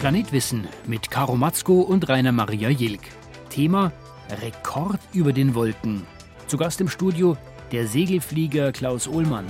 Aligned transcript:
Planetwissen 0.00 0.68
mit 0.86 1.10
Karo 1.10 1.36
Matzko 1.36 1.80
und 1.80 2.06
Rainer 2.08 2.30
Maria 2.30 2.68
Jilk. 2.68 3.00
Thema 3.48 3.92
Rekord 4.42 5.00
über 5.14 5.32
den 5.32 5.54
Wolken. 5.54 6.06
Zu 6.48 6.58
Gast 6.58 6.82
im 6.82 6.88
Studio 6.88 7.38
der 7.72 7.86
Segelflieger 7.86 8.72
Klaus 8.72 9.08
Ohlmann. 9.08 9.46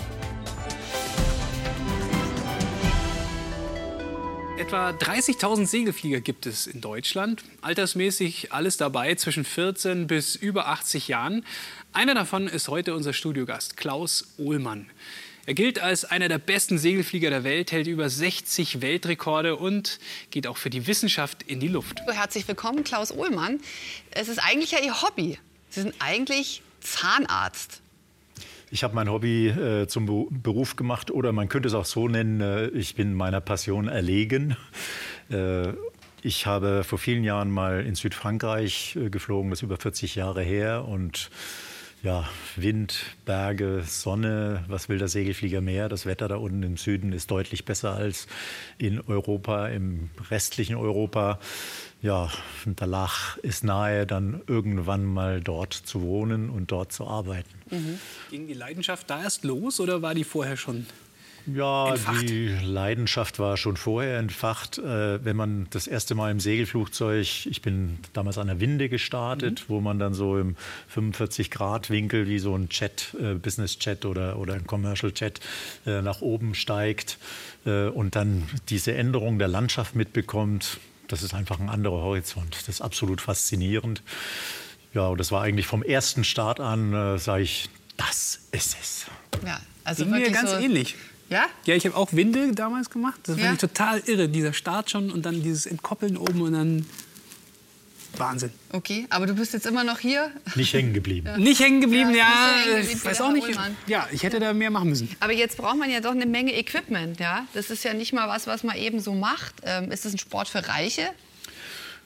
Etwa 4.56 4.90
30.000 4.90 5.66
Segelflieger 5.66 6.20
gibt 6.20 6.46
es 6.46 6.68
in 6.68 6.80
Deutschland. 6.80 7.42
Altersmäßig 7.60 8.52
alles 8.52 8.76
dabei 8.76 9.16
zwischen 9.16 9.44
14 9.44 10.06
bis 10.06 10.36
über 10.36 10.68
80 10.68 11.08
Jahren. 11.08 11.44
Einer 11.92 12.14
davon 12.14 12.46
ist 12.46 12.68
heute 12.68 12.94
unser 12.94 13.12
Studiogast, 13.12 13.76
Klaus 13.76 14.34
Ohlmann. 14.38 14.86
Er 15.48 15.54
gilt 15.54 15.78
als 15.78 16.04
einer 16.04 16.28
der 16.28 16.38
besten 16.38 16.76
Segelflieger 16.76 17.30
der 17.30 17.44
Welt, 17.44 17.70
hält 17.70 17.86
über 17.86 18.10
60 18.10 18.80
Weltrekorde 18.82 19.54
und 19.54 20.00
geht 20.32 20.48
auch 20.48 20.56
für 20.56 20.70
die 20.70 20.88
Wissenschaft 20.88 21.44
in 21.44 21.60
die 21.60 21.68
Luft. 21.68 22.00
Herzlich 22.10 22.48
willkommen, 22.48 22.82
Klaus 22.82 23.12
Ohlmann. 23.12 23.60
Es 24.10 24.26
ist 24.26 24.38
eigentlich 24.38 24.72
ja 24.72 24.80
Ihr 24.84 25.02
Hobby. 25.02 25.38
Sie 25.70 25.82
sind 25.82 25.94
eigentlich 26.00 26.62
Zahnarzt. 26.80 27.80
Ich 28.72 28.82
habe 28.82 28.96
mein 28.96 29.08
Hobby 29.08 29.46
äh, 29.46 29.86
zum 29.86 30.26
Beruf 30.42 30.74
gemacht 30.74 31.12
oder 31.12 31.30
man 31.30 31.48
könnte 31.48 31.68
es 31.68 31.74
auch 31.74 31.84
so 31.84 32.08
nennen, 32.08 32.40
äh, 32.40 32.66
ich 32.70 32.96
bin 32.96 33.14
meiner 33.14 33.40
Passion 33.40 33.86
erlegen. 33.86 34.56
Äh, 35.30 35.74
ich 36.22 36.46
habe 36.46 36.82
vor 36.82 36.98
vielen 36.98 37.22
Jahren 37.22 37.50
mal 37.52 37.86
in 37.86 37.94
Südfrankreich 37.94 38.96
äh, 38.96 39.10
geflogen, 39.10 39.50
das 39.50 39.60
ist 39.60 39.62
über 39.62 39.76
40 39.76 40.16
Jahre 40.16 40.42
her 40.42 40.84
und 40.86 41.30
ja, 42.06 42.24
Wind, 42.54 43.16
Berge, 43.24 43.82
Sonne, 43.84 44.64
was 44.68 44.88
will 44.88 44.98
der 44.98 45.08
Segelflieger 45.08 45.60
mehr? 45.60 45.88
Das 45.88 46.06
Wetter 46.06 46.28
da 46.28 46.36
unten 46.36 46.62
im 46.62 46.76
Süden 46.76 47.12
ist 47.12 47.32
deutlich 47.32 47.64
besser 47.64 47.96
als 47.96 48.28
in 48.78 49.00
Europa, 49.00 49.66
im 49.66 50.10
restlichen 50.30 50.76
Europa. 50.76 51.40
Ja, 52.02 52.30
und 52.64 52.80
da 52.80 52.84
lag 52.84 53.38
es 53.42 53.64
nahe, 53.64 54.06
dann 54.06 54.40
irgendwann 54.46 55.04
mal 55.04 55.40
dort 55.40 55.74
zu 55.74 56.00
wohnen 56.00 56.48
und 56.48 56.70
dort 56.70 56.92
zu 56.92 57.08
arbeiten. 57.08 57.50
Mhm. 57.72 57.98
Ging 58.30 58.46
die 58.46 58.54
Leidenschaft 58.54 59.10
da 59.10 59.24
erst 59.24 59.42
los 59.42 59.80
oder 59.80 60.00
war 60.00 60.14
die 60.14 60.22
vorher 60.22 60.56
schon 60.56 60.86
ja, 61.46 61.90
entfacht. 61.90 62.28
die 62.28 62.48
Leidenschaft 62.48 63.38
war 63.38 63.56
schon 63.56 63.76
vorher 63.76 64.18
entfacht. 64.18 64.78
Äh, 64.78 65.24
wenn 65.24 65.36
man 65.36 65.66
das 65.70 65.86
erste 65.86 66.14
Mal 66.14 66.30
im 66.30 66.40
Segelflugzeug, 66.40 67.46
ich 67.46 67.62
bin 67.62 67.98
damals 68.12 68.38
an 68.38 68.48
der 68.48 68.60
Winde 68.60 68.88
gestartet, 68.88 69.60
mhm. 69.60 69.64
wo 69.68 69.80
man 69.80 69.98
dann 69.98 70.14
so 70.14 70.38
im 70.38 70.56
45-Grad-Winkel 70.94 72.28
wie 72.28 72.38
so 72.38 72.54
ein 72.56 72.68
Chat, 72.68 73.14
äh, 73.20 73.34
Business-Chat 73.34 74.04
oder, 74.04 74.38
oder 74.38 74.54
ein 74.54 74.66
Commercial-Chat 74.66 75.40
äh, 75.86 76.02
nach 76.02 76.20
oben 76.20 76.54
steigt 76.54 77.18
und 77.64 78.14
dann 78.14 78.48
diese 78.68 78.94
Änderung 78.94 79.40
der 79.40 79.48
Landschaft 79.48 79.96
mitbekommt. 79.96 80.78
Das 81.08 81.24
ist 81.24 81.34
einfach 81.34 81.58
ein 81.58 81.68
anderer 81.68 82.00
Horizont. 82.00 82.54
Das 82.54 82.68
ist 82.68 82.80
absolut 82.80 83.20
faszinierend. 83.20 84.04
Ja, 84.94 85.08
und 85.08 85.18
das 85.18 85.32
war 85.32 85.42
eigentlich 85.42 85.66
vom 85.66 85.82
ersten 85.82 86.22
Start 86.22 86.60
an, 86.60 87.18
sage 87.18 87.42
ich, 87.42 87.68
das 87.96 88.38
ist 88.52 88.76
es. 88.80 89.06
Ja, 89.44 89.58
also 89.82 90.04
mir 90.04 90.30
ganz 90.30 90.52
so 90.52 90.58
ähnlich. 90.58 90.94
Ja? 91.28 91.46
Ja, 91.64 91.74
ich 91.74 91.84
habe 91.86 91.96
auch 91.96 92.12
Windel 92.12 92.54
damals 92.54 92.90
gemacht. 92.90 93.20
Das 93.24 93.36
ja? 93.36 93.44
fand 93.44 93.54
ich 93.54 93.60
total 93.60 94.00
irre, 94.06 94.28
dieser 94.28 94.52
Start 94.52 94.90
schon 94.90 95.10
und 95.10 95.26
dann 95.26 95.42
dieses 95.42 95.66
Entkoppeln 95.66 96.16
oben 96.16 96.42
und 96.42 96.52
dann 96.52 96.86
Wahnsinn. 98.18 98.50
Okay, 98.72 99.06
aber 99.10 99.26
du 99.26 99.34
bist 99.34 99.52
jetzt 99.52 99.66
immer 99.66 99.84
noch 99.84 99.98
hier? 99.98 100.30
Nicht 100.54 100.72
hängen 100.72 100.94
geblieben. 100.94 101.26
Ja. 101.26 101.38
Nicht 101.38 101.60
hängen 101.60 101.80
geblieben, 101.80 102.10
ja. 102.10 102.54
ja 102.70 102.78
ich 102.78 103.04
weiß 103.04 103.20
auch 103.20 103.32
nicht. 103.32 103.46
Ja, 103.86 104.08
ich 104.10 104.22
hätte 104.22 104.40
da 104.40 104.52
mehr 104.52 104.70
machen 104.70 104.88
müssen. 104.88 105.08
Aber 105.20 105.32
jetzt 105.32 105.56
braucht 105.56 105.76
man 105.76 105.90
ja 105.90 106.00
doch 106.00 106.12
eine 106.12 106.26
Menge 106.26 106.56
Equipment, 106.56 107.20
ja? 107.20 107.46
Das 107.54 107.70
ist 107.70 107.84
ja 107.84 107.94
nicht 107.94 108.12
mal 108.12 108.28
was, 108.28 108.46
was 108.46 108.62
man 108.62 108.76
eben 108.76 109.00
so 109.00 109.14
macht. 109.14 109.54
Ähm, 109.64 109.90
ist 109.90 110.04
das 110.04 110.14
ein 110.14 110.18
Sport 110.18 110.48
für 110.48 110.66
Reiche? 110.66 111.10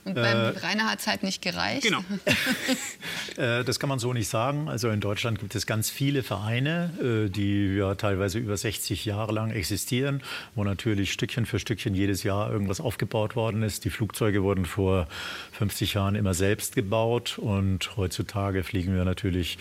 Und 0.05 0.15
beim 0.15 0.25
äh, 0.25 0.59
Rainer 0.59 0.91
hat 0.91 1.01
es 1.01 1.07
halt 1.07 1.23
nicht 1.23 1.43
gereicht. 1.43 1.83
Genau. 1.83 2.01
äh, 3.37 3.63
das 3.65 3.79
kann 3.79 3.91
man 3.91 3.99
so 3.99 4.15
nicht 4.15 4.29
sagen. 4.29 4.69
Also 4.69 4.89
in 4.89 5.01
Deutschland 5.01 5.39
gibt 5.39 5.55
es 5.55 5.67
ganz 5.67 5.91
viele 5.91 6.23
Vereine, 6.23 6.91
äh, 7.01 7.29
die 7.29 7.77
ja 7.77 7.95
teilweise 7.95 8.39
über 8.39 8.57
60 8.57 9.05
Jahre 9.05 9.33
lang 9.33 9.51
existieren, 9.51 10.23
wo 10.55 10.65
natürlich 10.65 11.13
Stückchen 11.13 11.45
für 11.45 11.59
Stückchen 11.59 11.95
jedes 11.95 12.23
Jahr 12.23 12.51
irgendwas 12.51 12.81
aufgebaut 12.81 13.37
worden 13.37 13.63
ist. 13.63 13.85
Die 13.85 13.91
Flugzeuge 13.91 14.43
wurden 14.43 14.65
vor 14.65 15.07
50 15.53 15.93
Jahren 15.95 16.15
immer 16.15 16.33
selbst 16.33 16.75
gebaut 16.75 17.39
und 17.39 17.95
heutzutage 17.97 18.65
fliegen 18.65 18.95
wir 18.95 19.05
natürlich 19.05 19.59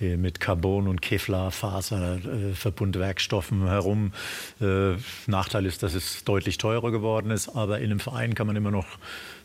äh, 0.00 0.16
mit 0.16 0.38
Carbon- 0.38 0.86
und 0.86 1.02
Kevlar-Faser-Verbundwerkstoffen 1.02 3.66
herum. 3.66 4.12
Äh, 4.60 4.92
Nachteil 5.26 5.66
ist, 5.66 5.82
dass 5.82 5.94
es 5.94 6.22
deutlich 6.24 6.58
teurer 6.58 6.92
geworden 6.92 7.32
ist, 7.32 7.48
aber 7.48 7.78
in 7.78 7.86
einem 7.86 7.98
Verein 7.98 8.34
kann 8.34 8.46
man 8.46 8.54
immer 8.54 8.70
noch 8.70 8.86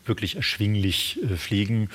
wirklich 0.08 0.36
erschwinglich 0.36 1.18
äh, 1.22 1.36
fliegen. 1.36 1.90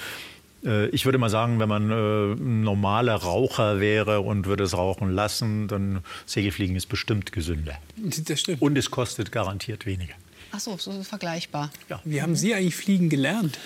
Äh, 0.64 0.88
ich 0.90 1.06
würde 1.06 1.18
mal 1.18 1.30
sagen, 1.30 1.60
wenn 1.60 1.70
man 1.70 1.92
äh, 1.92 2.34
ein 2.34 2.62
normaler 2.62 3.16
Raucher 3.16 3.80
wäre 3.80 4.22
und 4.22 4.46
würde 4.46 4.64
es 4.64 4.76
rauchen 4.76 5.12
lassen, 5.12 5.68
dann 5.68 6.04
Segelfliegen 6.26 6.76
ist 6.76 6.88
bestimmt 6.88 7.32
gesünder. 7.32 7.78
Das 7.96 8.40
stimmt. 8.40 8.62
Und 8.62 8.78
es 8.78 8.92
kostet 8.92 9.32
garantiert 9.32 9.86
weniger. 9.86 10.14
Ach 10.52 10.60
so, 10.60 10.78
so 10.78 10.92
ist 10.92 11.08
vergleichbar. 11.08 11.72
Ja. 11.90 12.02
Wie 12.04 12.22
haben 12.22 12.36
Sie 12.36 12.54
eigentlich 12.54 12.76
fliegen 12.76 13.10
gelernt? 13.10 13.58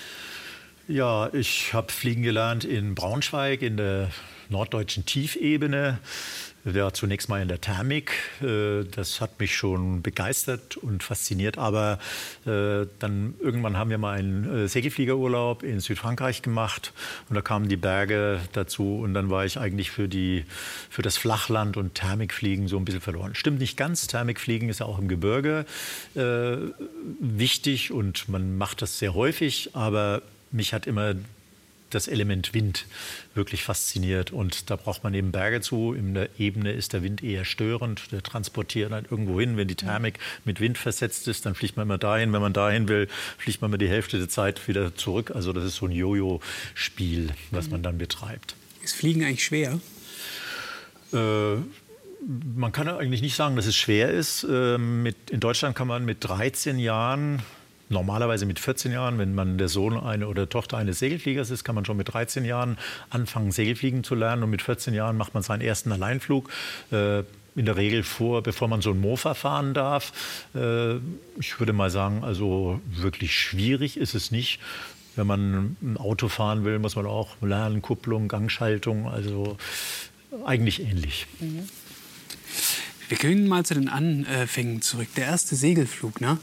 Ja, 0.88 1.34
ich 1.34 1.74
habe 1.74 1.92
fliegen 1.92 2.22
gelernt 2.22 2.64
in 2.64 2.94
Braunschweig 2.94 3.64
in 3.64 3.78
der 3.78 4.12
norddeutschen 4.50 5.06
Tiefebene 5.06 5.98
ja, 6.74 6.92
zunächst 6.92 7.30
mal 7.30 7.42
in 7.42 7.48
der 7.48 7.62
Thermik. 7.62 8.12
Äh, 8.42 8.86
das 8.86 9.22
hat 9.22 9.40
mich 9.40 9.56
schon 9.56 10.02
begeistert 10.02 10.78
und 10.78 11.04
fasziniert. 11.04 11.58
Aber 11.58 12.00
äh, 12.46 12.88
dann 13.00 13.36
irgendwann 13.40 13.78
haben 13.78 13.92
wir 13.92 14.00
mal 14.00 14.18
einen 14.18 14.66
äh, 14.66 14.68
Segelfliegerurlaub 14.68 15.62
in 15.62 15.80
Südfrankreich 15.80 16.42
gemacht 16.42 16.92
und 17.30 17.36
da 17.36 17.42
kamen 17.42 17.70
die 17.70 17.78
Berge 17.78 18.40
dazu 18.54 18.98
und 18.98 19.14
dann 19.14 19.30
war 19.30 19.46
ich 19.46 19.60
eigentlich 19.60 19.92
für, 19.92 20.08
die, 20.08 20.46
für 20.90 21.04
das 21.04 21.18
Flachland 21.18 21.78
und 21.78 21.94
Thermikfliegen 21.94 22.68
so 22.68 22.78
ein 22.78 22.86
bisschen 22.86 23.02
verloren. 23.02 23.36
Stimmt 23.36 23.60
nicht 23.60 23.78
ganz. 23.78 24.08
Thermikfliegen 24.08 24.70
ist 24.70 24.80
ja 24.80 24.88
auch 24.88 25.00
im 25.00 25.08
Gebirge 25.08 25.66
wichtig 27.20 27.92
und 27.92 28.30
man 28.30 28.58
macht 28.58 28.82
das 28.82 29.00
sehr 29.00 29.14
häufig, 29.14 29.72
aber 29.74 30.22
mich 30.52 30.74
hat 30.74 30.88
immer 30.88 31.16
das 31.90 32.08
Element 32.08 32.54
Wind 32.54 32.86
wirklich 33.34 33.64
fasziniert. 33.64 34.32
Und 34.32 34.70
da 34.70 34.76
braucht 34.76 35.04
man 35.04 35.14
eben 35.14 35.32
Berge 35.32 35.62
zu. 35.62 35.94
In 35.94 36.14
der 36.14 36.30
Ebene 36.40 36.72
ist 36.72 36.94
der 36.94 37.04
Wind 37.04 37.24
eher 37.24 37.46
störend. 37.46 38.12
Der 38.12 38.24
transportiert 38.24 38.92
dann 38.92 39.06
irgendwo 39.10 39.40
hin. 39.40 39.58
Wenn 39.58 39.68
die 39.68 39.76
Thermik 39.76 40.20
mit 40.44 40.60
Wind 40.60 40.78
versetzt 40.78 41.28
ist, 41.28 41.46
dann 41.46 41.56
fliegt 41.56 41.78
man 41.78 41.86
immer 41.88 41.98
dahin. 41.98 42.34
Wenn 42.34 42.42
man 42.42 42.54
dahin 42.54 42.88
will, 42.88 43.08
fliegt 43.38 43.62
man 43.62 43.72
immer 43.72 43.78
die 43.78 43.90
Hälfte 43.90 44.18
der 44.18 44.30
Zeit 44.30 44.68
wieder 44.68 44.96
zurück. 44.96 45.32
Also 45.34 45.54
das 45.54 45.64
ist 45.64 45.76
so 45.76 45.86
ein 45.86 45.92
Jojo-Spiel, 45.92 47.30
was 47.52 47.70
man 47.70 47.82
dann 47.82 47.98
betreibt. 47.98 48.56
Ist 48.84 48.96
Fliegen 48.96 49.24
eigentlich 49.24 49.44
schwer? 49.44 49.80
Äh, 51.14 51.56
man 52.56 52.72
kann 52.72 52.88
eigentlich 52.88 53.22
nicht 53.22 53.36
sagen, 53.36 53.56
dass 53.56 53.66
es 53.66 53.76
schwer 53.76 54.12
ist. 54.12 54.44
Äh, 54.44 54.78
mit, 54.78 55.30
in 55.30 55.40
Deutschland 55.40 55.76
kann 55.76 55.88
man 55.88 56.06
mit 56.06 56.24
13 56.24 56.80
Jahren 56.80 57.42
Normalerweise 57.90 58.46
mit 58.46 58.60
14 58.60 58.92
Jahren, 58.92 59.18
wenn 59.20 59.36
man 59.36 59.58
der 59.58 59.68
Sohn 59.68 60.00
eine 60.00 60.28
oder 60.28 60.50
Tochter 60.50 60.78
eines 60.78 61.00
Segelfliegers 61.00 61.52
ist, 61.52 61.64
kann 61.64 61.76
man 61.76 61.86
schon 61.86 61.98
mit 61.98 62.14
13 62.14 62.44
Jahren 62.44 62.78
anfangen, 63.10 63.52
Segelfliegen 63.52 64.04
zu 64.04 64.16
lernen. 64.16 64.44
Und 64.44 64.50
mit 64.50 64.62
14 64.62 64.94
Jahren 64.94 65.18
macht 65.18 65.34
man 65.34 65.44
seinen 65.44 65.62
ersten 65.62 65.92
Alleinflug. 65.92 66.50
Äh, 66.92 67.24
in 67.56 67.66
der 67.66 67.78
Regel 67.78 68.04
vor, 68.04 68.44
bevor 68.44 68.68
man 68.68 68.82
so 68.82 68.92
ein 68.92 69.00
Mofa 69.00 69.34
fahren 69.34 69.74
darf. 69.74 70.12
Äh, 70.54 70.96
ich 71.40 71.60
würde 71.60 71.74
mal 71.74 71.90
sagen, 71.90 72.24
also 72.24 72.82
wirklich 72.90 73.38
schwierig 73.38 73.98
ist 73.98 74.14
es 74.14 74.32
nicht. 74.32 74.60
Wenn 75.16 75.28
man 75.28 75.78
ein 75.82 75.98
Auto 75.98 76.28
fahren 76.28 76.66
will, 76.66 76.80
muss 76.80 76.98
man 76.98 77.06
auch 77.06 77.42
lernen, 77.42 77.82
Kupplung, 77.82 78.28
Gangschaltung, 78.28 79.08
also 79.08 79.58
eigentlich 80.46 80.82
ähnlich. 80.82 81.28
Mhm. 81.40 81.70
Wir 83.08 83.18
können 83.18 83.48
mal 83.48 83.64
zu 83.66 83.76
den 83.76 83.88
Anfängen 83.88 84.82
zurück. 84.82 85.08
Der 85.16 85.26
erste 85.26 85.56
Segelflug, 85.56 86.22
ne, 86.22 86.38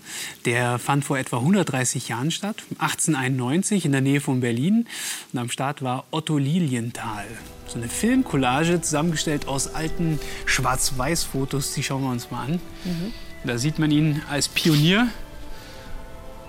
der 0.44 0.78
fand 0.78 1.04
vor 1.04 1.18
etwa 1.18 1.38
130 1.38 2.08
Jahren 2.08 2.30
statt, 2.30 2.62
1891 2.78 3.84
in 3.84 3.92
der 3.92 4.00
Nähe 4.00 4.20
von 4.20 4.40
Berlin. 4.40 4.86
Und 5.32 5.38
am 5.38 5.50
Start 5.50 5.82
war 5.82 6.04
Otto 6.10 6.38
Lilienthal. 6.38 7.26
So 7.66 7.78
eine 7.78 7.88
Filmcollage 7.88 8.80
zusammengestellt 8.80 9.48
aus 9.48 9.74
alten 9.74 10.20
Schwarz-Weiß-Fotos. 10.46 11.74
Die 11.74 11.82
schauen 11.82 12.02
wir 12.02 12.10
uns 12.10 12.30
mal 12.30 12.44
an. 12.44 12.52
Mhm. 12.84 13.12
Da 13.44 13.58
sieht 13.58 13.78
man 13.78 13.90
ihn 13.90 14.22
als 14.30 14.48
Pionier. 14.48 15.08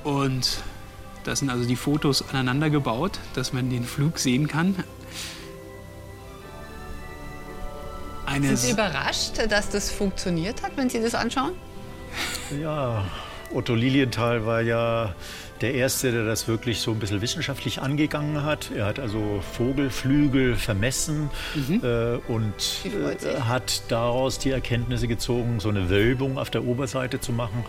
Und 0.03 0.57
das 1.23 1.39
sind 1.39 1.49
also 1.49 1.65
die 1.65 1.77
Fotos 1.77 2.27
aneinander 2.29 2.69
gebaut, 2.69 3.19
dass 3.33 3.53
man 3.53 3.69
den 3.69 3.85
Flug 3.85 4.19
sehen 4.19 4.47
kann. 4.47 4.75
Sind 8.41 8.57
Sie 8.57 8.71
überrascht, 8.71 9.33
dass 9.49 9.69
das 9.69 9.91
funktioniert 9.91 10.63
hat, 10.63 10.71
wenn 10.75 10.89
Sie 10.89 11.01
das 11.01 11.15
anschauen? 11.15 11.53
Ja, 12.61 13.05
Otto 13.53 13.75
Lilienthal 13.75 14.45
war 14.45 14.61
ja 14.61 15.15
der 15.63 15.73
Erste, 15.73 16.11
der 16.11 16.25
das 16.25 16.47
wirklich 16.49 16.79
so 16.79 16.91
ein 16.91 16.99
bisschen 16.99 17.21
wissenschaftlich 17.21 17.81
angegangen 17.81 18.43
hat. 18.43 18.69
Er 18.75 18.85
hat 18.85 18.99
also 18.99 19.41
Vogelflügel 19.53 20.55
vermessen 20.55 21.29
mhm. 21.55 21.79
äh, 21.81 22.15
und 22.27 22.53
äh, 22.83 23.39
hat 23.39 23.83
daraus 23.87 24.39
die 24.39 24.51
Erkenntnisse 24.51 25.07
gezogen, 25.07 25.61
so 25.61 25.69
eine 25.69 25.89
Wölbung 25.89 26.37
auf 26.37 26.49
der 26.49 26.65
Oberseite 26.65 27.21
zu 27.21 27.31
machen. 27.31 27.63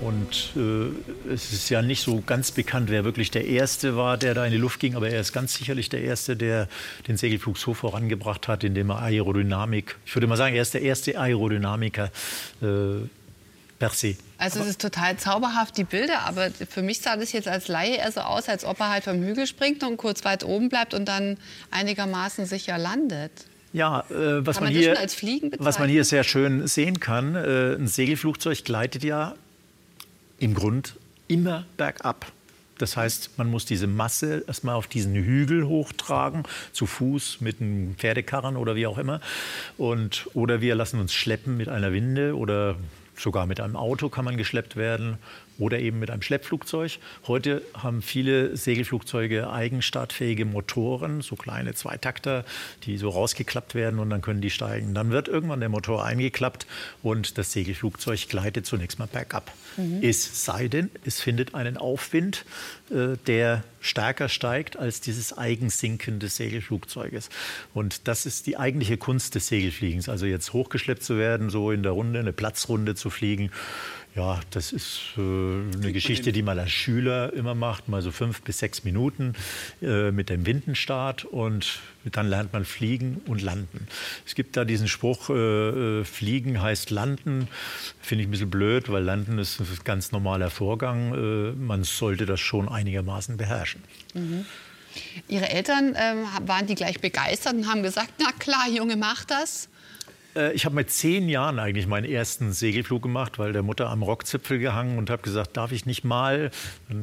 Und 0.00 0.52
äh, 0.56 1.32
es 1.32 1.52
ist 1.52 1.70
ja 1.70 1.80
nicht 1.80 2.02
so 2.02 2.22
ganz 2.24 2.50
bekannt, 2.50 2.90
wer 2.90 3.04
wirklich 3.04 3.30
der 3.30 3.46
Erste 3.46 3.96
war, 3.96 4.18
der 4.18 4.34
da 4.34 4.44
in 4.44 4.52
die 4.52 4.58
Luft 4.58 4.78
ging, 4.78 4.94
aber 4.94 5.08
er 5.08 5.20
ist 5.20 5.32
ganz 5.32 5.54
sicherlich 5.54 5.88
der 5.88 6.02
Erste, 6.02 6.36
der 6.36 6.68
den 7.08 7.16
Segelflug 7.16 7.56
so 7.56 7.72
vorangebracht 7.72 8.46
hat, 8.46 8.62
indem 8.62 8.90
er 8.90 9.00
Aerodynamik, 9.00 9.96
ich 10.04 10.14
würde 10.14 10.26
mal 10.26 10.36
sagen, 10.36 10.54
er 10.54 10.62
ist 10.62 10.74
der 10.74 10.82
erste 10.82 11.18
Aerodynamiker 11.18 12.10
äh, 12.60 13.06
per 13.78 13.90
se. 13.90 14.16
Also 14.38 14.60
es 14.60 14.68
ist 14.68 14.80
total 14.80 15.16
zauberhaft, 15.16 15.76
die 15.76 15.84
Bilder, 15.84 16.20
aber 16.20 16.50
für 16.50 16.80
mich 16.80 17.00
sah 17.00 17.16
das 17.16 17.32
jetzt 17.32 17.48
als 17.48 17.66
Laie 17.66 17.96
eher 17.96 18.12
so 18.12 18.20
aus, 18.20 18.48
als 18.48 18.64
ob 18.64 18.78
er 18.78 18.90
halt 18.90 19.04
vom 19.04 19.20
Hügel 19.20 19.48
springt 19.48 19.82
und 19.82 19.96
kurz 19.96 20.24
weit 20.24 20.44
oben 20.44 20.68
bleibt 20.68 20.94
und 20.94 21.06
dann 21.06 21.38
einigermaßen 21.72 22.46
sicher 22.46 22.78
landet. 22.78 23.32
Ja, 23.72 24.04
äh, 24.10 24.46
was, 24.46 24.60
man, 24.60 24.72
man 24.72 24.72
hier, 24.72 24.96
was 25.58 25.80
man 25.80 25.88
hier 25.88 26.04
sehr 26.04 26.22
schön 26.22 26.66
sehen 26.68 27.00
kann, 27.00 27.34
äh, 27.34 27.74
ein 27.74 27.88
Segelflugzeug 27.88 28.64
gleitet 28.64 29.02
ja 29.02 29.34
im 30.38 30.54
Grund 30.54 30.94
immer 31.26 31.66
bergab. 31.76 32.32
Das 32.78 32.96
heißt, 32.96 33.38
man 33.38 33.50
muss 33.50 33.66
diese 33.66 33.88
Masse 33.88 34.44
erstmal 34.46 34.76
auf 34.76 34.86
diesen 34.86 35.14
Hügel 35.14 35.66
hochtragen, 35.66 36.44
zu 36.72 36.86
Fuß 36.86 37.40
mit 37.40 37.60
einem 37.60 37.96
Pferdekarren 37.96 38.56
oder 38.56 38.76
wie 38.76 38.86
auch 38.86 38.98
immer. 38.98 39.20
Und, 39.76 40.28
oder 40.34 40.60
wir 40.60 40.76
lassen 40.76 41.00
uns 41.00 41.12
schleppen 41.12 41.56
mit 41.56 41.68
einer 41.68 41.92
Winde 41.92 42.36
oder 42.36 42.76
Sogar 43.18 43.46
mit 43.46 43.60
einem 43.60 43.76
Auto 43.76 44.08
kann 44.08 44.24
man 44.24 44.36
geschleppt 44.36 44.76
werden 44.76 45.18
oder 45.58 45.80
eben 45.80 45.98
mit 45.98 46.10
einem 46.10 46.22
Schleppflugzeug. 46.22 46.98
Heute 47.26 47.62
haben 47.74 48.00
viele 48.00 48.56
Segelflugzeuge 48.56 49.50
eigenstartfähige 49.50 50.44
Motoren, 50.44 51.20
so 51.20 51.36
kleine 51.36 51.74
Zweitakter, 51.74 52.44
die 52.84 52.96
so 52.96 53.08
rausgeklappt 53.08 53.74
werden 53.74 53.98
und 53.98 54.10
dann 54.10 54.22
können 54.22 54.40
die 54.40 54.50
steigen. 54.50 54.94
Dann 54.94 55.10
wird 55.10 55.28
irgendwann 55.28 55.60
der 55.60 55.68
Motor 55.68 56.04
eingeklappt 56.04 56.66
und 57.02 57.38
das 57.38 57.52
Segelflugzeug 57.52 58.28
gleitet 58.28 58.66
zunächst 58.66 58.98
mal 58.98 59.06
bergab. 59.06 59.52
Mhm. 59.76 60.00
Es 60.02 60.44
sei 60.44 60.68
denn, 60.68 60.90
es 61.04 61.20
findet 61.20 61.54
einen 61.54 61.76
Aufwind, 61.76 62.44
äh, 62.90 63.16
der 63.26 63.64
stärker 63.80 64.28
steigt 64.28 64.76
als 64.76 65.00
dieses 65.00 65.36
Eigensinken 65.36 66.18
des 66.18 66.36
Segelflugzeuges. 66.36 67.30
Und 67.74 68.08
das 68.08 68.26
ist 68.26 68.46
die 68.46 68.56
eigentliche 68.56 68.96
Kunst 68.96 69.34
des 69.34 69.48
Segelfliegens. 69.48 70.08
Also 70.08 70.26
jetzt 70.26 70.52
hochgeschleppt 70.52 71.02
zu 71.02 71.16
werden, 71.16 71.50
so 71.50 71.70
in 71.70 71.82
der 71.82 71.92
Runde, 71.92 72.18
eine 72.18 72.32
Platzrunde 72.32 72.94
zu 72.94 73.10
fliegen 73.10 73.50
ja, 74.14 74.40
das 74.50 74.72
ist 74.72 75.00
äh, 75.16 75.20
eine 75.20 75.92
Geschichte, 75.92 76.32
die 76.32 76.42
man 76.42 76.58
als 76.58 76.72
Schüler 76.72 77.32
immer 77.32 77.54
macht, 77.54 77.88
mal 77.88 78.02
so 78.02 78.10
fünf 78.10 78.42
bis 78.42 78.58
sechs 78.58 78.82
Minuten 78.84 79.34
äh, 79.80 80.10
mit 80.10 80.28
dem 80.28 80.44
Windenstart 80.44 81.24
und 81.24 81.80
dann 82.04 82.28
lernt 82.28 82.52
man 82.52 82.64
fliegen 82.64 83.20
und 83.26 83.42
landen. 83.42 83.86
Es 84.26 84.34
gibt 84.34 84.56
da 84.56 84.64
diesen 84.64 84.88
Spruch, 84.88 85.30
äh, 85.30 86.00
äh 86.00 86.04
fliegen 86.04 86.60
heißt 86.60 86.90
landen, 86.90 87.48
finde 88.00 88.22
ich 88.22 88.28
ein 88.28 88.30
bisschen 88.32 88.50
blöd, 88.50 88.90
weil 88.90 89.04
landen 89.04 89.38
ist 89.38 89.60
ein 89.60 89.66
ganz 89.84 90.10
normaler 90.10 90.50
Vorgang. 90.50 91.14
Äh, 91.14 91.52
man 91.52 91.84
sollte 91.84 92.26
das 92.26 92.40
schon 92.40 92.68
einigermaßen 92.68 93.36
beherrschen. 93.36 93.82
Mhm. 94.14 94.46
Ihre 95.28 95.48
Eltern 95.48 95.94
ähm, 95.96 96.24
waren 96.46 96.66
die 96.66 96.74
gleich 96.74 97.00
begeistert 97.00 97.54
und 97.54 97.68
haben 97.68 97.82
gesagt, 97.82 98.14
na 98.18 98.32
klar, 98.38 98.68
Junge, 98.68 98.96
mach 98.96 99.24
das. 99.24 99.68
Äh, 100.38 100.52
ich 100.52 100.64
habe 100.64 100.74
mit 100.74 100.90
zehn 100.90 101.28
Jahren 101.28 101.58
eigentlich 101.58 101.86
meinen 101.86 102.04
ersten 102.04 102.52
Segelflug 102.52 103.02
gemacht, 103.02 103.38
weil 103.38 103.52
der 103.52 103.62
Mutter 103.62 103.90
am 103.90 104.02
Rockzipfel 104.02 104.58
gehangen 104.58 104.98
und 104.98 105.10
habe 105.10 105.22
gesagt, 105.22 105.56
darf 105.56 105.72
ich 105.72 105.84
nicht 105.86 106.04
mal? 106.04 106.50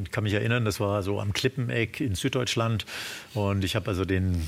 Ich 0.02 0.10
kann 0.10 0.24
mich 0.24 0.32
erinnern, 0.32 0.64
das 0.64 0.80
war 0.80 1.02
so 1.02 1.20
am 1.20 1.32
Klippeneck 1.32 2.00
in 2.00 2.14
Süddeutschland. 2.14 2.86
Und 3.34 3.64
ich 3.64 3.76
habe 3.76 3.88
also 3.88 4.04
den 4.04 4.46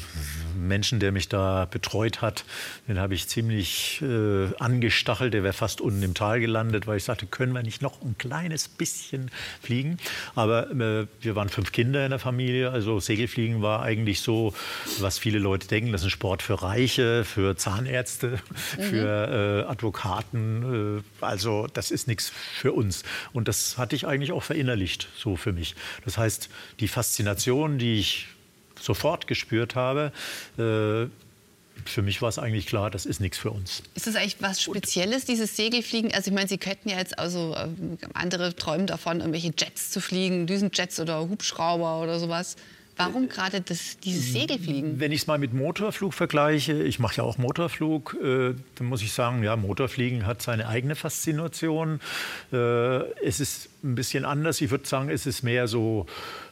Menschen, 0.57 0.99
der 1.01 1.13
mich 1.13 1.29
da 1.29 1.67
betreut 1.71 2.23
hat, 2.23 2.45
den 2.89 2.99
habe 2.99 3.15
ich 3.15 3.29
ziemlich 3.29 4.03
äh, 4.03 4.49
angestachelt. 4.59 5.35
Der 5.35 5.43
wäre 5.43 5.53
fast 5.53 5.81
unten 5.81 6.03
im 6.03 6.15
Tal 6.15 6.41
gelandet, 6.41 6.87
weil 6.87 6.97
ich 6.97 7.05
sagte, 7.05 7.27
können 7.27 7.53
wir 7.53 7.63
nicht 7.63 7.83
noch 7.83 8.01
ein 8.03 8.17
kleines 8.17 8.69
bisschen 8.69 9.31
fliegen? 9.63 9.99
Aber 10.35 10.71
äh, 10.71 11.07
wir 11.21 11.37
waren 11.37 11.49
fünf 11.49 11.73
Kinder 11.73 12.05
in 12.05 12.11
der 12.11 12.19
Familie. 12.19 12.71
Also 12.71 13.01
Segelfliegen 13.01 13.61
war 13.61 13.83
eigentlich 13.83 14.21
so, 14.21 14.55
was 15.01 15.19
viele 15.19 15.39
Leute 15.39 15.69
denken, 15.69 15.93
das 15.93 16.01
ist 16.01 16.07
ein 16.07 16.11
Sport 16.11 16.43
für 16.43 16.63
Reiche, 16.63 17.25
für 17.25 17.57
Zahnärzte 17.57 18.39
für 18.83 19.65
äh, 19.67 19.71
Advokaten. 19.71 20.99
Äh, 20.99 21.25
also 21.25 21.67
das 21.73 21.91
ist 21.91 22.09
nichts 22.09 22.31
für 22.31 22.73
uns. 22.73 23.03
Und 23.33 23.49
das 23.49 23.79
hatte 23.79 23.97
ich 23.97 24.07
eigentlich 24.07 24.33
auch 24.33 24.43
verinnerlicht, 24.43 25.09
so 25.17 25.37
für 25.37 25.53
mich. 25.53 25.75
Das 26.05 26.19
heißt, 26.19 26.49
die 26.81 26.89
Faszination, 26.89 27.79
die 27.79 27.99
ich 27.99 28.29
sofort 28.81 29.27
gespürt 29.27 29.75
habe, 29.75 30.13
äh, 30.59 31.09
für 31.85 32.03
mich 32.03 32.21
war 32.23 32.29
es 32.29 32.39
eigentlich 32.39 32.67
klar, 32.67 32.91
das 32.91 33.07
ist 33.07 33.21
nichts 33.21 33.39
für 33.39 33.51
uns. 33.51 33.83
Ist 33.95 34.07
das 34.07 34.17
eigentlich 34.17 34.37
was 34.41 34.61
Spezielles, 34.61 35.25
dieses 35.25 35.57
Segelfliegen? 35.57 36.13
Also 36.13 36.31
ich 36.31 36.35
meine, 36.35 36.49
Sie 36.49 36.59
könnten 36.59 36.89
ja 36.89 36.99
jetzt, 36.99 37.19
also 37.19 37.55
ähm, 37.57 37.99
andere 38.15 38.55
träumen 38.55 38.87
davon, 38.87 39.21
irgendwelche 39.21 39.53
Jets 39.57 39.91
zu 39.91 40.01
fliegen, 40.01 40.47
Düsenjets 40.47 40.99
oder 41.01 41.21
Hubschrauber 41.21 42.03
oder 42.03 42.19
sowas. 42.19 42.57
Warum 42.99 43.29
gerade 43.29 43.61
das, 43.61 43.99
dieses 43.99 44.33
Segelfliegen? 44.33 44.99
Wenn 44.99 45.13
ich 45.13 45.23
es 45.23 45.27
mal 45.29 45.39
mit 45.39 45.55
Motorflug 45.55 46.13
vergleiche, 46.13 46.83
ich 46.83 46.99
mache 46.99 47.19
ja 47.19 47.23
auch 47.23 47.39
Motorflug, 47.39 48.17
äh, 48.21 48.55
dann 48.75 48.87
muss 48.87 49.03
ich 49.03 49.13
sagen, 49.13 49.45
ja, 49.45 49.55
Motorfliegen 49.55 50.27
hat 50.27 50.43
seine 50.43 50.67
eigene 50.67 50.97
Faszination. 50.97 52.01
Äh, 52.53 52.57
es 53.23 53.39
ist 53.39 53.71
ein 53.85 53.95
bisschen 53.95 54.25
anders. 54.25 54.61
Ich 54.61 54.71
würde 54.71 54.87
sagen, 54.87 55.11
es 55.11 55.27
ist 55.27 55.45
mehr 55.45 55.69
so 55.69 56.07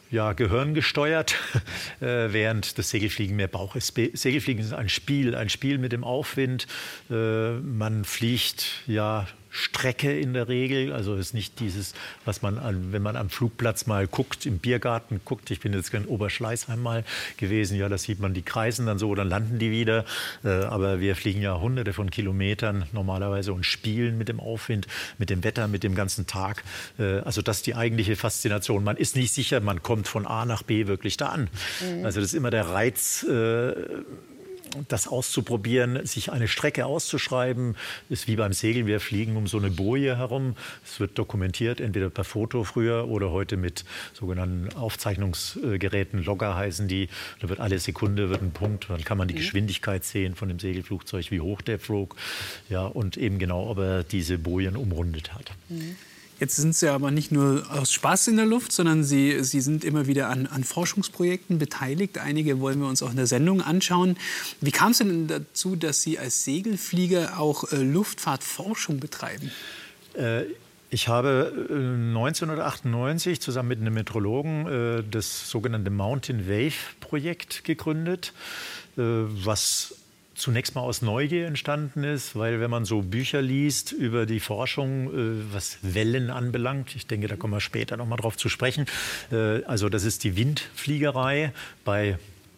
ja, 0.09 0.31
gehirngesteuert, 0.31 1.35
äh, 1.99 2.31
während 2.31 2.77
das 2.77 2.91
Segelfliegen 2.91 3.35
mehr 3.35 3.49
Bauch 3.49 3.75
ist. 3.75 3.93
Segelfliegen 3.95 4.63
ist 4.63 4.73
ein 4.73 4.89
Spiel, 4.89 5.35
ein 5.35 5.49
Spiel 5.49 5.77
mit 5.77 5.91
dem 5.91 6.03
Aufwind. 6.03 6.65
Äh, 7.09 7.55
man 7.59 8.05
fliegt 8.05 8.83
ja 8.87 9.27
Strecke 9.49 10.17
in 10.17 10.33
der 10.33 10.47
Regel. 10.47 10.93
Also 10.93 11.15
ist 11.15 11.33
nicht 11.33 11.59
dieses, 11.59 11.93
was 12.25 12.41
man, 12.41 12.57
an, 12.57 12.91
wenn 12.91 13.01
man 13.01 13.15
am 13.15 13.29
Flugplatz 13.29 13.85
mal 13.85 14.07
guckt, 14.07 14.45
im 14.45 14.59
Biergarten 14.59 15.21
guckt. 15.25 15.51
Ich 15.51 15.59
bin 15.59 15.73
jetzt 15.73 15.93
in 15.93 16.05
Oberschleißheim 16.05 16.81
mal 16.81 17.03
gewesen. 17.37 17.77
Ja, 17.77 17.89
da 17.89 17.97
sieht 17.97 18.19
man 18.19 18.33
die 18.33 18.41
kreisen 18.41 18.85
dann 18.85 18.99
so, 18.99 19.13
dann 19.15 19.29
landen 19.29 19.59
die 19.59 19.71
wieder. 19.71 20.05
Äh, 20.43 20.49
aber 20.49 20.99
wir 20.99 21.15
fliegen 21.15 21.41
ja 21.41 21.59
hunderte 21.59 21.93
von 21.93 22.09
Kilometern 22.11 22.85
normalerweise 22.91 23.53
und 23.53 23.65
spielen 23.65 24.17
mit 24.17 24.29
dem 24.29 24.39
Aufwind, 24.39 24.87
mit 25.17 25.29
dem 25.29 25.43
Wetter, 25.43 25.67
mit 25.67 25.83
dem 25.83 25.95
ganzen 25.95 26.27
Tag. 26.27 26.63
Äh, 26.99 27.19
also 27.19 27.41
das 27.41 27.57
ist 27.57 27.67
die 27.67 27.75
eigentliche 27.75 28.15
Faszination. 28.15 28.83
Man 28.83 28.97
ist 28.97 29.15
nicht 29.15 29.33
sicher, 29.33 29.59
man 29.59 29.83
kommt 29.83 30.07
von 30.07 30.25
A 30.25 30.45
nach 30.45 30.63
B 30.63 30.87
wirklich 30.87 31.17
da 31.17 31.27
an. 31.27 31.49
Mhm. 31.81 32.05
Also 32.05 32.19
das 32.19 32.29
ist 32.29 32.35
immer 32.35 32.51
der 32.51 32.69
Reiz. 32.69 33.25
Das 34.87 35.07
auszuprobieren, 35.07 36.05
sich 36.05 36.31
eine 36.31 36.47
Strecke 36.47 36.85
auszuschreiben, 36.85 37.75
ist 38.09 38.27
wie 38.27 38.35
beim 38.35 38.53
Segeln. 38.53 38.87
Wir 38.87 38.99
fliegen 38.99 39.35
um 39.35 39.47
so 39.47 39.57
eine 39.57 39.69
Boje 39.69 40.17
herum. 40.17 40.55
Es 40.85 40.99
wird 40.99 41.17
dokumentiert, 41.17 41.79
entweder 41.79 42.09
per 42.09 42.23
Foto 42.23 42.63
früher 42.63 43.07
oder 43.07 43.31
heute 43.31 43.57
mit 43.57 43.85
sogenannten 44.13 44.73
Aufzeichnungsgeräten. 44.75 46.23
Logger 46.23 46.55
heißen 46.55 46.87
die. 46.87 47.09
Da 47.39 47.49
wird 47.49 47.59
alle 47.59 47.79
Sekunde 47.79 48.29
wird 48.29 48.41
ein 48.41 48.51
Punkt. 48.51 48.89
Dann 48.89 49.03
kann 49.03 49.17
man 49.17 49.27
die 49.27 49.33
mhm. 49.33 49.39
Geschwindigkeit 49.39 50.03
sehen 50.03 50.35
von 50.35 50.47
dem 50.47 50.59
Segelflugzeug, 50.59 51.31
wie 51.31 51.41
hoch 51.41 51.61
der 51.61 51.79
flog. 51.79 52.15
Ja, 52.69 52.85
und 52.85 53.17
eben 53.17 53.39
genau, 53.39 53.69
ob 53.69 53.79
er 53.79 54.03
diese 54.03 54.37
Bojen 54.37 54.75
umrundet 54.75 55.33
hat. 55.33 55.51
Mhm. 55.69 55.95
Jetzt 56.39 56.55
sind 56.55 56.75
Sie 56.75 56.87
aber 56.87 57.09
nicht 57.09 57.31
nur 57.31 57.65
aus 57.71 57.91
Spaß 57.91 58.27
in 58.27 58.37
der 58.37 58.45
Luft, 58.45 58.71
sondern 58.71 59.03
Sie, 59.03 59.43
Sie 59.43 59.61
sind 59.61 59.83
immer 59.83 60.05
wieder 60.05 60.29
an, 60.29 60.45
an 60.45 60.63
Forschungsprojekten 60.63 61.57
beteiligt. 61.57 62.19
Einige 62.19 62.59
wollen 62.59 62.79
wir 62.79 62.87
uns 62.87 63.01
auch 63.01 63.09
in 63.09 63.15
der 63.15 63.27
Sendung 63.27 63.61
anschauen. 63.61 64.17
Wie 64.61 64.71
kam 64.71 64.91
es 64.91 64.99
denn 64.99 65.27
dazu, 65.27 65.75
dass 65.75 66.03
Sie 66.03 66.19
als 66.19 66.43
Segelflieger 66.43 67.39
auch 67.39 67.71
äh, 67.71 67.77
Luftfahrtforschung 67.77 68.99
betreiben? 68.99 69.51
Äh, 70.13 70.43
ich 70.89 71.07
habe 71.09 71.51
1998 71.69 73.37
äh, 73.37 73.39
zusammen 73.39 73.69
mit 73.69 73.81
einem 73.81 73.93
Meteorologen 73.93 74.67
äh, 74.67 75.03
das 75.09 75.49
sogenannte 75.49 75.89
Mountain 75.89 76.47
Wave 76.47 76.95
Projekt 77.01 77.63
gegründet, 77.63 78.31
äh, 78.95 79.01
was 79.01 79.95
zunächst 80.37 80.75
mal 80.75 80.81
aus 80.81 81.01
Neugier 81.01 81.47
entstanden 81.47 82.03
ist, 82.03 82.35
weil 82.35 82.59
wenn 82.59 82.69
man 82.69 82.85
so 82.85 83.01
Bücher 83.01 83.41
liest 83.41 83.91
über 83.91 84.25
die 84.25 84.39
Forschung, 84.39 85.07
äh, 85.07 85.53
was 85.53 85.79
Wellen 85.81 86.29
anbelangt, 86.29 86.95
ich 86.95 87.07
denke, 87.07 87.27
da 87.27 87.35
kommen 87.35 87.53
wir 87.53 87.61
später 87.61 87.97
noch 87.97 88.07
mal 88.07 88.17
drauf 88.17 88.37
zu 88.37 88.47
sprechen, 88.47 88.85
äh, 89.31 89.63
also 89.63 89.89
das 89.89 90.03
ist 90.03 90.23
die 90.23 90.37
Windfliegerei 90.37 91.51
bei 91.83 92.17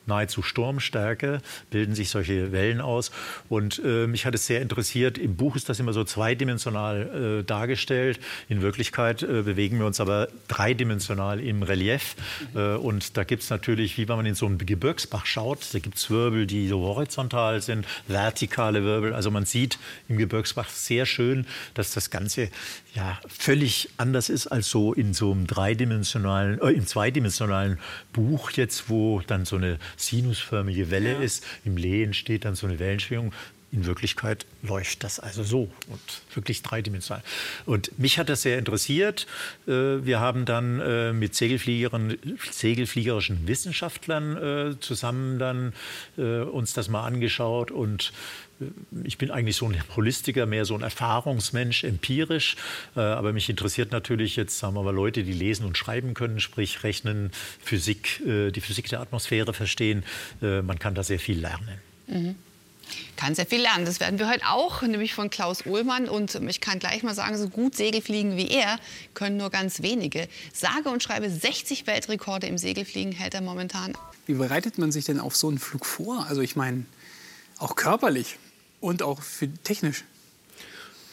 nahezu 0.09 0.41
Sturmstärke 0.41 1.41
bilden 1.69 1.95
sich 1.95 2.09
solche 2.09 2.51
Wellen 2.51 2.81
aus. 2.81 3.11
Und 3.47 3.81
äh, 3.83 4.07
mich 4.07 4.25
hat 4.25 4.35
es 4.35 4.45
sehr 4.45 4.61
interessiert. 4.61 5.17
Im 5.17 5.37
Buch 5.37 5.55
ist 5.55 5.69
das 5.69 5.79
immer 5.79 5.93
so 5.93 6.03
zweidimensional 6.03 7.39
äh, 7.39 7.43
dargestellt. 7.43 8.19
In 8.49 8.61
Wirklichkeit 8.61 9.23
äh, 9.23 9.43
bewegen 9.43 9.79
wir 9.79 9.85
uns 9.85 10.01
aber 10.01 10.27
dreidimensional 10.49 11.39
im 11.39 11.63
Relief. 11.63 12.15
Äh, 12.53 12.75
und 12.75 13.15
da 13.15 13.23
gibt 13.23 13.43
es 13.43 13.49
natürlich, 13.49 13.97
wie 13.97 14.09
wenn 14.09 14.17
man 14.17 14.25
in 14.25 14.35
so 14.35 14.45
einen 14.45 14.57
Gebirgsbach 14.57 15.25
schaut, 15.25 15.73
da 15.73 15.79
gibt 15.79 15.97
es 15.97 16.09
Wirbel, 16.09 16.45
die 16.45 16.67
so 16.67 16.81
horizontal 16.81 17.61
sind, 17.61 17.85
vertikale 18.07 18.83
Wirbel. 18.83 19.13
Also 19.13 19.31
man 19.31 19.45
sieht 19.45 19.79
im 20.09 20.17
Gebirgsbach 20.17 20.69
sehr 20.69 21.05
schön, 21.05 21.45
dass 21.75 21.93
das 21.93 22.09
Ganze 22.09 22.49
ja 22.95 23.19
völlig 23.27 23.89
anders 23.97 24.29
ist 24.29 24.47
als 24.47 24.69
so 24.69 24.93
in 24.93 25.13
so 25.13 25.31
einem 25.31 25.47
dreidimensionalen, 25.47 26.59
äh, 26.61 26.71
im 26.71 26.85
zweidimensionalen 26.85 27.79
Buch 28.13 28.51
jetzt, 28.51 28.89
wo 28.89 29.21
dann 29.27 29.45
so 29.45 29.57
eine 29.57 29.77
sinusförmige 29.99 30.91
Welle 30.91 31.13
ja. 31.13 31.19
ist. 31.19 31.43
Im 31.65 31.77
Lee 31.77 32.03
entsteht 32.03 32.45
dann 32.45 32.55
so 32.55 32.67
eine 32.67 32.79
Wellenschwingung. 32.79 33.33
In 33.71 33.85
Wirklichkeit 33.85 34.47
läuft 34.63 35.03
das 35.03 35.19
also 35.19 35.43
so 35.43 35.69
und 35.89 36.01
wirklich 36.33 36.63
dreidimensional. 36.63 37.21
Und 37.67 37.99
mich 37.99 38.17
hat 38.17 38.27
das 38.27 38.41
sehr 38.41 38.57
interessiert. 38.57 39.27
Äh, 39.67 40.03
wir 40.03 40.19
haben 40.19 40.45
dann 40.45 40.79
äh, 40.79 41.13
mit 41.13 41.35
segelfliegerischen 41.35 43.47
Wissenschaftlern 43.47 44.37
äh, 44.37 44.79
zusammen 44.79 45.37
dann 45.37 45.73
uns 46.17 46.73
das 46.73 46.89
mal 46.89 47.05
angeschaut 47.05 47.69
und 47.71 48.11
ich 49.03 49.17
bin 49.17 49.31
eigentlich 49.31 49.55
so 49.55 49.67
ein 49.67 49.81
Holistiker, 49.95 50.45
mehr 50.45 50.65
so 50.65 50.75
ein 50.75 50.81
Erfahrungsmensch, 50.81 51.83
empirisch. 51.83 52.55
Aber 52.95 53.33
mich 53.33 53.49
interessiert 53.49 53.91
natürlich 53.91 54.35
jetzt, 54.35 54.59
sagen 54.59 54.75
wir 54.75 54.83
mal, 54.83 54.93
Leute, 54.93 55.23
die 55.23 55.33
lesen 55.33 55.65
und 55.65 55.77
schreiben 55.77 56.13
können, 56.13 56.39
sprich 56.39 56.83
rechnen, 56.83 57.31
Physik, 57.61 58.21
die 58.25 58.61
Physik 58.61 58.89
der 58.89 59.01
Atmosphäre 59.01 59.53
verstehen. 59.53 60.03
Man 60.41 60.79
kann 60.79 60.95
da 60.95 61.03
sehr 61.03 61.19
viel 61.19 61.39
lernen. 61.39 61.79
Mhm 62.07 62.35
kann 63.15 63.35
sehr 63.35 63.45
viel 63.45 63.61
lernen. 63.61 63.85
Das 63.85 63.99
werden 63.99 64.17
wir 64.19 64.29
heute 64.29 64.47
auch, 64.47 64.81
nämlich 64.81 65.13
von 65.13 65.29
Klaus 65.29 65.65
Ohlmann. 65.65 66.07
Und 66.09 66.35
ich 66.35 66.61
kann 66.61 66.79
gleich 66.79 67.03
mal 67.03 67.13
sagen, 67.13 67.37
so 67.37 67.49
gut 67.49 67.75
Segelfliegen 67.75 68.37
wie 68.37 68.49
er 68.49 68.79
können 69.13 69.37
nur 69.37 69.49
ganz 69.49 69.81
wenige. 69.81 70.27
Sage 70.53 70.89
und 70.89 71.03
schreibe 71.03 71.29
60 71.29 71.85
Weltrekorde 71.87 72.47
im 72.47 72.57
Segelfliegen 72.57 73.11
hält 73.11 73.33
er 73.33 73.41
momentan. 73.41 73.95
Wie 74.25 74.33
bereitet 74.33 74.77
man 74.77 74.91
sich 74.91 75.05
denn 75.05 75.19
auf 75.19 75.35
so 75.35 75.49
einen 75.49 75.59
Flug 75.59 75.85
vor? 75.85 76.25
Also 76.27 76.41
ich 76.41 76.55
meine, 76.55 76.85
auch 77.57 77.75
körperlich 77.75 78.37
und 78.79 79.03
auch 79.03 79.21
für 79.21 79.51
technisch. 79.63 80.03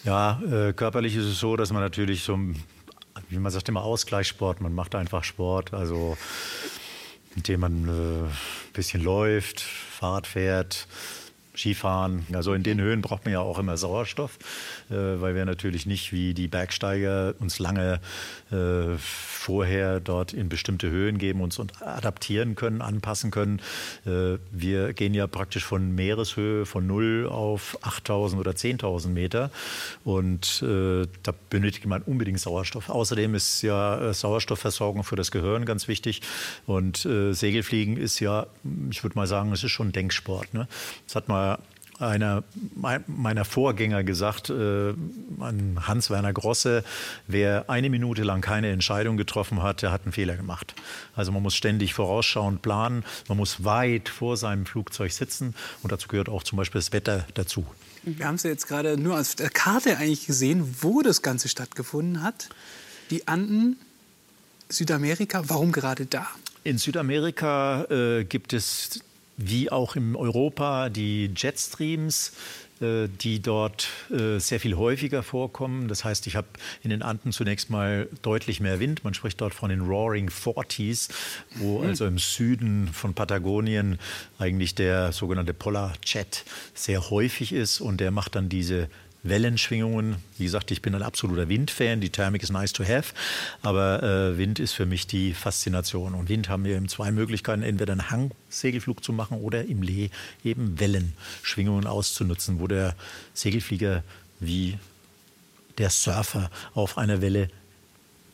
Ja, 0.05 0.41
äh, 0.43 0.73
körperlich 0.73 1.17
ist 1.17 1.25
es 1.25 1.41
so, 1.41 1.57
dass 1.57 1.73
man 1.73 1.83
natürlich 1.83 2.23
so, 2.23 2.39
wie 3.29 3.39
man 3.39 3.51
sagt 3.51 3.69
immer, 3.69 3.83
Ausgleichssport, 3.83 4.61
man 4.61 4.73
macht 4.73 4.95
einfach 4.95 5.25
Sport, 5.25 5.75
also 5.75 6.17
indem 7.35 7.61
man 7.61 7.89
äh, 7.89 8.25
ein 8.25 8.73
bisschen 8.73 9.03
läuft, 9.03 9.61
Fahrrad 9.61 10.27
fährt, 10.27 10.87
Skifahren. 11.57 12.27
Also 12.33 12.55
in 12.55 12.63
den 12.63 12.81
Höhen 12.81 13.03
braucht 13.03 13.25
man 13.25 13.33
ja 13.33 13.41
auch 13.41 13.59
immer 13.59 13.77
Sauerstoff, 13.77 14.39
äh, 14.91 14.95
weil 14.95 15.35
wir 15.35 15.45
natürlich 15.45 15.87
nicht 15.87 16.13
wie 16.13 16.35
die 16.35 16.49
Bergsteiger 16.49 17.35
uns 17.41 17.59
lange 17.59 18.01
äh, 18.51 18.97
vorher 18.99 20.01
dort 20.01 20.33
in 20.33 20.49
bestimmte 20.49 20.91
Höhen 20.91 21.19
geben, 21.19 21.41
uns 21.41 21.59
und 21.59 21.83
adaptieren 21.83 22.57
können, 22.57 22.83
anpassen 22.83 23.31
können. 23.31 23.61
Äh, 24.05 24.39
wir 24.51 24.93
gehen 24.93 25.15
ja 25.15 25.27
praktisch 25.27 25.65
von 25.65 25.95
Meereshöhe 25.95 26.67
von 26.67 26.87
0 26.87 27.29
auf 27.31 27.79
8000 27.83 28.41
oder 28.41 28.53
10.000 28.53 29.09
Meter 29.09 29.51
und 30.05 30.63
äh, 30.63 31.07
da 31.23 31.33
benötigt 31.51 31.87
man 31.87 32.03
unbedingt 32.03 32.41
Sauerstoff. 32.41 32.89
Außerdem 32.89 33.35
ist 33.35 33.63
ja 33.63 34.11
äh, 34.11 34.15
Sauerstoffversorgung 34.15 35.05
für 35.05 35.17
das 35.17 35.31
Gehirn 35.31 35.65
ganz 35.65 35.89
wichtig 35.89 36.23
und 36.67 37.05
äh, 37.05 37.33
Segelfliegen 37.33 37.97
ist 37.97 38.21
ja, 38.21 38.47
ich 38.91 39.03
würde 39.03 39.17
mal 39.17 39.27
sagen, 39.27 39.53
es 39.53 39.63
ist 39.63 39.71
schon 39.71 39.93
Denksport. 39.93 40.55
Ne? 40.55 40.67
Das 41.07 41.17
hat 41.17 41.29
mal 41.29 41.46
einer 41.99 42.45
meiner 43.07 43.45
Vorgänger 43.45 44.05
gesagt, 44.05 44.51
äh, 44.51 44.93
Hans-Werner 45.41 46.33
Grosse, 46.33 46.85
wer 47.27 47.71
eine 47.71 47.91
Minute 47.91 48.23
lang 48.23 48.41
keine 48.41 48.71
Entscheidung 48.71 49.17
getroffen 49.17 49.63
hat, 49.63 49.83
der 49.83 49.93
hat 49.93 50.03
einen 50.05 50.13
Fehler 50.13 50.37
gemacht. 50.37 50.75
Also 51.15 51.33
man 51.33 51.43
muss 51.43 51.55
ständig 51.55 51.95
vorausschauend 51.95 52.63
planen, 52.63 53.05
man 53.29 53.39
muss 53.39 53.65
weit 53.65 54.09
vor 54.09 54.37
seinem 54.37 54.67
Flugzeug 54.67 55.13
sitzen 55.13 55.55
und 55.83 55.93
dazu 55.93 56.09
gehört 56.09 56.29
auch 56.29 56.43
zum 56.43 56.59
Beispiel 56.59 56.81
das 56.81 56.93
Wetter 56.93 57.27
dazu. 57.35 57.65
Wir 58.03 58.27
haben 58.27 58.37
es 58.37 58.45
ja 58.45 58.51
jetzt 58.51 58.69
gerade 58.69 58.97
nur 58.97 59.19
auf 59.19 59.35
der 59.35 59.51
Karte 59.51 59.97
eigentlich 59.97 60.27
gesehen, 60.27 60.77
wo 60.81 61.03
das 61.03 61.23
Ganze 61.23 61.49
stattgefunden 61.49 62.23
hat. 62.23 62.49
Die 63.11 63.27
Anden, 63.27 63.79
Südamerika, 64.69 65.49
warum 65.49 65.73
gerade 65.73 66.07
da? 66.07 66.27
In 66.63 66.79
Südamerika 66.79 67.85
äh, 67.85 68.25
gibt 68.25 68.53
es 68.53 69.01
wie 69.37 69.71
auch 69.71 69.97
in 69.97 70.17
Europa 70.17 70.89
die 70.89 71.31
Jetstreams, 71.37 72.33
äh, 72.81 73.09
die 73.09 73.41
dort 73.41 73.89
äh, 74.11 74.39
sehr 74.39 74.61
viel 74.61 74.77
häufiger 74.77 75.23
vorkommen. 75.23 75.89
Das 75.89 76.05
heißt, 76.05 76.27
ich 76.27 76.37
habe 76.37 76.49
in 76.83 76.91
den 76.91 77.03
Anden 77.03 77.33
zunächst 77.33 77.71
mal 77.71 78.09
deutlich 78.23 78.61
mehr 78.61 78.81
Wind. 78.81 79.03
Man 79.03 79.15
spricht 79.15 79.41
dort 79.41 79.55
von 79.55 79.71
den 79.71 79.81
Roaring 79.81 80.29
Forties, 80.29 81.09
wo 81.55 81.79
mhm. 81.79 81.87
also 81.87 82.07
im 82.07 82.19
Süden 82.19 82.89
von 82.93 83.15
Patagonien 83.15 83.99
eigentlich 84.39 84.75
der 84.75 85.13
sogenannte 85.13 85.55
Polar 85.55 85.95
Jet 86.05 86.45
sehr 86.75 87.11
häufig 87.11 87.53
ist 87.53 87.81
und 87.81 87.99
der 87.99 88.11
macht 88.11 88.35
dann 88.35 88.49
diese 88.49 88.89
Wellenschwingungen. 89.23 90.17
Wie 90.39 90.45
gesagt, 90.45 90.71
ich 90.71 90.83
bin 90.83 90.95
ein 90.95 91.03
absoluter 91.03 91.49
Windfan. 91.49 92.01
Die 92.01 92.11
Thermik 92.11 92.43
ist 92.43 92.51
nice 92.51 92.73
to 92.73 92.85
have, 92.85 93.15
aber 93.63 94.03
äh, 94.03 94.39
Wind 94.39 94.59
ist 94.59 94.73
für 94.73 94.87
mich 94.87 95.07
die 95.07 95.35
Faszination. 95.35 96.15
Und 96.15 96.29
Wind 96.29 96.49
haben 96.49 96.65
wir 96.65 96.77
eben 96.77 96.89
zwei 96.89 97.11
Möglichkeiten: 97.11 97.63
entweder 97.63 97.93
einen 97.93 98.11
Hangsegelflug 98.11 99.03
zu 99.03 99.13
machen 99.13 99.39
oder 99.39 99.65
im 99.65 99.83
Lee 99.83 100.11
eben 100.45 100.79
Wellenschwingungen 100.79 101.87
auszunutzen, 101.87 102.61
wo 102.61 102.67
der 102.67 102.95
Segelflieger 103.35 104.03
wie 104.41 104.79
der 105.79 105.91
Surfer 105.91 106.51
auf 106.75 106.99
einer 106.99 107.21
Welle 107.21 107.51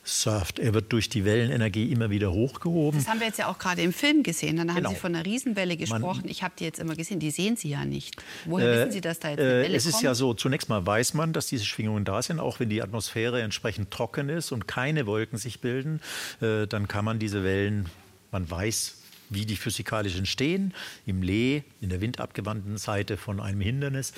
surft. 0.05 0.59
Er 0.59 0.75
wird 0.75 0.93
durch 0.93 1.09
die 1.09 1.25
Wellenenergie 1.25 1.93
immer 1.93 2.11
wieder 2.11 2.33
hochgehoben. 2.33 2.99
Das 2.99 3.09
haben 3.09 3.21
wir 3.21 3.29
jetzt 3.29 3.39
ja 3.39 3.49
auch 3.49 3.59
gerade 3.59 3.83
im 3.83 3.93
Film 3.93 4.23
gesehen. 4.23 4.57
Dann 4.57 4.71
haben 4.71 4.77
genau. 4.79 4.91
Sie 4.91 4.97
von 4.97 5.15
einer 5.15 5.25
Riesenwelle 5.25 5.77
gesprochen. 5.77 6.23
Man, 6.23 6.29
ich 6.29 6.43
habe 6.43 6.55
die 6.59 6.65
jetzt 6.65 6.81
immer 6.81 6.97
gesehen. 6.97 7.21
Die 7.21 7.31
sehen 7.31 7.57
Sie 7.57 7.71
ja 7.71 7.85
nicht. 7.85 8.17
Woher 8.45 8.69
äh, 8.69 8.79
wissen 8.79 8.93
Sie, 8.93 9.01
dass 9.01 9.21
da 9.21 9.31
jetzt 9.31 9.41
eine 9.41 9.49
äh, 9.49 9.63
Welle 9.63 9.77
Es 9.77 9.87
ist 9.87 9.93
kommt? 9.93 10.05
ja 10.05 10.15
so, 10.15 10.35
zunächst 10.35 10.69
mal 10.69 10.85
weiß 10.85 11.15
man, 11.15 11.33
dass 11.33 11.47
diese 11.47 11.65
Schwingungen 11.65 12.05
da 12.05 12.21
sind, 12.21 12.41
auch 12.41 12.59
wenn 12.59 12.69
die 12.69 12.83
Atmosphäre 12.83 13.43
entsprechend 13.43 13.91
trocken 13.91 14.29
ist 14.29 14.51
und 14.51 14.67
keine 14.67 15.07
Wolken 15.07 15.39
sich 15.39 15.61
bilden. 15.61 16.01
Äh, 16.41 16.67
dann 16.67 16.89
kann 16.89 17.05
man 17.05 17.19
diese 17.21 17.45
Wellen, 17.45 17.87
man 18.33 18.51
weiß, 18.51 18.97
wie 19.31 19.47
die 19.47 19.57
physikalisch 19.57 20.17
entstehen. 20.17 20.75
Im 21.07 21.23
Lee, 21.23 21.63
in 21.81 21.91
der 21.91 22.01
windabgewandten 22.01 22.77
Seite 22.77 23.17
von 23.17 23.41
einem 23.41 23.61
Hindernis, 23.61 24.13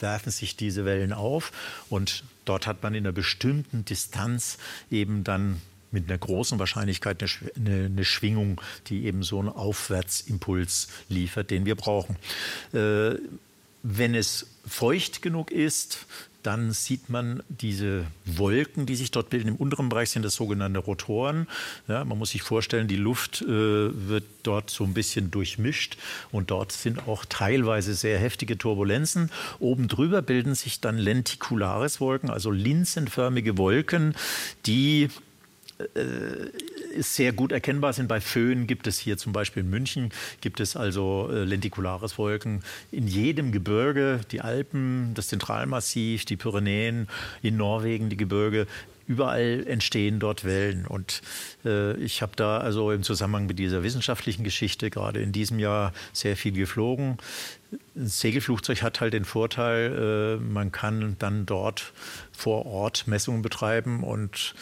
werfen 0.00 0.30
sich 0.30 0.56
diese 0.56 0.84
Wellen 0.84 1.12
auf 1.12 1.52
und 1.90 2.24
dort 2.46 2.66
hat 2.66 2.82
man 2.82 2.94
in 2.94 3.04
einer 3.04 3.12
bestimmten 3.12 3.84
Distanz 3.84 4.58
eben 4.90 5.24
dann 5.24 5.60
mit 5.90 6.08
einer 6.08 6.18
großen 6.18 6.58
Wahrscheinlichkeit 6.58 7.22
eine, 7.56 8.04
Schwingung, 8.04 8.60
die 8.88 9.04
eben 9.04 9.22
so 9.22 9.38
einen 9.38 9.48
Aufwärtsimpuls 9.48 10.88
liefert, 11.08 11.50
den 11.50 11.64
wir 11.64 11.74
brauchen. 11.74 12.16
Äh, 12.72 13.16
wenn 13.82 14.14
es 14.14 14.46
feucht 14.66 15.22
genug 15.22 15.50
ist, 15.50 16.06
dann 16.46 16.72
sieht 16.72 17.08
man 17.08 17.42
diese 17.48 18.06
Wolken, 18.24 18.86
die 18.86 18.94
sich 18.94 19.10
dort 19.10 19.30
bilden. 19.30 19.48
Im 19.48 19.56
unteren 19.56 19.88
Bereich 19.88 20.10
sind 20.10 20.24
das 20.24 20.34
sogenannte 20.34 20.78
Rotoren. 20.78 21.48
Ja, 21.88 22.04
man 22.04 22.18
muss 22.18 22.30
sich 22.30 22.42
vorstellen, 22.42 22.86
die 22.86 22.96
Luft 22.96 23.42
äh, 23.42 23.48
wird 23.48 24.24
dort 24.44 24.70
so 24.70 24.84
ein 24.84 24.94
bisschen 24.94 25.30
durchmischt 25.30 25.96
und 26.30 26.50
dort 26.50 26.70
sind 26.70 27.08
auch 27.08 27.24
teilweise 27.24 27.94
sehr 27.94 28.18
heftige 28.18 28.56
Turbulenzen. 28.56 29.30
Oben 29.58 29.88
drüber 29.88 30.22
bilden 30.22 30.54
sich 30.54 30.80
dann 30.80 30.98
lentikulares 30.98 32.00
Wolken, 32.00 32.30
also 32.30 32.50
linsenförmige 32.50 33.58
Wolken, 33.58 34.14
die 34.66 35.08
äh, 36.96 37.02
sehr 37.02 37.32
gut 37.32 37.52
erkennbar 37.52 37.92
sind. 37.92 38.08
Bei 38.08 38.20
Föhn 38.20 38.66
gibt 38.66 38.86
es 38.86 38.98
hier 38.98 39.16
zum 39.16 39.32
Beispiel 39.32 39.62
in 39.62 39.70
München, 39.70 40.10
gibt 40.40 40.60
es 40.60 40.76
also 40.76 41.28
äh, 41.32 41.44
lentikulares 41.44 42.18
Wolken. 42.18 42.62
In 42.90 43.06
jedem 43.06 43.52
Gebirge, 43.52 44.20
die 44.30 44.40
Alpen, 44.40 45.12
das 45.14 45.28
Zentralmassiv, 45.28 46.24
die 46.24 46.36
Pyrenäen, 46.36 47.08
in 47.42 47.56
Norwegen 47.56 48.08
die 48.08 48.16
Gebirge, 48.16 48.66
überall 49.06 49.64
entstehen 49.66 50.18
dort 50.18 50.44
Wellen. 50.44 50.86
Und 50.86 51.22
äh, 51.64 51.96
ich 51.96 52.22
habe 52.22 52.32
da 52.36 52.58
also 52.58 52.90
im 52.92 53.02
Zusammenhang 53.02 53.46
mit 53.46 53.58
dieser 53.58 53.82
wissenschaftlichen 53.82 54.44
Geschichte 54.44 54.90
gerade 54.90 55.20
in 55.20 55.32
diesem 55.32 55.58
Jahr 55.58 55.92
sehr 56.12 56.36
viel 56.36 56.52
geflogen. 56.52 57.18
Ein 57.94 58.06
Segelflugzeug 58.06 58.82
hat 58.82 59.00
halt 59.00 59.12
den 59.12 59.24
Vorteil, 59.24 60.38
äh, 60.40 60.42
man 60.42 60.72
kann 60.72 61.16
dann 61.18 61.46
dort 61.46 61.92
vor 62.32 62.66
Ort 62.66 63.06
Messungen 63.06 63.42
betreiben 63.42 64.02
und 64.02 64.54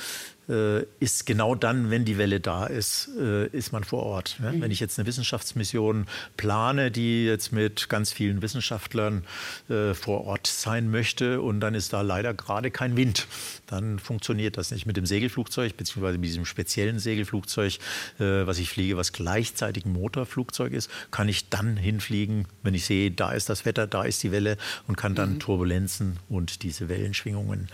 ist 1.01 1.25
genau 1.25 1.55
dann, 1.55 1.91
wenn 1.91 2.05
die 2.05 2.19
Welle 2.19 2.39
da 2.39 2.67
ist, 2.67 3.09
äh, 3.19 3.47
ist 3.49 3.73
man 3.73 3.83
vor 3.83 4.03
Ort. 4.03 4.37
Ne? 4.41 4.53
Mhm. 4.53 4.61
Wenn 4.61 4.71
ich 4.71 4.81
jetzt 4.81 4.99
eine 4.99 5.07
Wissenschaftsmission 5.07 6.07
plane, 6.37 6.91
die 6.91 7.25
jetzt 7.25 7.53
mit 7.53 7.89
ganz 7.89 8.13
vielen 8.13 8.43
Wissenschaftlern 8.43 9.25
äh, 9.71 9.95
vor 9.95 10.25
Ort 10.25 10.47
sein 10.47 10.91
möchte 10.91 11.41
und 11.41 11.61
dann 11.61 11.75
ist 11.75 11.93
da 11.93 12.03
leider 12.03 12.35
gerade 12.35 12.71
kein 12.71 12.97
Wind, 12.97 13.27
dann 13.67 13.99
funktioniert 13.99 14.59
das 14.59 14.71
nicht 14.71 14.85
mit 14.85 14.97
dem 14.97 15.07
Segelflugzeug 15.07 15.77
beziehungsweise 15.77 16.19
mit 16.19 16.29
diesem 16.29 16.45
speziellen 16.45 16.99
Segelflugzeug, 16.99 17.79
was 18.19 18.59
ich 18.59 18.69
fliege, 18.69 18.97
was 18.97 19.13
gleichzeitig 19.13 19.85
ein 19.85 19.93
Motorflugzeug 19.93 20.73
ist, 20.73 20.91
kann 21.11 21.29
ich 21.29 21.49
dann 21.49 21.77
hinfliegen, 21.77 22.47
wenn 22.63 22.75
ich 22.75 22.85
sehe, 22.85 23.11
da 23.11 23.33
ist 23.33 23.49
das 23.49 23.65
Wetter, 23.65 23.87
da 23.87 24.05
ist 24.05 24.23
die 24.23 24.33
Welle 24.33 24.59
und 24.87 24.97
kann 24.97 25.15
dann 25.15 25.35
mhm. 25.35 25.41
Turbulenzen 25.41 26.19
und 26.29 26.63
diese 26.63 26.89
Wellenschwingungen 26.89 27.69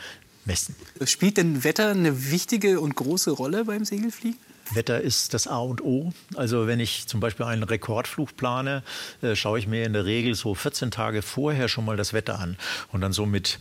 messen. 0.45 0.75
Spielt 1.05 1.37
denn 1.37 1.65
Wetter 1.65 1.91
eine 1.91 2.31
wichtige 2.31 2.81
und 2.81 2.97
große 2.97 3.31
Rolle 3.31 3.65
beim 3.65 3.85
Segelfliegen? 3.85 4.39
Wetter 4.73 5.01
ist 5.01 5.35
das 5.35 5.47
A 5.47 5.59
und 5.59 5.83
O. 5.83 6.13
Also 6.37 6.67
wenn 6.67 6.81
ich 6.81 7.07
zum 7.07 7.21
Beispiel 7.21 7.47
einen 7.47 7.63
Rekordflug 7.63 8.37
plane, 8.37 8.83
äh, 9.21 9.35
schaue 9.35 9.59
ich 9.59 9.67
mir 9.67 9.85
in 9.85 9.93
der 9.93 10.05
Regel 10.05 10.35
so 10.35 10.55
14 10.55 10.91
Tage 10.91 11.23
vorher 11.23 11.69
schon 11.69 11.85
mal 11.85 11.97
das 11.97 12.13
Wetter 12.13 12.39
an. 12.39 12.57
Und 12.93 13.01
dann 13.01 13.13
so 13.13 13.27
mit 13.27 13.59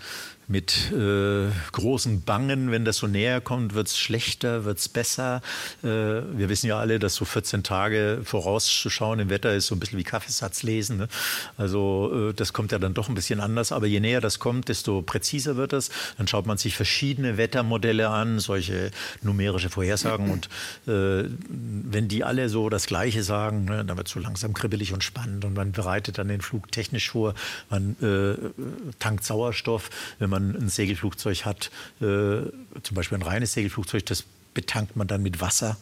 mit 0.49 0.91
äh, 0.91 1.51
großen 1.71 2.23
Bangen, 2.23 2.71
wenn 2.71 2.83
das 2.83 2.97
so 2.97 3.07
näher 3.07 3.39
kommt, 3.39 3.75
wird 3.75 3.87
es 3.87 3.99
schlechter, 3.99 4.65
wird 4.65 4.79
es 4.79 4.89
besser. 4.89 5.41
Äh, 5.83 5.87
wir 5.87 6.49
wissen 6.49 6.65
ja 6.65 6.79
alle, 6.79 6.97
dass 6.97 7.13
so 7.13 7.23
14 7.23 7.61
Tage 7.61 8.21
vorauszuschauen 8.23 9.19
im 9.19 9.29
Wetter 9.29 9.53
ist 9.53 9.67
so 9.67 9.75
ein 9.75 9.79
bisschen 9.79 9.99
wie 9.99 10.03
Kaffeesatz 10.03 10.63
lesen. 10.63 10.97
Ne? 10.97 11.07
Also 11.55 12.29
äh, 12.29 12.33
das 12.33 12.51
kommt 12.51 12.71
ja 12.71 12.79
dann 12.79 12.95
doch 12.95 13.09
ein 13.09 13.15
bisschen 13.15 13.39
anders. 13.39 13.71
Aber 13.71 13.85
je 13.85 13.99
näher 13.99 14.21
das 14.21 14.39
kommt, 14.39 14.69
desto 14.69 15.03
präziser 15.03 15.55
wird 15.55 15.71
es. 15.71 15.91
Dann 16.17 16.27
schaut 16.27 16.47
man 16.47 16.57
sich 16.57 16.75
verschiedene 16.75 17.37
Wettermodelle 17.37 18.09
an, 18.09 18.39
solche 18.39 18.89
numerische 19.21 19.69
Vorhersagen. 19.69 20.31
Und 20.31 20.49
äh, 20.87 21.29
wenn 21.47 22.07
die 22.07 22.23
alle 22.23 22.49
so 22.49 22.69
das 22.69 22.87
Gleiche 22.87 23.21
sagen, 23.21 23.65
ne, 23.65 23.85
dann 23.85 23.97
wird 23.97 24.07
es 24.07 24.13
so 24.13 24.19
langsam 24.19 24.55
kribbelig 24.55 24.93
und 24.93 25.03
spannend. 25.03 25.45
Und 25.45 25.53
man 25.53 25.73
bereitet 25.73 26.17
dann 26.17 26.27
den 26.27 26.41
Flug 26.41 26.71
technisch 26.71 27.11
vor. 27.11 27.35
Man 27.69 27.95
äh, 28.01 28.93
tankt 28.97 29.23
Sauerstoff, 29.23 29.91
wenn 30.17 30.31
man 30.31 30.38
man 30.39 30.55
ein 30.55 30.69
Segelflugzeug 30.69 31.45
hat, 31.45 31.71
äh, 31.99 32.03
zum 32.03 32.95
Beispiel 32.95 33.17
ein 33.17 33.23
reines 33.23 33.53
Segelflugzeug, 33.53 34.05
das 34.05 34.25
betankt 34.53 34.95
man 34.95 35.07
dann 35.07 35.21
mit 35.21 35.41
Wasser, 35.41 35.77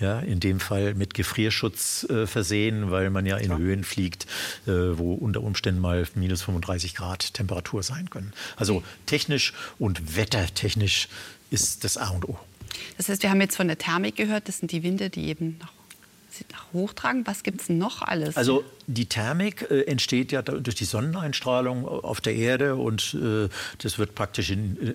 ja, 0.00 0.20
in 0.20 0.40
dem 0.40 0.60
Fall 0.60 0.94
mit 0.94 1.14
Gefrierschutz 1.14 2.04
äh, 2.10 2.26
versehen, 2.26 2.90
weil 2.90 3.10
man 3.10 3.26
ja 3.26 3.36
in 3.36 3.50
ja. 3.50 3.56
Höhen 3.56 3.84
fliegt, 3.84 4.26
äh, 4.66 4.70
wo 4.70 5.14
unter 5.14 5.42
Umständen 5.42 5.80
mal 5.80 6.06
minus 6.14 6.42
35 6.42 6.94
Grad 6.94 7.34
Temperatur 7.34 7.82
sein 7.82 8.10
können. 8.10 8.32
Also 8.56 8.82
technisch 9.06 9.54
und 9.78 10.16
wettertechnisch 10.16 11.08
ist 11.50 11.84
das 11.84 11.96
A 11.96 12.08
und 12.08 12.28
O. 12.28 12.38
Das 12.96 13.08
heißt, 13.08 13.22
wir 13.22 13.30
haben 13.30 13.40
jetzt 13.40 13.56
von 13.56 13.68
der 13.68 13.78
Thermik 13.78 14.16
gehört, 14.16 14.48
das 14.48 14.58
sind 14.58 14.72
die 14.72 14.82
Winde, 14.82 15.10
die 15.10 15.28
eben 15.28 15.56
nach 15.60 15.72
hochtragen? 16.72 17.26
Was 17.26 17.42
gibt 17.42 17.60
es 17.60 17.68
noch 17.68 18.02
alles? 18.02 18.36
Also 18.36 18.64
die 18.86 19.06
Thermik 19.06 19.70
äh, 19.70 19.82
entsteht 19.82 20.32
ja 20.32 20.42
durch 20.42 20.74
die 20.74 20.84
Sonneneinstrahlung 20.84 21.86
auf 21.86 22.20
der 22.20 22.34
Erde 22.34 22.76
und 22.76 23.14
äh, 23.14 23.48
das 23.78 23.98
wird 23.98 24.14
praktisch 24.14 24.50
in, 24.50 24.76
äh, 24.88 24.94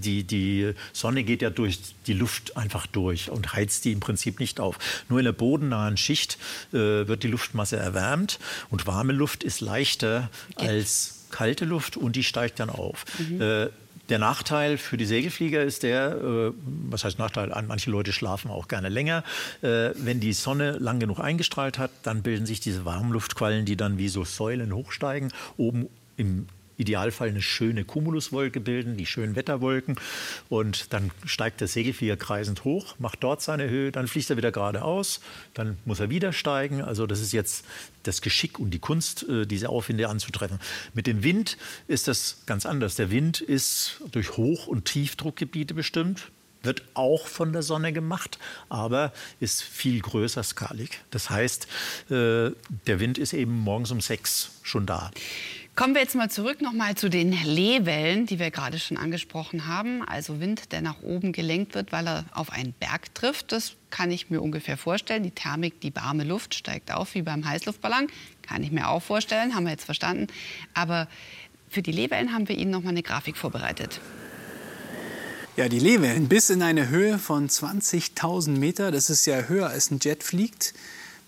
die, 0.00 0.24
die 0.24 0.74
Sonne 0.92 1.24
geht 1.24 1.42
ja 1.42 1.50
durch 1.50 1.80
die 2.06 2.14
Luft 2.14 2.56
einfach 2.56 2.86
durch 2.86 3.30
und 3.30 3.52
heizt 3.54 3.84
die 3.84 3.92
im 3.92 4.00
Prinzip 4.00 4.40
nicht 4.40 4.60
auf. 4.60 4.78
Nur 5.08 5.18
in 5.18 5.24
der 5.24 5.32
bodennahen 5.32 5.96
Schicht 5.96 6.38
äh, 6.72 6.76
wird 6.76 7.22
die 7.22 7.28
Luftmasse 7.28 7.76
erwärmt 7.76 8.38
und 8.70 8.86
warme 8.86 9.12
Luft 9.12 9.44
ist 9.44 9.60
leichter 9.60 10.30
geht. 10.56 10.68
als 10.68 11.26
kalte 11.30 11.64
Luft 11.64 11.96
und 11.96 12.16
die 12.16 12.24
steigt 12.24 12.60
dann 12.60 12.70
auf. 12.70 13.04
Mhm. 13.18 13.70
Der 14.12 14.18
Nachteil 14.18 14.76
für 14.76 14.98
die 14.98 15.06
Segelflieger 15.06 15.62
ist 15.62 15.84
der, 15.84 16.12
äh, 16.12 16.52
was 16.90 17.02
heißt 17.02 17.18
Nachteil? 17.18 17.50
Manche 17.66 17.90
Leute 17.90 18.12
schlafen 18.12 18.50
auch 18.50 18.68
gerne 18.68 18.90
länger. 18.90 19.24
Äh, 19.62 19.92
wenn 19.94 20.20
die 20.20 20.34
Sonne 20.34 20.72
lang 20.72 21.00
genug 21.00 21.18
eingestrahlt 21.18 21.78
hat, 21.78 21.90
dann 22.02 22.20
bilden 22.20 22.44
sich 22.44 22.60
diese 22.60 22.84
Warmluftquallen, 22.84 23.64
die 23.64 23.74
dann 23.74 23.96
wie 23.96 24.10
so 24.10 24.24
Säulen 24.24 24.74
hochsteigen, 24.74 25.32
oben 25.56 25.88
im 26.18 26.46
Idealfall 26.82 27.28
eine 27.28 27.42
schöne 27.42 27.84
Cumuluswolke 27.84 28.60
bilden, 28.60 28.96
die 28.96 29.06
schönen 29.06 29.36
Wetterwolken. 29.36 29.96
Und 30.48 30.92
dann 30.92 31.10
steigt 31.24 31.60
der 31.60 31.68
Segelflieger 31.68 32.16
kreisend 32.16 32.64
hoch, 32.64 32.94
macht 32.98 33.22
dort 33.22 33.42
seine 33.42 33.68
Höhe, 33.68 33.90
dann 33.90 34.06
fliegt 34.06 34.30
er 34.30 34.36
wieder 34.36 34.52
geradeaus, 34.52 35.20
dann 35.54 35.78
muss 35.84 36.00
er 36.00 36.10
wieder 36.10 36.32
steigen. 36.32 36.82
Also 36.82 37.06
das 37.06 37.20
ist 37.20 37.32
jetzt 37.32 37.64
das 38.02 38.20
Geschick 38.20 38.58
und 38.58 38.70
die 38.70 38.78
Kunst, 38.78 39.28
äh, 39.28 39.46
diese 39.46 39.68
Aufwinde 39.68 40.08
anzutreffen. 40.08 40.58
Mit 40.94 41.06
dem 41.06 41.22
Wind 41.22 41.56
ist 41.88 42.08
das 42.08 42.42
ganz 42.46 42.66
anders. 42.66 42.96
Der 42.96 43.10
Wind 43.10 43.40
ist 43.40 44.02
durch 44.10 44.36
Hoch- 44.36 44.66
und 44.66 44.84
Tiefdruckgebiete 44.84 45.74
bestimmt 45.74 46.30
wird 46.62 46.82
auch 46.94 47.26
von 47.26 47.52
der 47.52 47.62
Sonne 47.62 47.92
gemacht, 47.92 48.38
aber 48.68 49.12
ist 49.40 49.62
viel 49.62 50.00
größer 50.00 50.42
skalig. 50.42 51.00
Das 51.10 51.30
heißt, 51.30 51.66
äh, 52.10 52.50
der 52.86 53.00
Wind 53.00 53.18
ist 53.18 53.32
eben 53.32 53.52
morgens 53.58 53.90
um 53.90 54.00
sechs 54.00 54.50
schon 54.62 54.86
da. 54.86 55.10
Kommen 55.74 55.94
wir 55.94 56.02
jetzt 56.02 56.14
mal 56.14 56.30
zurück 56.30 56.60
nochmal 56.60 56.96
zu 56.96 57.08
den 57.08 57.32
Lehwellen, 57.32 58.26
die 58.26 58.38
wir 58.38 58.50
gerade 58.50 58.78
schon 58.78 58.98
angesprochen 58.98 59.66
haben. 59.66 60.06
Also 60.06 60.38
Wind, 60.38 60.70
der 60.70 60.82
nach 60.82 61.00
oben 61.00 61.32
gelenkt 61.32 61.74
wird, 61.74 61.92
weil 61.92 62.06
er 62.06 62.24
auf 62.32 62.52
einen 62.52 62.74
Berg 62.74 63.14
trifft. 63.14 63.52
Das 63.52 63.72
kann 63.88 64.10
ich 64.10 64.28
mir 64.28 64.42
ungefähr 64.42 64.76
vorstellen. 64.76 65.22
Die 65.22 65.30
Thermik, 65.30 65.80
die 65.80 65.96
warme 65.96 66.24
Luft 66.24 66.54
steigt 66.54 66.92
auf 66.92 67.14
wie 67.14 67.22
beim 67.22 67.48
Heißluftballon. 67.48 68.08
Kann 68.42 68.62
ich 68.62 68.70
mir 68.70 68.88
auch 68.88 69.02
vorstellen, 69.02 69.54
haben 69.54 69.64
wir 69.64 69.70
jetzt 69.70 69.84
verstanden. 69.84 70.26
Aber 70.74 71.08
für 71.70 71.80
die 71.80 71.92
Lehwellen 71.92 72.34
haben 72.34 72.50
wir 72.50 72.58
Ihnen 72.58 72.70
noch 72.70 72.82
mal 72.82 72.90
eine 72.90 73.02
Grafik 73.02 73.38
vorbereitet. 73.38 73.98
Ja, 75.56 75.70
die 75.70 75.78
Lehwellen 75.78 76.28
bis 76.28 76.50
in 76.50 76.62
eine 76.62 76.90
Höhe 76.90 77.18
von 77.18 77.48
20.000 77.48 78.58
Meter. 78.58 78.90
Das 78.90 79.08
ist 79.08 79.24
ja 79.24 79.44
höher 79.44 79.68
als 79.68 79.90
ein 79.90 80.00
Jet 80.02 80.22
fliegt. 80.22 80.74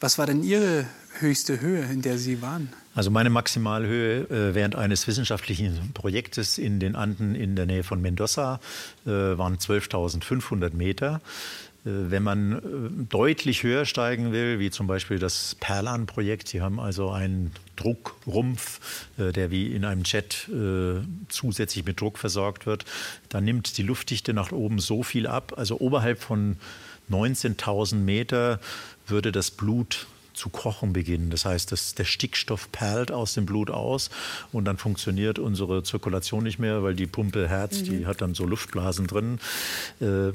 Was 0.01 0.19
war 0.19 0.27
denn 0.27 0.43
Ihre 0.43 0.85
höchste 1.21 1.61
Höhe, 1.61 1.85
in 1.85 2.03
der 2.03 2.19
Sie 2.19 2.43
waren? 2.43 2.73
Also 2.95 3.11
meine 3.11 3.31
Maximalhöhe 3.31 4.23
äh, 4.31 4.55
während 4.55 4.77
eines 4.77 5.07
wissenschaftlichen 5.07 5.93
Projektes 5.95 6.59
in 6.59 6.81
den 6.81 6.97
Anden 6.97 7.35
in 7.35 7.57
der 7.57 7.67
Nähe 7.67 7.83
von 7.83 8.01
Mendoza 8.01 8.61
äh, 9.05 9.11
waren 9.11 9.57
12.500 9.57 10.75
Meter. 10.75 11.21
Äh, 11.85 12.11
wenn 12.11 12.23
man 12.23 12.53
äh, 12.53 12.61
deutlich 13.09 13.63
höher 13.63 13.85
steigen 13.85 14.33
will, 14.33 14.59
wie 14.59 14.71
zum 14.71 14.87
Beispiel 14.87 15.19
das 15.19 15.57
Perlan-Projekt, 15.61 16.49
Sie 16.49 16.61
haben 16.61 16.81
also 16.81 17.11
einen 17.11 17.53
Druckrumpf, 17.77 18.81
äh, 19.19 19.33
der 19.33 19.51
wie 19.51 19.73
in 19.75 19.85
einem 19.85 20.03
Jet 20.05 20.49
zusätzlich 21.29 21.85
mit 21.85 22.01
Druck 22.01 22.19
versorgt 22.19 22.67
wird, 22.67 22.85
dann 23.29 23.45
nimmt 23.45 23.77
die 23.79 23.83
Luftdichte 23.83 24.35
nach 24.35 24.53
oben 24.53 24.79
so 24.79 25.03
viel 25.03 25.27
ab. 25.27 25.55
Also 25.57 25.79
oberhalb 25.79 26.21
von 26.21 26.57
19.000 27.11 27.97
Meter 27.97 28.61
würde 29.07 29.33
das 29.33 29.51
Blut 29.51 30.07
zu 30.35 30.51
kochen 30.51 30.93
beginnen. 30.93 31.31
Das 31.31 31.45
heißt, 31.45 31.73
dass 31.73 31.95
der 31.95 32.05
Stickstoff 32.05 32.71
perlt 32.73 33.11
aus 33.11 33.35
dem 33.35 33.47
Blut 33.47 33.71
aus 33.71 34.11
und 34.53 34.65
dann 34.65 34.77
funktioniert 34.77 35.39
unsere 35.39 35.83
Zirkulation 35.83 36.45
nicht 36.45 36.59
mehr, 36.59 36.83
weil 36.83 36.95
die 36.95 37.07
Pumpe 37.07 37.49
Herz, 37.49 37.81
mhm. 37.81 37.85
die 37.85 38.07
hat 38.07 38.21
dann 38.21 38.35
so 38.35 38.45
Luftblasen 38.45 39.07
drin. 39.07 39.39
Äh, 40.01 40.33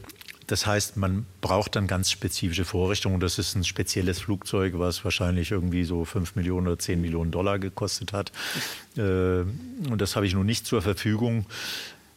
das 0.49 0.65
heißt, 0.65 0.97
man 0.97 1.27
braucht 1.41 1.75
dann 1.75 1.85
ganz 1.85 2.09
spezifische 2.09 2.65
Vorrichtungen. 2.65 3.19
Das 3.19 3.37
ist 3.37 3.53
ein 3.55 3.63
spezielles 3.63 4.19
Flugzeug, 4.19 4.73
was 4.77 5.03
wahrscheinlich 5.03 5.51
irgendwie 5.51 5.83
so 5.83 6.05
5 6.05 6.35
Millionen 6.35 6.65
oder 6.65 6.79
10 6.79 6.99
Millionen 6.99 7.29
Dollar 7.29 7.59
gekostet 7.59 8.13
hat. 8.13 8.31
Äh, 8.97 9.01
und 9.41 9.97
das 9.99 10.15
habe 10.15 10.25
ich 10.25 10.33
nun 10.33 10.47
nicht 10.47 10.65
zur 10.65 10.81
Verfügung. 10.81 11.45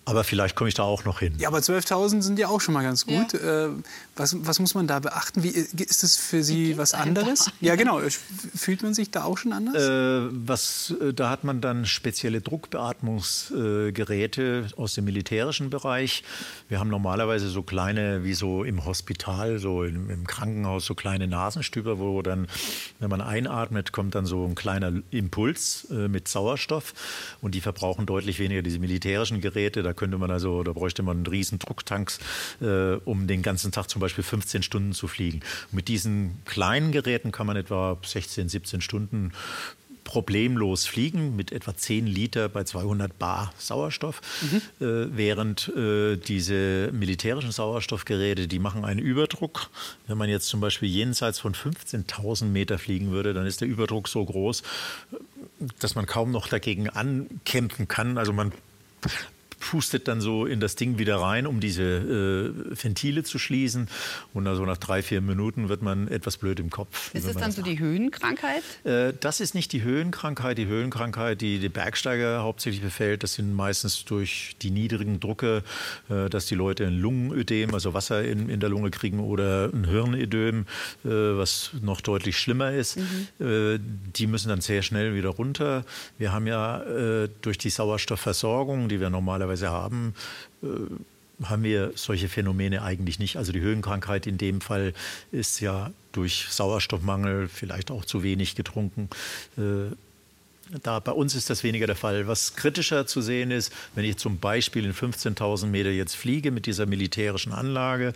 Aber 0.05 0.25
vielleicht 0.25 0.57
komme 0.57 0.67
ich 0.67 0.75
da 0.75 0.83
auch 0.83 1.05
noch 1.05 1.21
hin. 1.21 1.35
Ja, 1.39 1.47
aber 1.47 1.59
12.000 1.59 2.23
sind 2.23 2.37
ja 2.37 2.49
auch 2.49 2.61
schon 2.61 2.75
mal 2.75 2.83
ganz 2.83 3.07
gut. 3.07 3.35
Ja. 3.35 3.67
Äh, 3.67 3.71
was, 4.17 4.35
was, 4.45 4.59
muss 4.59 4.75
man 4.75 4.89
da 4.89 4.99
beachten? 4.99 5.45
Wie, 5.45 5.51
ist 5.51 6.03
das 6.03 6.17
für 6.17 6.43
Sie 6.43 6.77
was 6.77 6.93
anderes? 6.93 7.53
Ja, 7.61 7.77
genau. 7.77 8.01
Fühlt 8.55 8.83
man 8.83 8.95
sich 8.95 9.13
da 9.13 9.23
auch 9.23 9.39
schon 9.39 9.53
anders? 9.53 9.77
Äh, 9.77 10.27
was, 10.33 10.93
äh, 11.01 11.15
da 11.15 11.31
hat 11.31 11.45
man 11.45 11.61
dann 11.61 11.87
spezielle 11.87 12.41
Druckbeatmungsgeräte 12.41 14.67
äh, 14.69 14.75
aus 14.77 14.95
dem 14.95 15.05
militärischen 15.05 15.71
Bereich. 15.71 16.25
Wir 16.69 16.81
haben 16.81 16.91
normalerweise 16.91 17.49
so 17.49 17.63
kleine, 17.63 18.25
wie 18.25 18.35
so 18.35 18.65
im 18.65 18.85
Hospital, 18.85 19.61
so 19.61 19.85
im, 19.85 20.11
im 20.11 20.27
Krankenhaus, 20.27 20.85
so 20.85 20.97
kleine 20.97 21.29
Nasenstüber, 21.29 22.01
wo 22.01 22.23
dann, 22.23 22.49
wenn 22.99 23.09
man 23.09 23.21
einatmet, 23.21 23.93
kommt 23.93 24.17
dann 24.17 24.27
so 24.27 24.45
ein 24.45 24.57
kleiner 24.57 24.95
Impuls 25.11 25.87
äh, 25.93 26.09
mit 26.09 26.27
Sauerstoff. 26.27 26.93
Und 27.41 27.55
die 27.55 27.61
verbrauchen 27.61 28.05
deutlich 28.05 28.41
weniger 28.41 28.63
diese 28.63 28.81
militärischen 28.81 29.41
Geräte. 29.41 29.85
Da 29.85 29.92
da 29.93 29.95
könnte 29.95 30.17
man 30.17 30.31
also, 30.31 30.63
da 30.63 30.73
bräuchte 30.73 31.03
man 31.03 31.19
einen 31.19 31.27
riesen 31.27 31.59
Drucktanks, 31.59 32.19
äh, 32.63 32.95
um 33.05 33.27
den 33.27 33.43
ganzen 33.43 33.73
Tag 33.73 33.91
zum 33.91 34.01
Beispiel 34.01 34.25
15 34.25 34.63
Stunden 34.63 34.93
zu 34.93 35.07
fliegen. 35.07 35.41
Mit 35.71 35.89
diesen 35.89 36.39
kleinen 36.47 36.93
Geräten 36.93 37.31
kann 37.31 37.47
man 37.47 37.57
etwa 37.57 37.99
16, 38.03 38.49
17 38.49 38.81
Stunden 38.81 39.33
problemlos 40.05 40.87
fliegen 40.87 41.37
mit 41.37 41.53
etwa 41.53 41.77
10 41.77 42.07
Liter 42.07 42.49
bei 42.49 42.65
200 42.65 43.19
Bar 43.19 43.53
Sauerstoff, 43.59 44.21
mhm. 44.41 44.57
äh, 44.85 45.17
während 45.17 45.69
äh, 45.77 46.17
diese 46.17 46.91
militärischen 46.93 47.53
Sauerstoffgeräte, 47.53 48.49
die 48.49 48.59
machen 48.59 48.85
einen 48.85 48.99
Überdruck. 48.99 49.71
Wenn 50.07 50.19
man 50.19 50.29
jetzt 50.29 50.49
zum 50.49 50.61
Beispiel 50.61 50.89
jenseits 50.89 51.39
von 51.39 51.55
15.000 51.55 52.47
Meter 52.47 52.79
fliegen 52.79 53.11
würde, 53.11 53.35
dann 53.35 53.47
ist 53.47 53.61
der 53.61 53.69
Überdruck 53.69 54.09
so 54.09 54.25
groß, 54.25 54.63
dass 55.79 55.95
man 55.95 56.07
kaum 56.07 56.31
noch 56.33 56.49
dagegen 56.49 56.89
ankämpfen 56.89 57.89
kann. 57.89 58.19
Also 58.19 58.33
man 58.33 58.53
pustet 59.71 60.09
dann 60.09 60.21
so 60.21 60.45
in 60.45 60.61
das 60.61 60.77
Ding 60.77 60.99
wieder 60.99 61.17
rein, 61.17 61.47
um 61.47 61.61
diese 61.61 61.83
äh, 61.83 62.85
Ventile 62.85 63.23
zu 63.23 63.39
schließen. 63.39 63.89
Und 64.35 64.47
also 64.47 64.67
nach 64.67 64.77
drei, 64.77 65.03
vier 65.03 65.21
Minuten 65.21 65.69
wird 65.69 65.83
man 65.83 66.09
etwas 66.09 66.37
blöd 66.37 66.61
im 66.61 66.69
Kopf. 66.69 67.15
Ist 67.15 67.27
das 67.27 67.37
dann 67.37 67.53
so 67.53 67.63
die 67.63 67.79
Höhenkrankheit? 67.79 68.63
Äh, 68.85 69.13
das 69.19 69.41
ist 69.41 69.55
nicht 69.55 69.73
die 69.73 69.83
Höhenkrankheit. 69.83 70.59
Die 70.59 70.67
Höhenkrankheit, 70.67 71.41
die 71.41 71.59
die 71.59 71.69
Bergsteiger 71.69 72.43
hauptsächlich 72.43 72.83
befällt, 72.83 73.23
das 73.23 73.35
sind 73.35 73.55
meistens 73.55 74.05
durch 74.05 74.57
die 74.61 74.71
niedrigen 74.71 75.21
Drucke, 75.21 75.63
äh, 76.11 76.29
dass 76.29 76.47
die 76.47 76.55
Leute 76.55 76.87
ein 76.87 76.99
Lungenödem, 76.99 77.73
also 77.73 77.95
Wasser 77.95 78.25
in, 78.25 78.49
in 78.49 78.61
der 78.61 78.69
Lunge 78.69 78.91
kriegen 78.91 79.21
oder 79.21 79.71
ein 79.73 79.85
Hirnödem, 79.85 80.67
äh, 81.05 81.09
was 81.09 81.71
noch 81.81 82.01
deutlich 82.01 82.37
schlimmer 82.37 82.73
ist. 82.73 82.99
Mhm. 82.99 83.47
Äh, 83.47 83.79
die 84.17 84.27
müssen 84.27 84.49
dann 84.49 84.61
sehr 84.61 84.83
schnell 84.83 85.15
wieder 85.15 85.31
runter. 85.31 85.85
Wir 86.19 86.33
haben 86.33 86.47
ja 86.47 86.83
äh, 86.83 87.29
durch 87.43 87.59
die 87.59 87.71
Sauerstoffversorgung, 87.71 88.89
die 88.89 89.01
wir 89.01 89.09
normalerweise 89.09 89.52
haben, 89.61 90.15
äh, 90.63 90.67
haben 91.45 91.63
wir 91.65 91.93
solche 91.95 92.29
Phänomene 92.29 92.83
eigentlich 92.83 93.19
nicht. 93.19 93.37
Also 93.37 93.53
die 93.53 93.61
Höhenkrankheit 93.61 94.27
in 94.27 94.39
dem 94.39 94.61
Fall 94.61 94.95
ist 95.33 95.61
ja 95.61 95.91
durch 96.13 96.47
Sauerstoffmangel, 96.51 97.49
vielleicht 97.49 97.91
auch 97.91 98.05
zu 98.05 98.23
wenig 98.23 98.55
getrunken. 98.55 99.09
Äh, 99.57 99.95
da, 100.83 101.01
bei 101.01 101.13
uns 101.13 101.35
ist 101.35 101.51
das 101.51 101.65
weniger 101.65 101.87
der 101.87 101.97
Fall. 101.97 102.27
Was 102.29 102.55
kritischer 102.55 103.07
zu 103.07 103.21
sehen 103.21 103.51
ist, 103.51 103.73
wenn 103.95 104.05
ich 104.05 104.17
zum 104.17 104.39
Beispiel 104.39 104.85
in 104.85 104.95
15.000 104.95 105.67
Meter 105.67 105.91
jetzt 105.91 106.15
fliege 106.15 106.51
mit 106.51 106.67
dieser 106.67 106.87
militärischen 106.87 107.53
Anlage, 107.53 108.15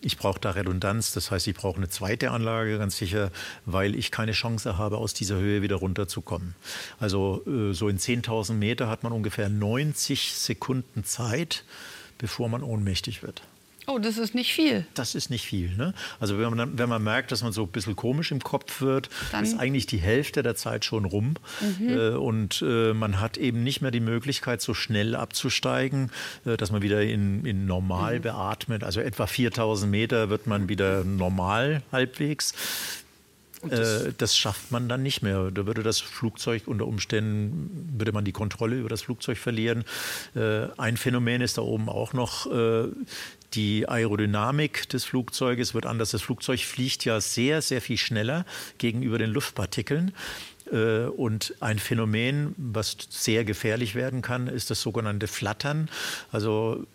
ich 0.00 0.16
brauche 0.16 0.40
da 0.40 0.50
Redundanz, 0.50 1.12
das 1.12 1.30
heißt, 1.30 1.46
ich 1.48 1.54
brauche 1.54 1.76
eine 1.76 1.88
zweite 1.88 2.30
Anlage 2.30 2.78
ganz 2.78 2.96
sicher, 2.96 3.30
weil 3.66 3.94
ich 3.94 4.10
keine 4.10 4.32
Chance 4.32 4.78
habe, 4.78 4.98
aus 4.98 5.14
dieser 5.14 5.36
Höhe 5.36 5.62
wieder 5.62 5.76
runterzukommen. 5.76 6.54
Also 7.00 7.42
äh, 7.46 7.72
so 7.74 7.88
in 7.88 7.98
10.000 7.98 8.54
Meter 8.54 8.88
hat 8.88 9.02
man 9.02 9.12
ungefähr 9.12 9.48
90 9.48 10.34
Sekunden 10.34 11.04
Zeit, 11.04 11.64
bevor 12.18 12.48
man 12.48 12.62
ohnmächtig 12.62 13.22
wird. 13.22 13.42
Oh, 13.88 13.98
das 13.98 14.18
ist 14.18 14.34
nicht 14.34 14.52
viel. 14.52 14.86
Das 14.92 15.14
ist 15.14 15.30
nicht 15.30 15.46
viel. 15.46 15.74
Ne? 15.74 15.94
Also 16.20 16.38
wenn 16.38 16.54
man, 16.54 16.78
wenn 16.78 16.90
man 16.90 17.02
merkt, 17.02 17.32
dass 17.32 17.42
man 17.42 17.52
so 17.52 17.62
ein 17.62 17.68
bisschen 17.68 17.96
komisch 17.96 18.30
im 18.32 18.40
Kopf 18.40 18.82
wird, 18.82 19.08
Dann 19.32 19.42
ist 19.42 19.58
eigentlich 19.58 19.86
die 19.86 19.96
Hälfte 19.96 20.42
der 20.42 20.56
Zeit 20.56 20.84
schon 20.84 21.06
rum. 21.06 21.36
Mhm. 21.60 21.88
Äh, 21.88 22.08
und 22.10 22.60
äh, 22.60 22.92
man 22.92 23.18
hat 23.18 23.38
eben 23.38 23.64
nicht 23.64 23.80
mehr 23.80 23.90
die 23.90 24.00
Möglichkeit, 24.00 24.60
so 24.60 24.74
schnell 24.74 25.16
abzusteigen, 25.16 26.10
äh, 26.44 26.58
dass 26.58 26.70
man 26.70 26.82
wieder 26.82 27.00
in, 27.00 27.46
in 27.46 27.64
normal 27.64 28.18
mhm. 28.18 28.22
beatmet. 28.22 28.84
Also 28.84 29.00
etwa 29.00 29.26
4000 29.26 29.90
Meter 29.90 30.28
wird 30.28 30.46
man 30.46 30.68
wieder 30.68 31.02
normal 31.04 31.82
halbwegs. 31.90 32.52
Das, 33.62 34.04
äh, 34.04 34.12
das, 34.16 34.36
schafft 34.36 34.70
man 34.70 34.88
dann 34.88 35.02
nicht 35.02 35.22
mehr. 35.22 35.50
Da 35.50 35.66
würde 35.66 35.82
das 35.82 36.00
Flugzeug 36.00 36.62
unter 36.66 36.86
Umständen, 36.86 37.92
würde 37.98 38.12
man 38.12 38.24
die 38.24 38.32
Kontrolle 38.32 38.76
über 38.76 38.88
das 38.88 39.02
Flugzeug 39.02 39.38
verlieren. 39.38 39.84
Äh, 40.34 40.66
ein 40.76 40.96
Phänomen 40.96 41.40
ist 41.40 41.58
da 41.58 41.62
oben 41.62 41.88
auch 41.88 42.12
noch, 42.12 42.46
äh, 42.46 42.88
die 43.54 43.88
Aerodynamik 43.88 44.88
des 44.88 45.04
Flugzeuges 45.04 45.74
wird 45.74 45.86
anders. 45.86 46.10
Das 46.10 46.22
Flugzeug 46.22 46.60
fliegt 46.60 47.04
ja 47.04 47.20
sehr, 47.20 47.62
sehr 47.62 47.80
viel 47.80 47.96
schneller 47.96 48.44
gegenüber 48.78 49.18
den 49.18 49.30
Luftpartikeln. 49.30 50.12
Äh, 50.72 51.06
und 51.06 51.54
ein 51.60 51.78
Phänomen, 51.78 52.54
was 52.56 52.96
sehr 53.08 53.44
gefährlich 53.44 53.94
werden 53.94 54.22
kann, 54.22 54.48
ist 54.48 54.70
das 54.70 54.80
sogenannte 54.80 55.26
Flattern. 55.26 55.88
Also 56.30 56.86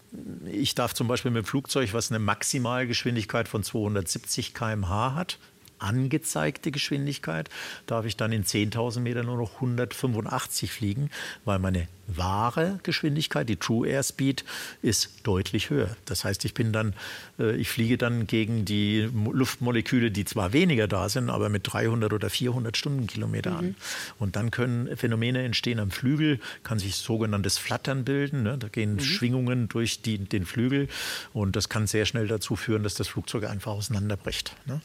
ich 0.45 0.75
darf 0.75 0.93
zum 0.93 1.07
Beispiel 1.07 1.31
mit 1.31 1.43
dem 1.43 1.47
Flugzeug, 1.47 1.93
was 1.93 2.11
eine 2.11 2.19
Maximalgeschwindigkeit 2.19 3.47
von 3.47 3.63
270 3.63 4.53
km/h 4.53 5.15
hat, 5.15 5.39
angezeigte 5.83 6.71
Geschwindigkeit, 6.71 7.49
darf 7.85 8.05
ich 8.05 8.17
dann 8.17 8.31
in 8.31 8.43
10.000 8.43 8.99
Metern 8.99 9.25
nur 9.27 9.37
noch 9.37 9.55
185 9.55 10.71
fliegen, 10.71 11.09
weil 11.45 11.59
meine 11.59 11.87
wahre 12.07 12.79
Geschwindigkeit, 12.83 13.47
die 13.47 13.55
True 13.55 13.87
Airspeed, 13.87 14.43
ist 14.81 15.11
deutlich 15.23 15.69
höher. 15.69 15.95
Das 16.05 16.25
heißt, 16.25 16.43
ich 16.45 16.53
bin 16.53 16.73
dann, 16.73 16.93
äh, 17.39 17.55
ich 17.55 17.69
fliege 17.69 17.97
dann 17.97 18.27
gegen 18.27 18.65
die 18.65 19.09
Luftmoleküle, 19.13 20.11
die 20.11 20.25
zwar 20.25 20.53
weniger 20.53 20.87
da 20.87 21.07
sind, 21.09 21.29
aber 21.29 21.49
mit 21.49 21.71
300 21.71 22.11
oder 22.11 22.29
400 22.29 22.75
Stundenkilometer 22.75 23.51
mhm. 23.51 23.57
an. 23.57 23.75
Und 24.19 24.35
dann 24.35 24.51
können 24.51 24.95
Phänomene 24.97 25.43
entstehen 25.43 25.79
am 25.79 25.91
Flügel, 25.91 26.39
kann 26.63 26.79
sich 26.79 26.95
sogenanntes 26.95 27.57
Flattern 27.57 28.03
bilden. 28.03 28.43
Ne? 28.43 28.57
Da 28.57 28.67
gehen 28.67 28.95
mhm. 28.95 28.99
Schwingungen 28.99 29.69
durch 29.69 30.01
die, 30.01 30.17
den 30.17 30.45
Flügel 30.45 30.89
und 31.31 31.55
das 31.55 31.69
kann 31.69 31.87
sehr 31.87 32.05
schnell 32.05 32.27
dazu 32.27 32.55
führen, 32.55 32.83
dass 32.83 32.95
das 32.95 33.07
Flugzeug 33.07 33.45
einfach 33.45 33.71
auseinanderbricht. 33.71 34.55
Ne? 34.65 34.81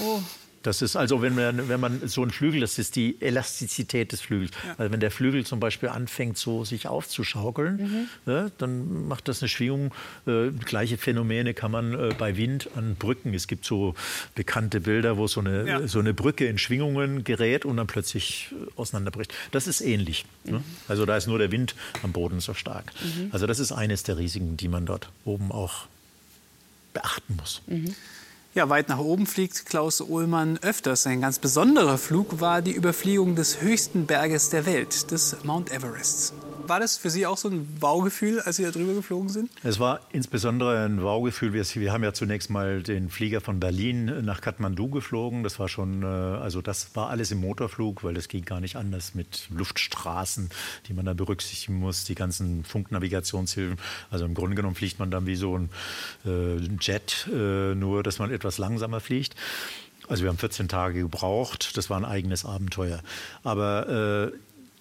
Oh. 0.00 0.20
Das 0.62 0.82
ist 0.82 0.96
also, 0.96 1.22
wenn 1.22 1.34
man, 1.34 1.68
wenn 1.68 1.80
man 1.80 2.08
so 2.08 2.22
ein 2.22 2.30
Flügel, 2.30 2.60
das 2.60 2.78
ist 2.78 2.96
die 2.96 3.16
Elastizität 3.20 4.12
des 4.12 4.20
Flügels. 4.20 4.50
Ja. 4.66 4.74
Also 4.76 4.92
wenn 4.92 5.00
der 5.00 5.10
Flügel 5.10 5.46
zum 5.46 5.60
Beispiel 5.60 5.88
anfängt, 5.88 6.36
so 6.36 6.64
sich 6.64 6.88
aufzuschaukeln, 6.88 7.76
mhm. 7.76 8.30
ja, 8.30 8.50
dann 8.58 9.06
macht 9.06 9.28
das 9.28 9.40
eine 9.40 9.48
Schwingung. 9.48 9.94
Äh, 10.26 10.50
gleiche 10.50 10.98
Phänomene 10.98 11.54
kann 11.54 11.70
man 11.70 11.94
äh, 11.94 12.14
bei 12.18 12.36
Wind 12.36 12.70
an 12.74 12.96
Brücken. 12.96 13.34
Es 13.34 13.46
gibt 13.46 13.64
so 13.64 13.94
bekannte 14.34 14.80
Bilder, 14.80 15.16
wo 15.16 15.26
so 15.28 15.40
eine, 15.40 15.66
ja. 15.66 15.88
so 15.88 16.00
eine 16.00 16.12
Brücke 16.12 16.46
in 16.46 16.58
Schwingungen 16.58 17.24
gerät 17.24 17.64
und 17.64 17.76
dann 17.76 17.86
plötzlich 17.86 18.52
äh, 18.52 18.80
auseinanderbricht. 18.80 19.32
Das 19.52 19.68
ist 19.68 19.80
ähnlich. 19.80 20.26
Ne? 20.44 20.52
Mhm. 20.52 20.56
Ne? 20.58 20.64
Also 20.88 21.06
da 21.06 21.16
ist 21.16 21.28
nur 21.28 21.38
der 21.38 21.52
Wind 21.52 21.76
am 22.02 22.12
Boden 22.12 22.40
so 22.40 22.54
stark. 22.54 22.92
Mhm. 23.02 23.28
Also 23.30 23.46
das 23.46 23.60
ist 23.60 23.70
eines 23.70 24.02
der 24.02 24.18
Risiken, 24.18 24.56
die 24.56 24.68
man 24.68 24.86
dort 24.86 25.08
oben 25.24 25.52
auch 25.52 25.86
beachten 26.92 27.36
muss. 27.36 27.62
Ja, 28.58 28.68
weit 28.68 28.88
nach 28.88 28.98
oben 28.98 29.28
fliegt 29.28 29.66
Klaus 29.66 30.00
Uhlmann 30.00 30.58
öfters. 30.58 31.06
Ein 31.06 31.20
ganz 31.20 31.38
besonderer 31.38 31.96
Flug 31.96 32.40
war 32.40 32.60
die 32.60 32.72
Überfliegung 32.72 33.36
des 33.36 33.60
höchsten 33.60 34.06
Berges 34.06 34.50
der 34.50 34.66
Welt, 34.66 35.12
des 35.12 35.44
Mount 35.44 35.70
Everest. 35.70 36.34
War 36.68 36.80
das 36.80 36.98
für 36.98 37.08
Sie 37.08 37.24
auch 37.24 37.38
so 37.38 37.48
ein 37.48 37.66
Wow-Gefühl, 37.80 38.40
als 38.40 38.56
Sie 38.56 38.62
da 38.62 38.70
drüber 38.70 38.92
geflogen 38.92 39.30
sind? 39.30 39.50
Es 39.62 39.78
war 39.78 40.00
insbesondere 40.12 40.84
ein 40.84 41.02
Wow-Gefühl. 41.02 41.54
Wir, 41.54 41.64
wir, 41.64 41.92
haben 41.92 42.04
ja 42.04 42.12
zunächst 42.12 42.50
mal 42.50 42.82
den 42.82 43.08
Flieger 43.08 43.40
von 43.40 43.58
Berlin 43.58 44.22
nach 44.22 44.42
Kathmandu 44.42 44.90
geflogen. 44.90 45.44
Das 45.44 45.58
war 45.58 45.68
schon, 45.68 46.02
äh, 46.02 46.06
also 46.06 46.60
das 46.60 46.94
war 46.94 47.08
alles 47.08 47.30
im 47.30 47.40
Motorflug, 47.40 48.04
weil 48.04 48.12
das 48.12 48.28
ging 48.28 48.44
gar 48.44 48.60
nicht 48.60 48.76
anders 48.76 49.14
mit 49.14 49.48
Luftstraßen, 49.48 50.50
die 50.88 50.92
man 50.92 51.06
da 51.06 51.14
berücksichtigen 51.14 51.78
muss, 51.78 52.04
die 52.04 52.14
ganzen 52.14 52.64
Funknavigationshilfen. 52.64 53.78
Also 54.10 54.26
im 54.26 54.34
Grunde 54.34 54.54
genommen 54.54 54.74
fliegt 54.74 54.98
man 54.98 55.10
dann 55.10 55.24
wie 55.24 55.36
so 55.36 55.56
ein 55.56 55.70
äh, 56.26 56.56
Jet, 56.82 57.28
äh, 57.32 57.74
nur 57.74 58.02
dass 58.02 58.18
man 58.18 58.30
etwas 58.30 58.47
langsamer 58.56 59.00
fliegt. 59.00 59.36
Also 60.08 60.22
wir 60.22 60.30
haben 60.30 60.38
14 60.38 60.68
Tage 60.68 61.02
gebraucht. 61.02 61.76
Das 61.76 61.90
war 61.90 61.98
ein 61.98 62.06
eigenes 62.06 62.46
Abenteuer. 62.46 63.02
Aber 63.44 64.32
äh, 64.32 64.38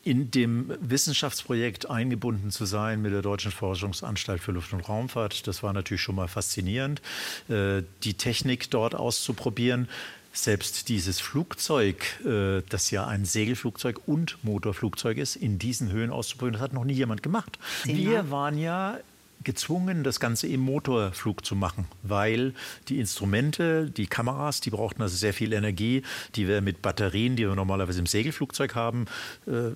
in 0.09 0.31
dem 0.31 0.71
Wissenschaftsprojekt 0.79 1.89
eingebunden 1.89 2.49
zu 2.49 2.65
sein 2.65 3.01
mit 3.01 3.11
der 3.11 3.21
Deutschen 3.21 3.51
Forschungsanstalt 3.51 4.41
für 4.41 4.53
Luft- 4.53 4.71
und 4.71 4.87
Raumfahrt. 4.87 5.47
Das 5.47 5.63
war 5.63 5.73
natürlich 5.73 6.01
schon 6.01 6.15
mal 6.15 6.29
faszinierend, 6.29 7.01
äh, 7.49 7.81
die 8.03 8.13
Technik 8.13 8.71
dort 8.71 8.95
auszuprobieren. 8.95 9.89
Selbst 10.31 10.87
dieses 10.87 11.19
Flugzeug, 11.19 12.21
äh, 12.25 12.61
das 12.69 12.89
ja 12.89 13.05
ein 13.05 13.25
Segelflugzeug 13.25 14.07
und 14.07 14.37
Motorflugzeug 14.43 15.17
ist, 15.17 15.35
in 15.35 15.59
diesen 15.59 15.91
Höhen 15.91 16.11
auszuprobieren, 16.11 16.53
das 16.53 16.61
hat 16.61 16.73
noch 16.73 16.85
nie 16.85 16.93
jemand 16.93 17.21
gemacht. 17.21 17.59
Wir 17.83 18.31
waren 18.31 18.57
ja 18.57 18.99
gezwungen, 19.47 20.03
das 20.03 20.19
Ganze 20.19 20.45
im 20.47 20.59
Motorflug 20.59 21.45
zu 21.45 21.55
machen, 21.55 21.87
weil 22.03 22.53
die 22.89 22.99
Instrumente, 22.99 23.89
die 23.89 24.05
Kameras, 24.05 24.59
die 24.59 24.69
brauchten 24.69 25.01
also 25.01 25.15
sehr 25.15 25.33
viel 25.33 25.53
Energie, 25.53 26.03
die 26.35 26.49
wir 26.49 26.61
mit 26.61 26.81
Batterien, 26.81 27.37
die 27.37 27.47
wir 27.47 27.55
normalerweise 27.55 27.99
im 27.99 28.07
Segelflugzeug 28.07 28.75
haben, 28.75 29.05
äh, 29.47 29.71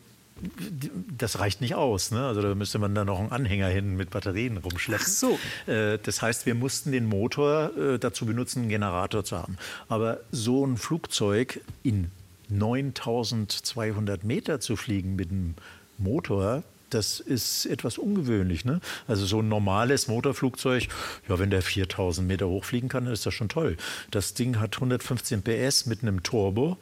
das 1.17 1.39
reicht 1.39 1.61
nicht 1.61 1.75
aus. 1.75 2.11
Ne? 2.11 2.25
Also 2.25 2.41
da 2.41 2.53
müsste 2.53 2.79
man 2.79 2.93
dann 2.93 3.07
noch 3.07 3.19
einen 3.19 3.31
Anhänger 3.31 3.67
hin 3.67 3.95
mit 3.95 4.09
Batterien 4.09 4.57
rumschleppen. 4.57 5.05
Ach 5.05 5.09
so. 5.09 5.39
Äh, 5.67 5.99
das 5.99 6.21
heißt, 6.21 6.45
wir 6.45 6.55
mussten 6.55 6.91
den 6.91 7.05
Motor 7.05 7.71
äh, 7.77 7.97
dazu 7.97 8.25
benutzen, 8.25 8.61
einen 8.61 8.69
Generator 8.69 9.23
zu 9.23 9.37
haben. 9.37 9.57
Aber 9.87 10.19
so 10.31 10.65
ein 10.65 10.75
Flugzeug 10.75 11.61
in 11.83 12.11
9200 12.49 14.25
Meter 14.25 14.59
zu 14.59 14.75
fliegen 14.75 15.15
mit 15.15 15.31
einem 15.31 15.55
Motor, 15.97 16.63
das 16.93 17.19
ist 17.19 17.65
etwas 17.65 17.97
ungewöhnlich. 17.97 18.65
Ne? 18.65 18.79
Also 19.07 19.25
so 19.25 19.39
ein 19.39 19.49
normales 19.49 20.07
Motorflugzeug, 20.07 20.87
ja, 21.27 21.39
wenn 21.39 21.49
der 21.49 21.61
4000 21.61 22.27
Meter 22.27 22.47
hochfliegen 22.47 22.89
kann, 22.89 23.07
ist 23.07 23.25
das 23.25 23.33
schon 23.33 23.49
toll. 23.49 23.77
Das 24.11 24.33
Ding 24.33 24.59
hat 24.59 24.75
115 24.75 25.41
PS 25.41 25.85
mit 25.85 26.01
einem 26.01 26.23
Turbo 26.23 26.77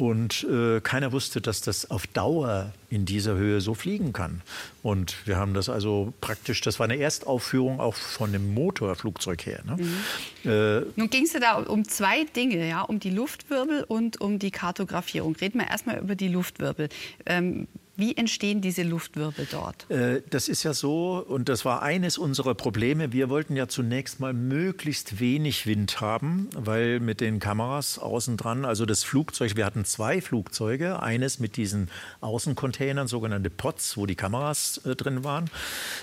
und 0.00 0.44
äh, 0.44 0.80
keiner 0.80 1.12
wusste, 1.12 1.42
dass 1.42 1.60
das 1.60 1.90
auf 1.90 2.06
Dauer 2.06 2.72
in 2.88 3.04
dieser 3.04 3.34
Höhe 3.34 3.60
so 3.60 3.74
fliegen 3.74 4.14
kann. 4.14 4.40
Und 4.82 5.14
wir 5.26 5.36
haben 5.36 5.52
das 5.52 5.68
also 5.68 6.14
praktisch, 6.22 6.62
das 6.62 6.78
war 6.78 6.84
eine 6.84 6.96
Erstaufführung 6.96 7.80
auch 7.80 7.94
von 7.94 8.32
dem 8.32 8.54
Motorflugzeug 8.54 9.44
her. 9.44 9.60
Ne? 9.66 9.76
Mhm. 9.76 10.50
Äh, 10.50 10.80
Nun 10.96 11.10
ging 11.10 11.24
es 11.24 11.34
ja 11.34 11.40
da 11.40 11.56
um 11.58 11.86
zwei 11.86 12.24
Dinge, 12.24 12.66
ja, 12.66 12.80
um 12.80 12.98
die 12.98 13.10
Luftwirbel 13.10 13.84
und 13.84 14.18
um 14.22 14.38
die 14.38 14.50
Kartografierung. 14.50 15.36
Reden 15.36 15.60
wir 15.60 15.68
erstmal 15.68 15.98
über 15.98 16.14
die 16.14 16.28
Luftwirbel. 16.28 16.88
Ähm, 17.26 17.68
Wie 18.00 18.16
entstehen 18.16 18.62
diese 18.62 18.82
Luftwirbel 18.82 19.46
dort? 19.50 19.90
Äh, 19.90 20.22
das 20.30 20.48
ist 20.48 20.62
ja 20.62 20.72
so, 20.72 21.22
und 21.28 21.50
das 21.50 21.66
war 21.66 21.82
eines 21.82 22.16
unserer 22.16 22.54
Probleme. 22.54 23.12
Wir 23.12 23.28
wollten 23.28 23.56
ja 23.56 23.68
zunächst 23.68 24.20
mal 24.20 24.32
möglichst 24.32 25.20
wenig 25.20 25.66
Wind 25.66 26.00
haben, 26.00 26.48
weil 26.56 26.98
mit 26.98 27.20
den 27.20 27.40
Kameras 27.40 27.98
außen 27.98 28.38
dran, 28.38 28.64
also 28.64 28.86
das 28.86 29.04
Flugzeug, 29.04 29.54
wir 29.54 29.66
hatten 29.66 29.84
zwei 29.84 30.22
Flugzeuge, 30.22 31.02
eines 31.02 31.40
mit 31.40 31.58
diesen 31.58 31.90
Außencontainern, 32.22 33.06
sogenannte 33.06 33.50
Pots, 33.50 33.98
wo 33.98 34.06
die 34.06 34.14
Kameras 34.14 34.80
äh, 34.86 34.96
drin 34.96 35.22
waren, 35.22 35.50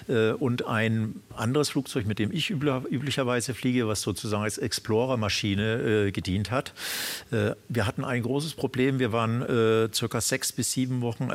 äh, 0.08 0.34
und 0.34 0.68
ein 0.68 1.24
anderes 1.36 1.70
Flugzeug, 1.70 2.06
mit 2.06 2.20
dem 2.20 2.32
ich 2.32 2.52
üblicherweise 2.52 3.56
fliege, 3.56 3.88
was 3.88 4.04
sozusagen 4.04 4.44
als 4.44 4.60
Explorer-Maschine 4.60 6.12
gedient 6.12 6.52
hat. 6.52 6.74
Wir 7.30 7.88
hatten 7.88 8.04
ein 8.04 8.22
großes 8.22 8.54
Problem. 8.54 9.00
Wir 9.00 9.12
waren 9.12 9.92
circa 9.94 10.22
sechs 10.22 10.52
bis 10.52 10.72
sieben 10.72 11.02
Wochen 11.02 11.30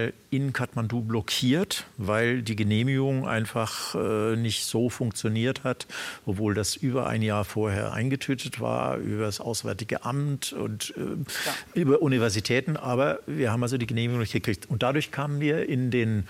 erstmal 0.00 0.12
in 0.30 0.52
Kathmandu 0.52 1.00
blockiert, 1.00 1.86
weil 1.96 2.42
die 2.42 2.54
Genehmigung 2.54 3.26
einfach 3.26 3.96
äh, 3.96 4.36
nicht 4.36 4.64
so 4.64 4.88
funktioniert 4.88 5.64
hat, 5.64 5.88
obwohl 6.24 6.54
das 6.54 6.76
über 6.76 7.08
ein 7.08 7.20
Jahr 7.20 7.44
vorher 7.44 7.92
eingetütet 7.92 8.60
war, 8.60 8.96
über 8.98 9.24
das 9.24 9.40
Auswärtige 9.40 10.04
Amt 10.04 10.52
und 10.52 10.94
äh, 10.96 11.00
ja. 11.00 11.54
über 11.74 12.00
Universitäten. 12.00 12.76
Aber 12.76 13.18
wir 13.26 13.50
haben 13.50 13.62
also 13.62 13.76
die 13.76 13.86
Genehmigung 13.86 14.20
nicht 14.20 14.32
gekriegt. 14.32 14.70
Und 14.70 14.84
dadurch 14.84 15.10
kamen 15.10 15.40
wir 15.40 15.68
in 15.68 15.90
den 15.90 16.28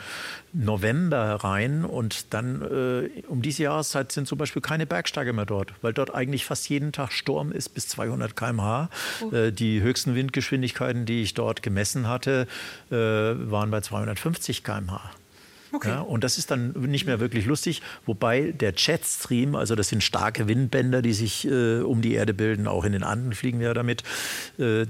November 0.53 1.37
rein 1.45 1.85
und 1.85 2.33
dann 2.35 2.63
äh, 2.63 3.23
um 3.29 3.41
diese 3.41 3.65
Jahreszeit 3.65 4.11
sind 4.11 4.27
zum 4.27 4.39
Beispiel 4.39 4.61
keine 4.61 4.87
Bergsteiger 4.87 5.33
mehr 5.33 5.47
dort, 5.47 5.73
weil 5.81 5.93
dort 5.93 6.13
eigentlich 6.13 6.45
fast 6.45 6.69
jeden 6.69 6.93
Tag 6.93 7.13
Sturm 7.13 7.53
ist 7.53 7.69
bis 7.71 7.87
200 7.89 8.35
km/h. 8.35 8.91
Oh. 9.23 9.35
Äh, 9.35 9.53
die 9.53 9.81
höchsten 9.81 10.15
Windgeschwindigkeiten, 10.15 11.07
die 11.07 11.23
ich 11.23 11.35
dort 11.35 11.63
gemessen 11.63 12.09
hatte, 12.09 12.49
äh, 12.91 12.95
waren 12.95 13.71
bei 13.71 13.81
250 13.81 14.65
km/h. 14.65 15.11
Okay. 15.73 15.91
Ja, 15.91 16.01
und 16.01 16.25
das 16.25 16.37
ist 16.37 16.51
dann 16.51 16.73
nicht 16.73 17.07
mehr 17.07 17.21
wirklich 17.21 17.47
lustig, 17.47 17.81
wobei 18.05 18.51
der 18.51 18.73
Jetstream, 18.77 19.55
also 19.55 19.77
das 19.77 19.89
sind 19.89 20.03
starke 20.03 20.49
Windbänder, 20.49 21.01
die 21.01 21.13
sich 21.13 21.47
äh, 21.47 21.81
um 21.81 22.03
die 22.03 22.15
Erde 22.15 22.35
bilden, 22.35 22.67
auch 22.67 22.85
in 22.85 22.93
den 22.93 23.05
Anden 23.05 23.35
fliegen 23.35 23.61
wir 23.61 23.73
damit. 23.73 24.03
Äh, 24.59 24.87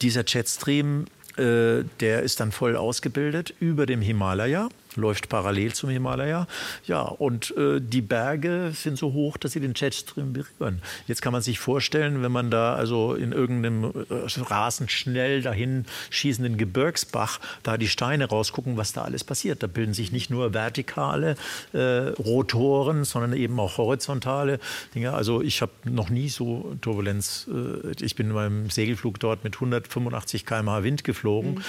dieser 0.00 0.24
Jetstream, 0.26 1.04
äh, 1.36 1.84
der 2.00 2.22
ist 2.22 2.40
dann 2.40 2.50
voll 2.50 2.76
ausgebildet 2.76 3.52
über 3.60 3.84
dem 3.84 4.00
Himalaya 4.00 4.70
läuft 4.96 5.28
parallel 5.28 5.72
zum 5.72 5.90
Himalaya. 5.90 6.46
Ja, 6.86 7.02
und 7.02 7.54
äh, 7.56 7.80
die 7.80 8.02
Berge 8.02 8.72
sind 8.74 8.98
so 8.98 9.12
hoch, 9.12 9.36
dass 9.36 9.52
sie 9.52 9.60
den 9.60 9.74
Jetstream 9.74 10.32
berühren. 10.32 10.82
Jetzt 11.06 11.22
kann 11.22 11.32
man 11.32 11.42
sich 11.42 11.58
vorstellen, 11.58 12.22
wenn 12.22 12.32
man 12.32 12.50
da 12.50 12.74
also 12.74 13.14
in 13.14 13.32
irgendeinem 13.32 13.84
äh, 13.84 14.40
rasend 14.40 14.90
schnell 14.90 15.42
dahin 15.42 15.86
schießenden 16.10 16.56
Gebirgsbach 16.56 17.40
da 17.62 17.76
die 17.76 17.88
Steine 17.88 18.26
rausgucken, 18.26 18.76
was 18.76 18.92
da 18.92 19.02
alles 19.02 19.24
passiert. 19.24 19.62
Da 19.62 19.66
bilden 19.66 19.94
sich 19.94 20.12
nicht 20.12 20.30
nur 20.30 20.54
vertikale 20.54 21.36
äh, 21.72 21.78
Rotoren, 21.78 23.04
sondern 23.04 23.32
eben 23.34 23.58
auch 23.60 23.78
horizontale 23.78 24.58
Dinge. 24.94 25.12
Also 25.12 25.42
ich 25.42 25.62
habe 25.62 25.72
noch 25.84 26.10
nie 26.10 26.28
so 26.28 26.76
Turbulenz. 26.80 27.48
Äh, 27.48 28.04
ich 28.04 28.16
bin 28.16 28.32
beim 28.32 28.70
Segelflug 28.70 29.20
dort 29.20 29.44
mit 29.44 29.54
185 29.54 30.46
km/h 30.46 30.82
Wind 30.82 31.04
geflogen. 31.04 31.54
Mhm. 31.54 31.62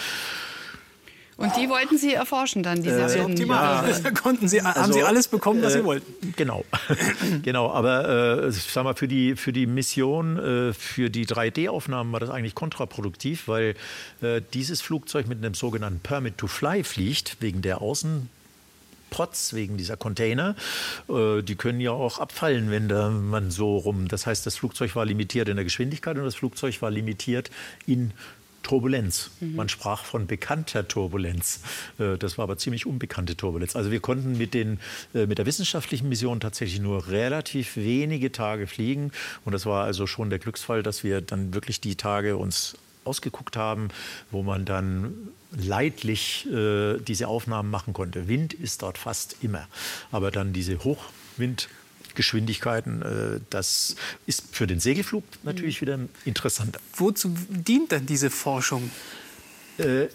Und 1.38 1.56
die 1.58 1.70
wollten 1.70 1.98
Sie 1.98 2.14
erforschen 2.14 2.64
dann, 2.64 2.84
diese 2.84 3.02
äh, 3.02 3.22
optimal. 3.22 3.90
Ja, 3.90 4.12
konnten 4.24 4.48
Sie, 4.48 4.62
also, 4.62 4.82
haben 4.82 4.94
Sie 4.94 5.04
alles 5.04 5.28
bekommen, 5.28 5.62
was 5.64 5.74
äh, 5.76 5.80
Sie 5.80 5.86
wollten? 5.86 6.34
Genau, 6.36 6.64
genau. 7.44 7.72
Aber 7.72 8.46
äh, 8.46 8.52
sag 8.52 8.84
mal, 8.84 8.96
für 8.96 9.08
die, 9.08 9.36
für 9.36 9.54
die 9.54 9.66
Mission, 9.66 10.38
äh, 10.38 10.74
für 10.74 11.10
die 11.10 11.26
3D-Aufnahmen 11.26 12.12
war 12.12 12.20
das 12.20 12.30
eigentlich 12.30 12.56
kontraproduktiv, 12.56 13.48
weil 13.48 13.76
äh, 14.22 14.42
dieses 14.54 14.82
Flugzeug 14.82 15.28
mit 15.28 15.40
einem 15.40 15.54
sogenannten 15.54 16.00
Permit 16.00 16.38
to 16.38 16.48
Fly 16.48 16.84
fliegt, 16.84 17.38
wegen 17.40 17.62
der 17.62 17.82
Außen 17.82 18.30
Pots 19.14 19.54
wegen 19.54 19.78
dieser 19.78 19.96
Container. 19.96 20.56
Äh, 21.08 21.44
die 21.44 21.56
können 21.56 21.80
ja 21.80 21.92
auch 21.92 22.20
abfallen, 22.20 22.72
wenn 22.72 22.90
da 22.90 23.10
man 23.10 23.52
so 23.52 23.78
rum. 23.78 24.08
Das 24.08 24.26
heißt, 24.26 24.46
das 24.46 24.58
Flugzeug 24.58 24.96
war 24.96 25.06
limitiert 25.06 25.48
in 25.48 25.56
der 25.56 25.64
Geschwindigkeit 25.64 26.18
und 26.18 26.26
das 26.26 26.36
Flugzeug 26.36 26.82
war 26.82 26.90
limitiert 26.90 27.52
in 27.86 28.12
Turbulenz. 28.64 29.32
Mhm. 29.40 29.56
Man 29.56 29.70
sprach 29.70 30.06
von 30.06 30.28
bekannter 30.28 30.88
Turbulenz. 30.88 31.62
Äh, 32.00 32.18
das 32.18 32.38
war 32.38 32.44
aber 32.44 32.58
ziemlich 32.58 32.86
unbekannte 32.86 33.38
Turbulenz. 33.38 33.76
Also 33.76 33.92
wir 33.92 34.00
konnten 34.00 34.38
mit, 34.38 34.54
den, 34.54 34.80
äh, 35.14 35.26
mit 35.26 35.38
der 35.38 35.46
wissenschaftlichen 35.46 36.10
Mission 36.10 36.40
tatsächlich 36.40 36.80
nur 36.80 37.08
relativ 37.08 37.78
wenige 37.78 38.32
Tage 38.32 38.68
fliegen. 38.68 39.12
Und 39.46 39.54
das 39.54 39.66
war 39.66 39.84
also 39.84 40.08
schon 40.08 40.30
der 40.30 40.40
Glücksfall, 40.40 40.84
dass 40.84 41.04
wir 41.04 41.22
dann 41.22 41.54
wirklich 41.54 41.82
die 41.82 41.96
Tage 41.96 42.38
uns 42.38 42.76
ausgeguckt 43.06 43.58
haben, 43.58 43.90
wo 44.32 44.44
man 44.44 44.66
dann 44.66 45.30
leidlich 45.52 46.48
äh, 46.52 46.98
diese 47.00 47.28
Aufnahmen 47.28 47.70
machen 47.70 47.94
konnte. 47.94 48.28
Wind 48.28 48.54
ist 48.54 48.82
dort 48.82 48.98
fast 48.98 49.38
immer, 49.42 49.68
aber 50.12 50.32
dann 50.32 50.54
diese 50.54 50.84
Hochwind 50.84 51.70
Geschwindigkeiten. 52.16 53.02
Äh, 53.02 53.40
das 53.50 53.96
ist 54.26 54.44
für 54.52 54.68
den 54.68 54.80
Segelflug 54.80 55.24
natürlich 55.44 55.82
wieder 55.82 56.00
interessanter. 56.26 56.80
Wozu 56.96 57.36
dient 57.50 57.92
denn 57.92 58.06
diese 58.06 58.30
Forschung? 58.30 58.90
Äh, 59.78 60.08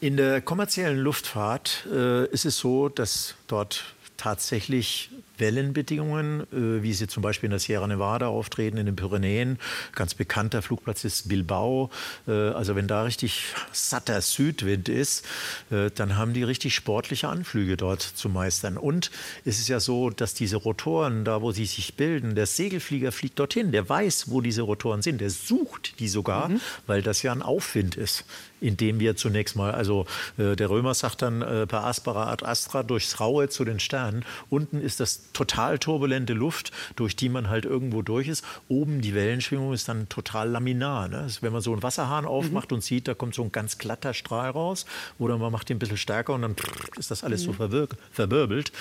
in 0.00 0.18
der 0.18 0.42
kommerziellen 0.42 0.98
Luftfahrt 0.98 1.86
äh, 1.90 2.26
ist 2.26 2.44
es 2.44 2.58
so, 2.58 2.90
dass 2.90 3.36
dort 3.46 3.93
tatsächlich 4.16 5.10
Wellenbedingungen, 5.38 6.42
äh, 6.52 6.82
wie 6.82 6.92
sie 6.92 7.06
zum 7.08 7.22
Beispiel 7.22 7.48
in 7.48 7.50
der 7.50 7.58
Sierra 7.58 7.86
Nevada 7.86 8.28
auftreten, 8.28 8.76
in 8.76 8.86
den 8.86 8.96
Pyrenäen. 8.96 9.58
Ganz 9.92 10.14
bekannter 10.14 10.62
Flugplatz 10.62 11.04
ist 11.04 11.28
Bilbao. 11.28 11.90
Äh, 12.28 12.32
also 12.32 12.76
wenn 12.76 12.86
da 12.86 13.02
richtig 13.02 13.44
satter 13.72 14.20
Südwind 14.20 14.88
ist, 14.88 15.26
äh, 15.70 15.90
dann 15.90 16.16
haben 16.16 16.34
die 16.34 16.42
richtig 16.42 16.74
sportliche 16.74 17.28
Anflüge 17.28 17.76
dort 17.76 18.02
zu 18.02 18.28
meistern. 18.28 18.76
Und 18.76 19.10
es 19.44 19.58
ist 19.58 19.68
ja 19.68 19.80
so, 19.80 20.10
dass 20.10 20.34
diese 20.34 20.56
Rotoren, 20.56 21.24
da 21.24 21.42
wo 21.42 21.52
sie 21.52 21.66
sich 21.66 21.94
bilden, 21.94 22.34
der 22.34 22.46
Segelflieger 22.46 23.12
fliegt 23.12 23.38
dorthin, 23.38 23.72
der 23.72 23.88
weiß, 23.88 24.30
wo 24.30 24.40
diese 24.40 24.62
Rotoren 24.62 25.02
sind, 25.02 25.20
der 25.20 25.30
sucht 25.30 25.98
die 25.98 26.08
sogar, 26.08 26.48
mhm. 26.48 26.60
weil 26.86 27.02
das 27.02 27.22
ja 27.22 27.32
ein 27.32 27.42
Aufwind 27.42 27.96
ist 27.96 28.24
indem 28.60 29.00
wir 29.00 29.16
zunächst 29.16 29.56
mal, 29.56 29.72
also 29.72 30.06
äh, 30.38 30.56
der 30.56 30.70
Römer 30.70 30.94
sagt 30.94 31.22
dann 31.22 31.42
äh, 31.42 31.66
per 31.66 31.84
aspera 31.84 32.30
ad 32.30 32.44
astra 32.44 32.82
durchs 32.82 33.20
Raue 33.20 33.48
zu 33.48 33.64
den 33.64 33.80
Sternen. 33.80 34.24
Unten 34.50 34.80
ist 34.80 35.00
das 35.00 35.32
total 35.32 35.78
turbulente 35.78 36.32
Luft, 36.32 36.72
durch 36.96 37.16
die 37.16 37.28
man 37.28 37.48
halt 37.48 37.64
irgendwo 37.64 38.02
durch 38.02 38.28
ist. 38.28 38.44
Oben 38.68 39.00
die 39.00 39.14
Wellenschwingung 39.14 39.72
ist 39.72 39.88
dann 39.88 40.08
total 40.08 40.50
laminar. 40.50 41.08
Ne? 41.08 41.26
wenn 41.40 41.52
man 41.52 41.62
so 41.62 41.72
einen 41.72 41.82
Wasserhahn 41.82 42.24
aufmacht 42.24 42.70
mhm. 42.70 42.76
und 42.76 42.80
sieht, 42.82 43.08
da 43.08 43.14
kommt 43.14 43.34
so 43.34 43.42
ein 43.42 43.52
ganz 43.52 43.78
glatter 43.78 44.14
Strahl 44.14 44.50
raus, 44.50 44.86
oder 45.18 45.36
man 45.38 45.52
macht 45.52 45.68
den 45.68 45.76
ein 45.76 45.78
bisschen 45.78 45.96
stärker 45.96 46.34
und 46.34 46.42
dann 46.42 46.56
ist 46.96 47.10
das 47.10 47.24
alles 47.24 47.42
mhm. 47.46 47.54
so 47.58 47.88
verwirbelt. 48.12 48.72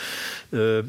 Äh, 0.51 0.83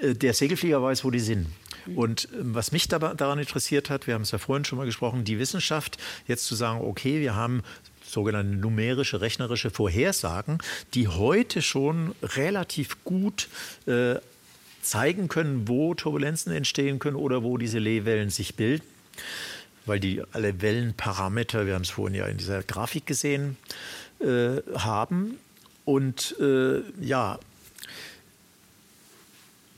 äh, 0.00 0.14
der 0.14 0.34
Segelflieger 0.34 0.82
weiß, 0.82 1.04
wo 1.04 1.10
die 1.10 1.20
sind. 1.20 1.46
Und 1.94 2.28
ähm, 2.32 2.54
was 2.54 2.72
mich 2.72 2.88
daran 2.88 3.38
interessiert 3.38 3.90
hat, 3.90 4.06
wir 4.06 4.14
haben 4.14 4.22
es 4.22 4.30
ja 4.30 4.38
vorhin 4.38 4.64
schon 4.64 4.78
mal 4.78 4.84
gesprochen, 4.84 5.24
die 5.24 5.38
Wissenschaft, 5.38 5.98
jetzt 6.26 6.46
zu 6.46 6.54
sagen, 6.54 6.80
okay, 6.82 7.20
wir 7.20 7.34
haben 7.34 7.62
sogenannte 8.04 8.56
numerische, 8.56 9.20
rechnerische 9.20 9.70
Vorhersagen, 9.70 10.58
die 10.94 11.08
heute 11.08 11.62
schon 11.62 12.14
relativ 12.22 13.02
gut 13.04 13.48
äh, 13.86 14.16
zeigen 14.82 15.28
können, 15.28 15.68
wo 15.68 15.94
Turbulenzen 15.94 16.52
entstehen 16.52 16.98
können 16.98 17.16
oder 17.16 17.42
wo 17.42 17.58
diese 17.58 17.78
Lehwellen 17.78 18.30
sich 18.30 18.56
bilden, 18.56 18.84
weil 19.86 20.00
die 20.00 20.22
alle 20.32 20.60
Wellenparameter, 20.60 21.66
wir 21.66 21.74
haben 21.74 21.82
es 21.82 21.90
vorhin 21.90 22.14
ja 22.14 22.26
in 22.26 22.38
dieser 22.38 22.62
Grafik 22.62 23.06
gesehen, 23.06 23.56
äh, 24.20 24.62
haben. 24.74 25.38
Und 25.84 26.36
äh, 26.40 26.82
ja, 27.00 27.38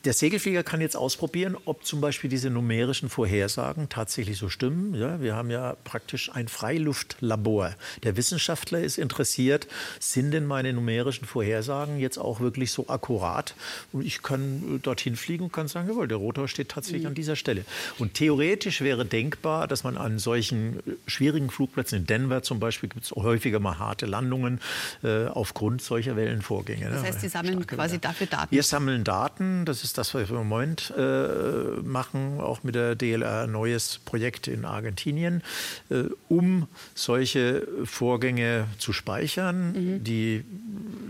der 0.05 0.13
Segelflieger 0.13 0.63
kann 0.63 0.81
jetzt 0.81 0.97
ausprobieren, 0.97 1.57
ob 1.65 1.85
zum 1.85 2.01
Beispiel 2.01 2.29
diese 2.29 2.51
numerischen 2.51 3.09
Vorhersagen 3.09 3.89
tatsächlich 3.89 4.37
so 4.39 4.49
stimmen. 4.49 4.95
Ja, 4.95 5.21
wir 5.21 5.37
haben 5.37 5.51
ja 5.51 5.77
praktisch 5.85 6.31
ein 6.33 6.49
Freiluftlabor. 6.49 7.75
Der 8.03 8.17
Wissenschaftler 8.17 8.81
ist 8.81 8.99
interessiert, 8.99 9.69
sind 10.01 10.33
denn 10.33 10.47
meine 10.47 10.73
numerischen 10.73 11.27
Vorhersagen 11.27 11.99
jetzt 11.99 12.19
auch 12.19 12.41
wirklich 12.41 12.73
so 12.73 12.89
akkurat? 12.89 13.55
Und 13.93 14.05
ich 14.05 14.23
kann 14.23 14.77
äh, 14.77 14.79
dorthin 14.79 15.17
fliegen 15.17 15.45
und 15.45 15.53
kann 15.53 15.69
sagen, 15.69 15.89
jawohl, 15.89 16.09
der 16.09 16.19
Rotor 16.19 16.49
steht 16.49 16.71
tatsächlich 16.71 17.03
mhm. 17.03 17.09
an 17.09 17.15
dieser 17.15 17.37
Stelle. 17.37 17.65
Und 17.99 18.15
theoretisch 18.15 18.81
wäre 18.81 19.05
denkbar, 19.05 19.69
dass 19.69 19.85
man 19.85 19.97
an 19.97 20.19
solchen 20.19 20.79
äh, 20.79 20.93
schwierigen 21.07 21.51
Flugplätzen 21.51 21.99
in 21.99 22.07
Denver 22.07 22.43
zum 22.43 22.59
Beispiel 22.59 22.89
gibt 22.89 23.05
es 23.05 23.13
häufiger 23.13 23.61
mal 23.61 23.79
harte 23.79 24.07
Landungen 24.07 24.61
äh, 25.03 25.27
aufgrund 25.27 25.83
solcher 25.83 26.17
Wellenvorgänge. 26.17 26.91
Das 26.91 27.03
heißt, 27.03 27.21
Sie 27.21 27.29
sammeln 27.29 27.67
quasi 27.67 27.99
dafür 27.99 28.27
Daten? 28.27 28.51
Wir 28.51 28.63
sammeln 28.63 29.05
Daten. 29.05 29.65
Das 29.65 29.85
ist 29.85 29.92
ist 29.93 29.99
das, 29.99 30.15
was 30.15 30.31
wir 30.31 30.41
im 30.41 30.49
Moment 30.49 30.91
äh, 30.97 31.83
machen, 31.83 32.41
auch 32.41 32.63
mit 32.63 32.75
der 32.75 32.95
DLR, 32.95 33.43
ein 33.43 33.53
neues 33.53 33.99
Projekt 33.99 34.49
in 34.49 34.65
Argentinien, 34.65 35.43
äh, 35.91 36.05
um 36.31 36.67
solche 36.95 37.69
Vorgänge 37.85 38.69
zu 38.79 38.95
speichern. 38.95 39.73
Mhm. 39.73 40.05
Die 40.05 40.45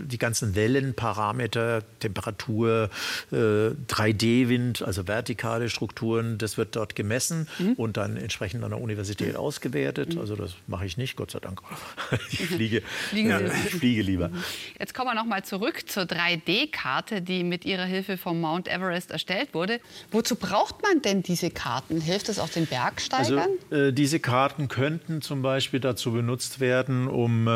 die 0.05 0.17
ganzen 0.17 0.55
Wellenparameter, 0.55 1.83
Temperatur, 1.99 2.89
äh, 3.31 3.35
3D-Wind, 3.35 4.81
also 4.81 5.07
vertikale 5.07 5.69
Strukturen, 5.69 6.37
das 6.37 6.57
wird 6.57 6.75
dort 6.75 6.95
gemessen 6.95 7.47
mhm. 7.59 7.73
und 7.73 7.97
dann 7.97 8.17
entsprechend 8.17 8.63
an 8.63 8.71
der 8.71 8.81
Universität 8.81 9.35
ausgewertet. 9.35 10.15
Mhm. 10.15 10.21
Also 10.21 10.35
das 10.35 10.53
mache 10.67 10.85
ich 10.85 10.97
nicht, 10.97 11.15
Gott 11.15 11.31
sei 11.31 11.39
Dank. 11.39 11.61
Ich 12.29 12.47
fliege, 12.47 12.81
äh, 13.13 13.47
ich 13.65 13.75
fliege 13.75 14.01
lieber. 14.01 14.29
Mhm. 14.29 14.43
Jetzt 14.79 14.93
kommen 14.93 15.09
wir 15.09 15.15
noch 15.15 15.25
mal 15.25 15.43
zurück 15.43 15.89
zur 15.89 16.03
3D-Karte, 16.03 17.21
die 17.21 17.43
mit 17.43 17.65
Ihrer 17.65 17.85
Hilfe 17.85 18.17
vom 18.17 18.41
Mount 18.41 18.67
Everest 18.73 19.11
erstellt 19.11 19.53
wurde. 19.53 19.79
Wozu 20.11 20.35
braucht 20.35 20.81
man 20.81 21.01
denn 21.01 21.23
diese 21.23 21.49
Karten? 21.49 22.01
Hilft 22.01 22.29
das 22.29 22.39
auch 22.39 22.49
den 22.49 22.65
Bergsteigern? 22.65 23.49
Also, 23.69 23.87
äh, 23.87 23.93
diese 23.93 24.19
Karten 24.19 24.67
könnten 24.67 25.21
zum 25.21 25.41
Beispiel 25.41 25.79
dazu 25.79 26.11
benutzt 26.11 26.59
werden, 26.59 27.07
um 27.07 27.47
äh, 27.47 27.51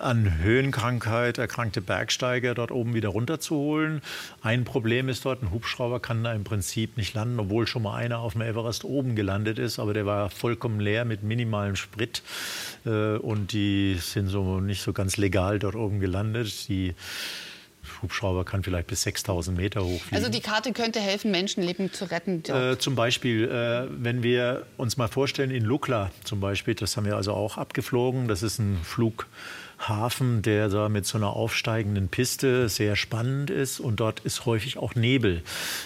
an 0.00 0.38
Höhenkrankheit 0.38 1.38
erkrankte 1.38 1.80
Bergsteiger 1.80 2.54
dort 2.54 2.72
oben 2.72 2.94
wieder 2.94 3.10
runterzuholen. 3.10 4.02
Ein 4.42 4.64
Problem 4.64 5.08
ist 5.08 5.24
dort, 5.24 5.42
ein 5.42 5.50
Hubschrauber 5.50 6.00
kann 6.00 6.24
da 6.24 6.32
im 6.32 6.44
Prinzip 6.44 6.96
nicht 6.96 7.14
landen, 7.14 7.38
obwohl 7.38 7.66
schon 7.66 7.82
mal 7.82 7.96
einer 7.96 8.18
auf 8.18 8.32
dem 8.32 8.42
Everest 8.42 8.84
oben 8.84 9.14
gelandet 9.14 9.58
ist, 9.58 9.78
aber 9.78 9.94
der 9.94 10.06
war 10.06 10.30
vollkommen 10.30 10.80
leer 10.80 11.04
mit 11.04 11.22
minimalem 11.22 11.76
Sprit 11.76 12.22
äh, 12.84 13.16
und 13.16 13.52
die 13.52 13.96
sind 14.00 14.28
so 14.28 14.60
nicht 14.60 14.82
so 14.82 14.92
ganz 14.92 15.16
legal 15.16 15.58
dort 15.58 15.76
oben 15.76 16.00
gelandet. 16.00 16.68
Die 16.68 16.94
Hubschrauber 18.02 18.44
kann 18.44 18.62
vielleicht 18.62 18.88
bis 18.88 19.02
6000 19.02 19.56
Meter 19.56 19.84
hochfliegen. 19.84 20.16
Also 20.16 20.28
die 20.28 20.40
Karte 20.40 20.72
könnte 20.72 21.00
helfen, 21.00 21.30
Menschenleben 21.30 21.92
zu 21.92 22.10
retten? 22.10 22.42
Äh, 22.48 22.78
zum 22.78 22.94
Beispiel, 22.94 23.44
äh, 23.48 23.86
wenn 23.90 24.22
wir 24.22 24.66
uns 24.76 24.96
mal 24.96 25.08
vorstellen, 25.08 25.50
in 25.50 25.64
Lukla 25.64 26.10
zum 26.24 26.40
Beispiel, 26.40 26.74
das 26.74 26.96
haben 26.96 27.06
wir 27.06 27.16
also 27.16 27.32
auch 27.32 27.56
abgeflogen, 27.56 28.28
das 28.28 28.42
ist 28.42 28.58
ein 28.58 28.78
Flug 28.82 29.26
Hafen, 29.88 30.42
der 30.42 30.68
da 30.68 30.88
mit 30.88 31.06
so 31.06 31.18
einer 31.18 31.34
aufsteigenden 31.34 32.08
Piste 32.08 32.68
sehr 32.68 32.96
spannend 32.96 33.50
ist 33.50 33.80
und 33.80 34.00
dort 34.00 34.20
ist 34.20 34.46
häufig 34.46 34.78
auch 34.78 34.94
Nebel. 34.94 35.42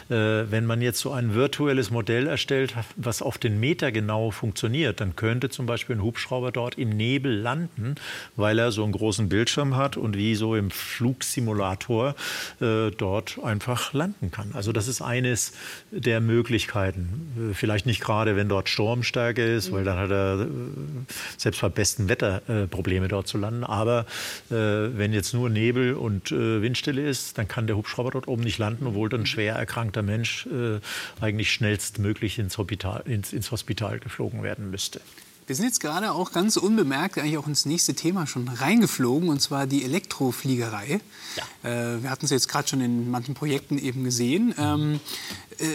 Äh, 0.09 0.15
wenn 0.51 0.67
man 0.67 0.83
jetzt 0.83 1.01
so 1.01 1.13
ein 1.13 1.35
virtuelles 1.35 1.91
Modell 1.91 2.27
erstellt, 2.27 2.75
was 2.97 3.23
auf 3.23 3.39
den 3.39 3.59
Meter 3.59 3.93
genau 3.93 4.31
funktioniert, 4.31 5.01
dann 5.01 5.17
könnte 5.17 5.49
zum 5.49 5.67
Beispiel 5.67 5.97
ein 5.97 6.03
Hubschrauber 6.03 6.53
dort 6.53 6.77
im 6.79 6.91
Nebel 6.91 7.35
landen, 7.35 7.95
weil 8.37 8.59
er 8.59 8.73
so 8.73 8.85
einen 8.85 8.93
großen 8.93 9.29
Bildschirm 9.29 9.77
hat 9.77 9.97
und 9.97 10.17
wie 10.17 10.35
so 10.35 10.55
im 10.55 10.71
Flugsimulator 10.71 12.15
äh, 12.61 12.91
dort 12.91 13.39
einfach 13.43 13.93
landen 13.93 14.31
kann. 14.31 14.51
Also 14.53 14.73
das 14.73 14.89
ist 14.89 15.01
eines 15.01 15.53
der 15.91 16.21
Möglichkeiten. 16.21 17.53
Äh, 17.53 17.55
vielleicht 17.55 17.87
nicht 17.87 18.03
gerade, 18.03 18.37
wenn 18.37 18.49
dort 18.49 18.69
Sturmstärke 18.69 19.43
ist, 19.43 19.73
weil 19.73 19.85
dann 19.85 19.99
hat 19.99 20.11
er 20.11 20.43
äh, 20.43 20.47
selbst 21.39 21.61
bei 21.61 21.69
bestem 21.69 22.09
Wetter 22.09 22.43
äh, 22.49 22.67
Probleme 22.67 23.09
dort 23.09 23.27
zu 23.27 23.39
landen. 23.39 23.65
Aber 23.65 23.86
aber 23.87 24.07
äh, 24.51 24.99
wenn 24.99 25.13
jetzt 25.13 25.33
nur 25.33 25.49
Nebel 25.49 25.95
und 25.95 26.33
äh, 26.33 26.61
Windstille 26.63 27.09
ist, 27.09 27.39
dann 27.39 27.47
kann 27.47 27.67
der 27.67 27.77
Hubschrauber 27.77 28.11
dort 28.11 28.29
oben 28.29 28.43
nicht 28.43 28.59
landen, 28.59 28.87
obwohl 28.87 29.09
dann 29.09 29.21
ein 29.21 29.27
schwer 29.27 29.55
erkrankter 29.55 30.03
Mensch 30.03 30.47
äh, 30.47 30.81
eigentlich 31.21 31.53
schnellstmöglich 31.53 32.39
ins 32.39 32.59
Hospital, 32.59 33.03
ins, 33.07 33.33
ins 33.33 33.51
Hospital 33.51 33.99
geflogen 34.01 34.43
werden 34.43 34.71
müsste. 34.71 35.01
Wir 35.47 35.55
sind 35.55 35.67
jetzt 35.67 35.79
gerade 35.81 36.11
auch 36.11 36.33
ganz 36.33 36.57
unbemerkt 36.57 37.19
eigentlich 37.19 37.39
auch 37.39 37.47
ins 37.47 37.67
nächste 37.67 37.95
Thema 37.95 38.27
schon 38.27 38.49
reingeflogen, 38.49 39.29
und 39.29 39.41
zwar 39.41 39.69
die 39.69 39.85
Elektrofliegerei. 39.85 41.01
Ja. 41.63 41.71
Äh, 41.71 42.03
wir 42.03 42.11
hatten 42.11 42.25
es 42.25 42.33
jetzt 42.33 42.49
gerade 42.49 42.67
schon 42.67 42.81
in 42.81 43.09
manchen 43.11 43.35
Projekten 43.35 43.79
eben 43.79 44.03
gesehen. 44.03 44.53
Ähm, 44.59 44.99
äh, 45.59 45.67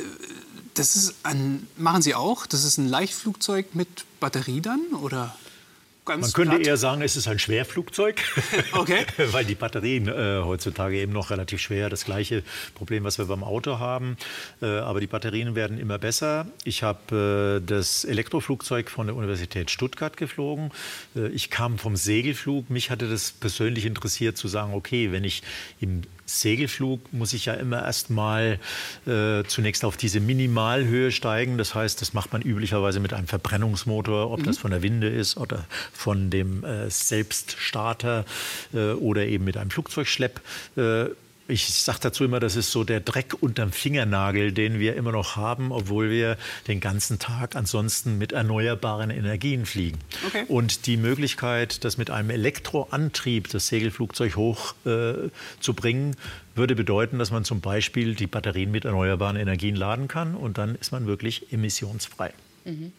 das 0.74 0.98
ist 0.98 1.16
ein, 1.24 1.68
machen 1.78 2.02
Sie 2.02 2.16
auch? 2.16 2.46
Das 2.46 2.66
ist 2.66 2.78
ein 2.78 2.88
Leichtflugzeug 2.88 3.74
mit 3.74 4.06
Batterie 4.20 4.62
dann, 4.62 4.82
oder? 5.02 5.36
Ganz 6.12 6.24
Man 6.24 6.34
könnte 6.34 6.56
platt. 6.58 6.68
eher 6.68 6.76
sagen, 6.76 7.02
es 7.02 7.16
ist 7.16 7.30
ein 7.30 7.40
Schwerflugzeug, 7.40 8.22
okay. 8.74 9.06
weil 9.32 9.46
die 9.46 9.56
Batterien 9.56 10.10
äh, 10.10 10.42
heutzutage 10.44 10.98
eben 10.98 11.14
noch 11.14 11.30
relativ 11.30 11.62
schwer, 11.62 11.90
das 11.90 12.04
gleiche 12.04 12.44
Problem, 12.76 13.06
was 13.06 13.18
wir 13.18 13.26
beim 13.26 13.46
Auto 13.46 13.80
haben. 13.80 14.18
Äh, 14.62 14.66
aber 14.66 15.00
die 15.00 15.08
Batterien 15.08 15.56
werden 15.56 15.78
immer 15.80 16.00
besser. 16.00 16.48
Ich 16.66 16.84
habe 16.84 17.62
äh, 17.62 17.66
das 17.66 18.04
Elektroflugzeug 18.04 18.90
von 18.90 19.08
der 19.08 19.16
Universität 19.16 19.72
Stuttgart 19.72 20.18
geflogen. 20.18 20.72
Äh, 21.16 21.30
ich 21.30 21.50
kam 21.50 21.78
vom 21.78 21.96
Segelflug. 21.96 22.70
Mich 22.70 22.90
hatte 22.92 23.08
das 23.08 23.32
persönlich 23.32 23.86
interessiert 23.86 24.36
zu 24.36 24.50
sagen, 24.50 24.74
okay, 24.74 25.14
wenn 25.14 25.24
ich 25.24 25.44
im 25.80 26.02
Segelflug 26.40 27.12
muss 27.14 27.34
ich 27.34 27.46
ja 27.46 27.54
immer 27.54 27.84
erst 27.84 28.10
mal 28.10 28.60
äh, 29.06 29.44
zunächst 29.44 29.84
auf 29.84 29.98
diese 29.98 30.20
Minimalhöhe 30.20 31.12
steigen. 31.12 31.58
Das 31.58 31.76
heißt, 31.76 32.02
das 32.02 32.14
macht 32.14 32.32
man 32.34 32.42
üblicherweise 32.42 33.00
mit 33.00 33.14
einem 33.14 33.28
Verbrennungsmotor, 33.28 34.32
ob 34.32 34.40
mhm. 34.40 34.46
das 34.46 34.58
von 34.58 34.72
der 34.72 34.82
Winde 34.82 35.10
ist 35.10 35.38
oder 35.38 35.66
von 35.94 36.30
dem 36.30 36.64
äh, 36.64 36.90
Selbststarter 36.90 38.26
äh, 38.74 38.92
oder 38.92 39.26
eben 39.26 39.44
mit 39.44 39.58
einem 39.58 39.72
Flugzeugschlepp. 39.72 40.42
Ich 41.48 41.74
sage 41.74 42.00
dazu 42.02 42.24
immer, 42.24 42.40
das 42.40 42.56
ist 42.56 42.72
so 42.72 42.84
der 42.84 43.00
Dreck 43.00 43.36
unterm 43.42 43.72
Fingernagel, 43.72 44.52
den 44.52 44.80
wir 44.80 44.96
immer 44.96 45.12
noch 45.12 45.36
haben, 45.36 45.72
obwohl 45.72 46.10
wir 46.10 46.38
den 46.68 46.80
ganzen 46.80 47.20
Tag 47.20 47.56
ansonsten 47.56 48.18
mit 48.18 48.32
erneuerbaren 48.32 49.10
Energien 49.10 49.66
fliegen. 49.66 50.00
Okay. 50.28 50.46
Und 50.48 50.86
die 50.86 50.98
Möglichkeit, 50.98 51.84
das 51.84 51.98
mit 51.98 52.10
einem 52.10 52.30
Elektroantrieb, 52.30 53.50
das 53.50 53.68
Segelflugzeug 53.68 54.36
hoch 54.36 54.76
äh, 54.86 55.30
zu 55.60 55.74
bringen, 55.74 56.16
würde 56.56 56.76
bedeuten, 56.76 57.20
dass 57.20 57.32
man 57.32 57.44
zum 57.44 57.60
Beispiel 57.60 58.16
die 58.16 58.28
Batterien 58.28 58.72
mit 58.72 58.86
erneuerbaren 58.86 59.36
Energien 59.36 59.76
laden 59.76 60.08
kann 60.08 60.36
und 60.36 60.58
dann 60.58 60.76
ist 60.76 60.92
man 60.92 61.08
wirklich 61.08 61.52
emissionsfrei. 61.52 62.34
Mhm 62.66 62.94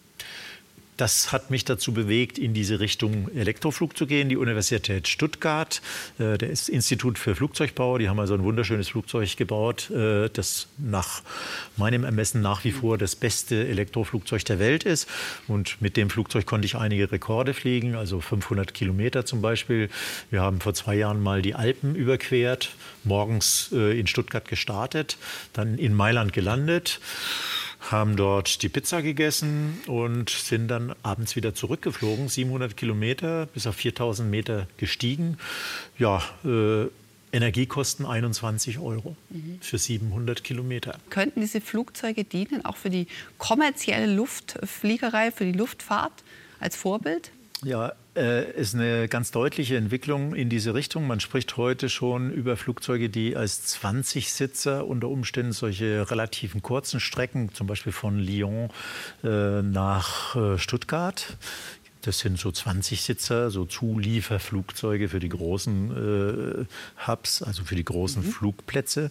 das 0.96 1.32
hat 1.32 1.50
mich 1.50 1.64
dazu 1.64 1.92
bewegt, 1.92 2.38
in 2.38 2.52
diese 2.52 2.78
Richtung 2.80 3.28
Elektroflug 3.34 3.96
zu 3.96 4.06
gehen. 4.06 4.28
Die 4.28 4.36
Universität 4.36 5.08
Stuttgart, 5.08 5.80
äh, 6.18 6.36
das 6.36 6.68
Institut 6.68 7.18
für 7.18 7.34
Flugzeugbau, 7.34 7.98
die 7.98 8.08
haben 8.08 8.20
also 8.20 8.34
ein 8.34 8.44
wunderschönes 8.44 8.88
Flugzeug 8.88 9.36
gebaut, 9.36 9.90
äh, 9.90 10.28
das 10.28 10.68
nach 10.78 11.22
meinem 11.76 12.04
Ermessen 12.04 12.42
nach 12.42 12.64
wie 12.64 12.72
vor 12.72 12.98
das 12.98 13.16
beste 13.16 13.66
Elektroflugzeug 13.66 14.44
der 14.44 14.58
Welt 14.58 14.84
ist. 14.84 15.08
Und 15.48 15.80
mit 15.80 15.96
dem 15.96 16.10
Flugzeug 16.10 16.44
konnte 16.46 16.66
ich 16.66 16.76
einige 16.76 17.10
Rekorde 17.10 17.54
fliegen, 17.54 17.94
also 17.94 18.20
500 18.20 18.74
Kilometer 18.74 19.24
zum 19.24 19.40
Beispiel. 19.40 19.88
Wir 20.30 20.42
haben 20.42 20.60
vor 20.60 20.74
zwei 20.74 20.94
Jahren 20.94 21.22
mal 21.22 21.40
die 21.40 21.54
Alpen 21.54 21.94
überquert, 21.94 22.70
morgens 23.04 23.70
äh, 23.72 23.98
in 23.98 24.06
Stuttgart 24.06 24.46
gestartet, 24.46 25.16
dann 25.54 25.78
in 25.78 25.94
Mailand 25.94 26.32
gelandet 26.32 27.00
haben 27.90 28.16
dort 28.16 28.62
die 28.62 28.68
Pizza 28.68 29.02
gegessen 29.02 29.80
und 29.86 30.30
sind 30.30 30.68
dann 30.68 30.94
abends 31.02 31.36
wieder 31.36 31.54
zurückgeflogen, 31.54 32.28
700 32.28 32.76
Kilometer 32.76 33.46
bis 33.46 33.66
auf 33.66 33.76
4000 33.76 34.30
Meter 34.30 34.66
gestiegen. 34.76 35.38
Ja, 35.98 36.22
äh, 36.44 36.86
Energiekosten 37.32 38.04
21 38.04 38.78
Euro 38.78 39.16
mhm. 39.30 39.58
für 39.60 39.78
700 39.78 40.44
Kilometer. 40.44 40.98
Könnten 41.08 41.40
diese 41.40 41.62
Flugzeuge 41.62 42.24
dienen 42.24 42.64
auch 42.64 42.76
für 42.76 42.90
die 42.90 43.06
kommerzielle 43.38 44.12
Luftfliegerei, 44.12 45.32
für 45.32 45.46
die 45.46 45.52
Luftfahrt 45.52 46.12
als 46.60 46.76
Vorbild? 46.76 47.30
Ja, 47.64 47.94
ist 48.14 48.74
eine 48.74 49.08
ganz 49.08 49.30
deutliche 49.30 49.76
Entwicklung 49.76 50.34
in 50.34 50.50
diese 50.50 50.74
Richtung. 50.74 51.06
Man 51.06 51.20
spricht 51.20 51.56
heute 51.56 51.88
schon 51.88 52.30
über 52.30 52.58
Flugzeuge, 52.58 53.08
die 53.08 53.36
als 53.36 53.74
20-Sitzer 53.74 54.86
unter 54.86 55.08
Umständen 55.08 55.52
solche 55.52 56.10
relativen 56.10 56.60
kurzen 56.60 57.00
Strecken, 57.00 57.54
zum 57.54 57.66
Beispiel 57.66 57.92
von 57.92 58.18
Lyon 58.18 58.68
äh, 59.24 59.62
nach 59.62 60.36
äh, 60.36 60.58
Stuttgart, 60.58 61.38
das 62.02 62.18
sind 62.18 62.38
so 62.38 62.48
20-Sitzer, 62.48 63.50
so 63.50 63.64
Zulieferflugzeuge 63.64 65.08
für 65.08 65.20
die 65.20 65.28
großen 65.28 66.66
äh, 66.66 67.06
Hubs, 67.06 67.42
also 67.42 67.64
für 67.64 67.76
die 67.76 67.84
großen 67.84 68.26
mhm. 68.26 68.30
Flugplätze. 68.30 69.10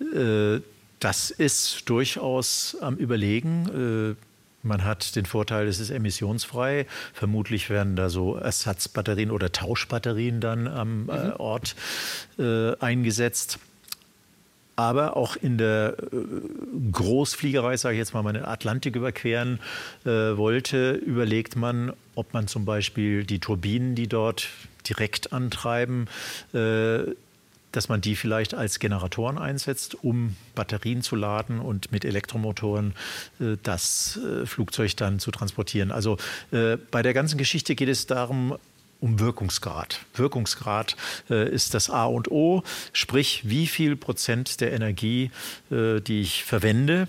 Äh, 0.00 0.60
das 1.00 1.30
ist 1.30 1.88
durchaus 1.88 2.78
am 2.80 2.96
Überlegen. 2.96 4.16
Äh, 4.16 4.33
man 4.64 4.84
hat 4.84 5.16
den 5.16 5.26
Vorteil, 5.26 5.66
es 5.68 5.80
ist 5.80 5.90
emissionsfrei. 5.90 6.86
Vermutlich 7.12 7.70
werden 7.70 7.96
da 7.96 8.08
so 8.08 8.36
Ersatzbatterien 8.36 9.30
oder 9.30 9.52
Tauschbatterien 9.52 10.40
dann 10.40 10.66
am 10.68 11.08
äh, 11.08 11.26
mhm. 11.26 11.32
Ort 11.38 11.76
äh, 12.38 12.76
eingesetzt. 12.78 13.58
Aber 14.76 15.16
auch 15.16 15.36
in 15.36 15.56
der 15.56 15.96
äh, 15.98 16.90
Großfliegerei, 16.90 17.76
sage 17.76 17.94
ich 17.94 17.98
jetzt 17.98 18.14
mal, 18.14 18.22
man 18.22 18.34
den 18.34 18.44
Atlantik 18.44 18.96
überqueren 18.96 19.60
äh, 20.04 20.08
wollte, 20.08 20.92
überlegt 20.92 21.54
man, 21.54 21.92
ob 22.16 22.32
man 22.32 22.48
zum 22.48 22.64
Beispiel 22.64 23.24
die 23.24 23.38
Turbinen, 23.38 23.94
die 23.94 24.08
dort 24.08 24.48
direkt 24.88 25.32
antreiben, 25.32 26.08
äh, 26.52 27.04
dass 27.76 27.88
man 27.88 28.00
die 28.00 28.16
vielleicht 28.16 28.54
als 28.54 28.78
Generatoren 28.78 29.38
einsetzt, 29.38 29.96
um 30.02 30.36
Batterien 30.54 31.02
zu 31.02 31.16
laden 31.16 31.60
und 31.60 31.92
mit 31.92 32.04
Elektromotoren 32.04 32.94
äh, 33.40 33.56
das 33.62 34.18
äh, 34.18 34.46
Flugzeug 34.46 34.96
dann 34.96 35.18
zu 35.18 35.30
transportieren. 35.30 35.90
Also 35.90 36.16
äh, 36.52 36.76
bei 36.90 37.02
der 37.02 37.14
ganzen 37.14 37.38
Geschichte 37.38 37.74
geht 37.74 37.88
es 37.88 38.06
darum, 38.06 38.56
um 39.00 39.18
Wirkungsgrad. 39.20 40.00
Wirkungsgrad 40.14 40.96
äh, 41.28 41.48
ist 41.50 41.74
das 41.74 41.90
A 41.90 42.06
und 42.06 42.30
O, 42.30 42.62
sprich 42.92 43.42
wie 43.44 43.66
viel 43.66 43.96
Prozent 43.96 44.60
der 44.60 44.72
Energie, 44.72 45.30
äh, 45.70 46.00
die 46.00 46.20
ich 46.20 46.44
verwende, 46.44 47.08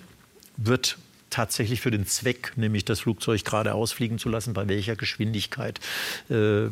wird 0.57 0.97
tatsächlich 1.29 1.81
für 1.81 1.91
den 1.91 2.05
Zweck, 2.05 2.53
nämlich 2.55 2.85
das 2.85 3.01
Flugzeug 3.01 3.43
geradeaus 3.45 3.91
fliegen 3.91 4.19
zu 4.19 4.29
lassen, 4.29 4.53
bei 4.53 4.67
welcher 4.67 4.95
Geschwindigkeit. 4.95 5.79
Äh, 6.29 6.67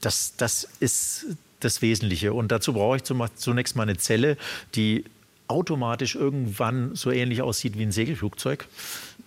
das, 0.00 0.34
das 0.36 0.68
ist 0.78 1.26
das 1.60 1.82
Wesentliche. 1.82 2.32
Und 2.32 2.50
dazu 2.50 2.72
brauche 2.72 2.96
ich 2.96 3.04
zunächst 3.04 3.76
mal 3.76 3.82
eine 3.82 3.96
Zelle, 3.96 4.36
die 4.74 5.04
automatisch 5.48 6.14
irgendwann 6.14 6.94
so 6.94 7.10
ähnlich 7.10 7.42
aussieht 7.42 7.76
wie 7.76 7.82
ein 7.82 7.92
Segelflugzeug, 7.92 8.66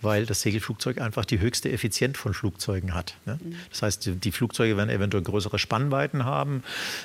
weil 0.00 0.26
das 0.26 0.40
Segelflugzeug 0.40 1.00
einfach 1.00 1.24
die 1.24 1.38
höchste 1.38 1.70
Effizienz 1.70 2.18
von 2.18 2.32
Flugzeugen 2.34 2.94
hat. 2.94 3.14
Ne? 3.26 3.38
Das 3.70 3.82
heißt, 3.82 4.10
die, 4.24 4.32
Flugzeuge 4.32 4.76
werden 4.76 4.90
eventuell 4.90 5.22
größere 5.22 5.58
Spannweiten 5.58 6.24
haben, 6.24 6.62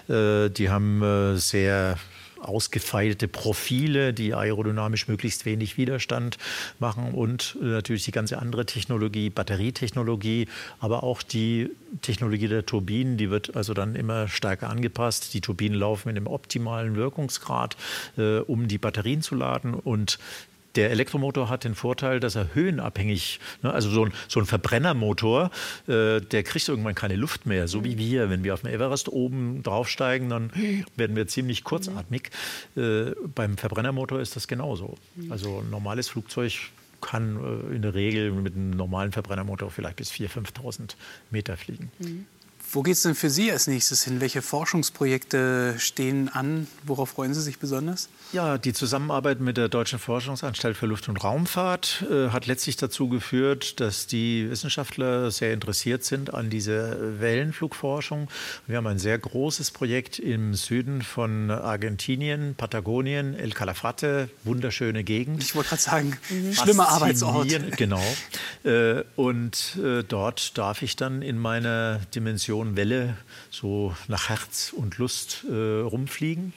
äh, 0.07 0.49
die 0.49 0.69
haben 0.69 1.03
äh, 1.03 1.37
sehr 1.37 1.97
ausgefeilte 2.41 3.28
Profile, 3.28 4.13
die 4.13 4.34
aerodynamisch 4.34 5.08
möglichst 5.08 5.45
wenig 5.45 5.78
Widerstand 5.78 6.38
machen 6.80 7.13
und 7.13 7.58
äh, 7.62 7.65
natürlich 7.65 8.06
die 8.06 8.12
ganze 8.12 8.39
andere 8.39 8.65
Technologie, 8.65 9.30
Batterietechnologie, 9.30 10.47
aber 10.80 11.04
auch 11.04 11.21
die 11.21 11.69
Technologie 12.02 12.47
der 12.47 12.65
Turbinen, 12.65 13.17
die 13.17 13.30
wird 13.30 13.56
also 13.56 13.73
dann 13.73 13.95
immer 13.95 14.28
stärker 14.28 14.69
angepasst. 14.69 15.34
Die 15.34 15.41
Turbinen 15.41 15.78
laufen 15.78 16.10
in 16.10 16.15
dem 16.15 16.28
optimalen 16.28 16.95
Wirkungsgrad, 16.95 17.75
äh, 18.17 18.39
um 18.39 18.67
die 18.67 18.78
Batterien 18.78 19.21
zu 19.21 19.36
laden 19.36 19.73
und 19.73 20.19
der 20.75 20.91
Elektromotor 20.91 21.49
hat 21.49 21.63
den 21.63 21.75
Vorteil, 21.75 22.19
dass 22.19 22.36
er 22.36 22.53
höhenabhängig, 22.53 23.39
ne, 23.62 23.73
also 23.73 23.89
so 23.89 24.05
ein, 24.05 24.13
so 24.27 24.39
ein 24.39 24.45
Verbrennermotor, 24.45 25.51
äh, 25.88 26.21
der 26.21 26.43
kriegt 26.43 26.67
irgendwann 26.67 26.95
keine 26.95 27.15
Luft 27.15 27.45
mehr, 27.45 27.67
so 27.67 27.84
wie 27.84 27.97
wir. 27.97 28.29
Wenn 28.29 28.43
wir 28.43 28.53
auf 28.53 28.62
dem 28.62 28.71
Everest 28.71 29.10
oben 29.10 29.63
draufsteigen, 29.63 30.29
dann 30.29 30.51
werden 30.95 31.15
wir 31.15 31.28
ziemlich 31.28 31.63
kurzatmig. 31.63 32.30
Äh, 32.76 33.11
beim 33.36 33.57
Verbrennermotor 33.57 34.20
ist 34.20 34.36
das 34.36 34.47
genauso. 34.47 34.95
Also 35.30 35.59
ein 35.59 35.70
normales 35.70 36.09
Flugzeug 36.09 36.53
kann 37.01 37.38
äh, 37.72 37.76
in 37.76 37.82
der 37.82 37.93
Regel 37.93 38.32
mit 38.32 38.55
einem 38.55 38.72
normalen 38.72 39.11
Verbrennermotor 39.11 39.72
vielleicht 39.72 39.97
bis 39.97 40.11
4.000, 40.11 40.53
5.000 40.53 40.95
Meter 41.32 41.57
fliegen. 41.57 41.91
Mhm. 41.99 42.26
Wo 42.72 42.84
geht 42.84 42.93
es 42.93 43.01
denn 43.01 43.15
für 43.15 43.32
Sie 43.32 43.51
als 43.51 43.65
nächstes 43.65 44.03
hin? 44.03 44.22
Welche 44.22 44.43
Forschungsprojekte 44.43 45.76
stehen 45.80 46.30
an? 46.30 46.67
Worauf 46.86 47.09
freuen 47.09 47.34
Sie 47.34 47.41
sich 47.41 47.57
besonders? 47.57 48.09
Ja, 48.32 48.59
die 48.59 48.74
Zusammenarbeit 48.74 49.39
mit 49.39 49.57
der 49.57 49.70
Deutschen 49.70 49.97
Forschungsanstalt 49.97 50.78
für 50.78 50.86
Luft- 50.86 51.09
und 51.09 51.17
Raumfahrt 51.24 52.05
äh, 52.11 52.30
hat 52.30 52.45
letztlich 52.45 52.78
dazu 52.78 53.09
geführt, 53.09 53.80
dass 53.80 54.05
die 54.05 54.47
Wissenschaftler 54.51 55.32
sehr 55.32 55.51
interessiert 55.51 56.03
sind 56.03 56.32
an 56.32 56.51
dieser 56.51 57.20
Wellenflugforschung. 57.20 58.28
Wir 58.67 58.78
haben 58.78 58.86
ein 58.86 58.99
sehr 58.99 59.17
großes 59.17 59.72
Projekt 59.72 60.20
im 60.20 60.53
Süden 60.53 61.01
von 61.01 61.49
Argentinien, 61.49 62.53
Patagonien, 62.53 63.34
El 63.34 63.49
Calafate, 63.49 64.30
wunderschöne 64.43 65.03
Gegend. 65.03 65.41
Ich 65.41 65.55
wollte 65.55 65.70
gerade 65.70 65.82
sagen, 65.82 66.17
mhm. 66.30 66.53
schlimmer 66.53 66.89
Arbeitsort. 66.89 67.47
Genau. 67.78 68.03
Äh, 68.63 69.03
und 69.15 69.76
äh, 69.84 70.03
dort 70.03 70.55
darf 70.55 70.84
ich 70.84 70.95
dann 70.95 71.24
in 71.24 71.39
meiner 71.39 71.99
Dimension 72.13 72.59
Welle 72.76 73.18
so 73.49 73.95
nach 74.07 74.30
Herz 74.30 74.74
und 74.76 74.97
Lust 74.97 75.45
äh, 75.49 75.82
rumfliegen. 75.82 76.53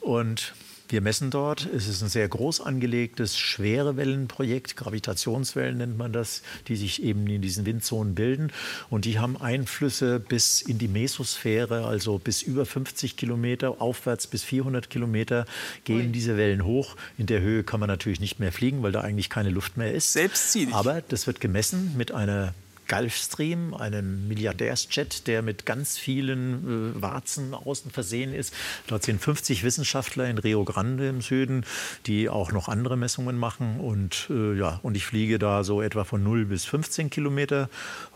Und 0.00 0.54
wir 0.90 1.02
messen 1.02 1.30
dort. 1.30 1.66
Es 1.66 1.86
ist 1.86 2.00
ein 2.02 2.08
sehr 2.08 2.26
groß 2.28 2.62
angelegtes 2.62 3.36
Schwerewellenprojekt, 3.36 4.76
Gravitationswellen 4.76 5.76
nennt 5.76 5.98
man 5.98 6.12
das, 6.12 6.42
die 6.66 6.76
sich 6.76 7.02
eben 7.02 7.26
in 7.26 7.42
diesen 7.42 7.66
Windzonen 7.66 8.14
bilden. 8.14 8.50
Und 8.88 9.04
die 9.04 9.18
haben 9.18 9.36
Einflüsse 9.36 10.18
bis 10.18 10.62
in 10.62 10.78
die 10.78 10.88
Mesosphäre, 10.88 11.86
also 11.86 12.18
bis 12.18 12.40
über 12.42 12.64
50 12.64 13.16
Kilometer, 13.16 13.82
aufwärts 13.82 14.26
bis 14.26 14.42
400 14.44 14.88
Kilometer 14.88 15.44
gehen 15.84 16.12
diese 16.12 16.38
Wellen 16.38 16.64
hoch. 16.64 16.96
In 17.18 17.26
der 17.26 17.42
Höhe 17.42 17.64
kann 17.64 17.80
man 17.80 17.88
natürlich 17.88 18.20
nicht 18.20 18.40
mehr 18.40 18.52
fliegen, 18.52 18.82
weil 18.82 18.92
da 18.92 19.02
eigentlich 19.02 19.28
keine 19.28 19.50
Luft 19.50 19.76
mehr 19.76 19.92
ist. 19.92 20.14
Selbstzielig. 20.14 20.74
Aber 20.74 21.02
das 21.02 21.26
wird 21.26 21.40
gemessen 21.40 21.94
mit 21.98 22.12
einer 22.12 22.54
Gulfstream, 22.88 23.74
einem 23.74 24.26
Milliardärsjet, 24.28 25.26
der 25.26 25.42
mit 25.42 25.66
ganz 25.66 25.98
vielen 25.98 26.96
äh, 26.96 27.02
Warzen 27.02 27.54
außen 27.54 27.90
versehen 27.90 28.34
ist. 28.34 28.54
Dort 28.86 29.04
sind 29.04 29.20
50 29.20 29.62
Wissenschaftler 29.62 30.28
in 30.28 30.38
Rio 30.38 30.64
Grande 30.64 31.08
im 31.08 31.20
Süden, 31.20 31.64
die 32.06 32.28
auch 32.28 32.52
noch 32.52 32.68
andere 32.68 32.96
Messungen 32.96 33.36
machen. 33.36 33.80
Und, 33.80 34.28
äh, 34.30 34.58
ja, 34.58 34.80
und 34.82 34.96
ich 34.96 35.06
fliege 35.06 35.38
da 35.38 35.64
so 35.64 35.82
etwa 35.82 36.04
von 36.04 36.22
0 36.22 36.46
bis 36.46 36.64
15 36.64 37.10
Kilometer 37.10 37.68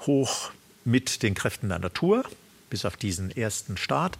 hoch 0.06 0.50
mit 0.84 1.22
den 1.22 1.34
Kräften 1.34 1.68
der 1.68 1.78
Natur 1.78 2.24
bis 2.72 2.86
auf 2.86 2.96
diesen 2.96 3.30
ersten 3.30 3.76
Start. 3.76 4.16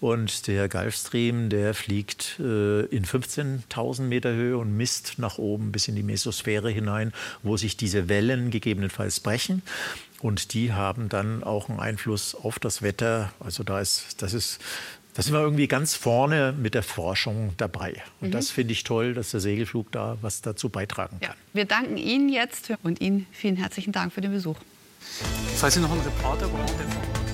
Und 0.00 0.46
der 0.46 0.70
Gulfstream, 0.70 1.50
der 1.50 1.74
fliegt 1.74 2.40
äh, 2.40 2.86
in 2.86 3.04
15.000 3.04 4.02
Meter 4.02 4.32
Höhe 4.32 4.56
und 4.56 4.74
misst 4.74 5.18
nach 5.18 5.36
oben 5.36 5.70
bis 5.70 5.86
in 5.86 5.96
die 5.96 6.02
Mesosphäre 6.02 6.70
hinein, 6.70 7.12
wo 7.42 7.58
sich 7.58 7.76
diese 7.76 8.08
Wellen 8.08 8.50
gegebenenfalls 8.50 9.20
brechen. 9.20 9.60
Und 10.22 10.54
die 10.54 10.72
haben 10.72 11.10
dann 11.10 11.44
auch 11.44 11.68
einen 11.68 11.78
Einfluss 11.78 12.34
auf 12.34 12.58
das 12.58 12.80
Wetter. 12.80 13.32
Also 13.38 13.64
da 13.64 13.80
ist, 13.80 14.22
das 14.22 14.32
ist 14.32 14.60
da 15.12 15.22
sind 15.22 15.34
wir 15.34 15.40
irgendwie 15.40 15.68
ganz 15.68 15.94
vorne 15.94 16.54
mit 16.56 16.72
der 16.72 16.82
Forschung 16.82 17.52
dabei. 17.58 17.94
Und 18.20 18.28
mhm. 18.28 18.32
das 18.32 18.50
finde 18.50 18.72
ich 18.72 18.84
toll, 18.84 19.12
dass 19.12 19.32
der 19.32 19.40
Segelflug 19.40 19.92
da 19.92 20.16
was 20.22 20.40
dazu 20.40 20.70
beitragen 20.70 21.18
kann. 21.20 21.30
Ja, 21.30 21.34
wir 21.52 21.66
danken 21.66 21.98
Ihnen 21.98 22.30
jetzt 22.30 22.72
und 22.82 23.00
Ihnen 23.00 23.26
vielen 23.32 23.56
herzlichen 23.56 23.92
Dank 23.92 24.12
für 24.12 24.22
den 24.22 24.32
Besuch. 24.32 24.56
Falls 25.56 25.74
Sie 25.74 25.80
noch 25.80 25.90
einen 25.90 26.00
Reporter 26.02 26.48
brauchen, 26.48 27.29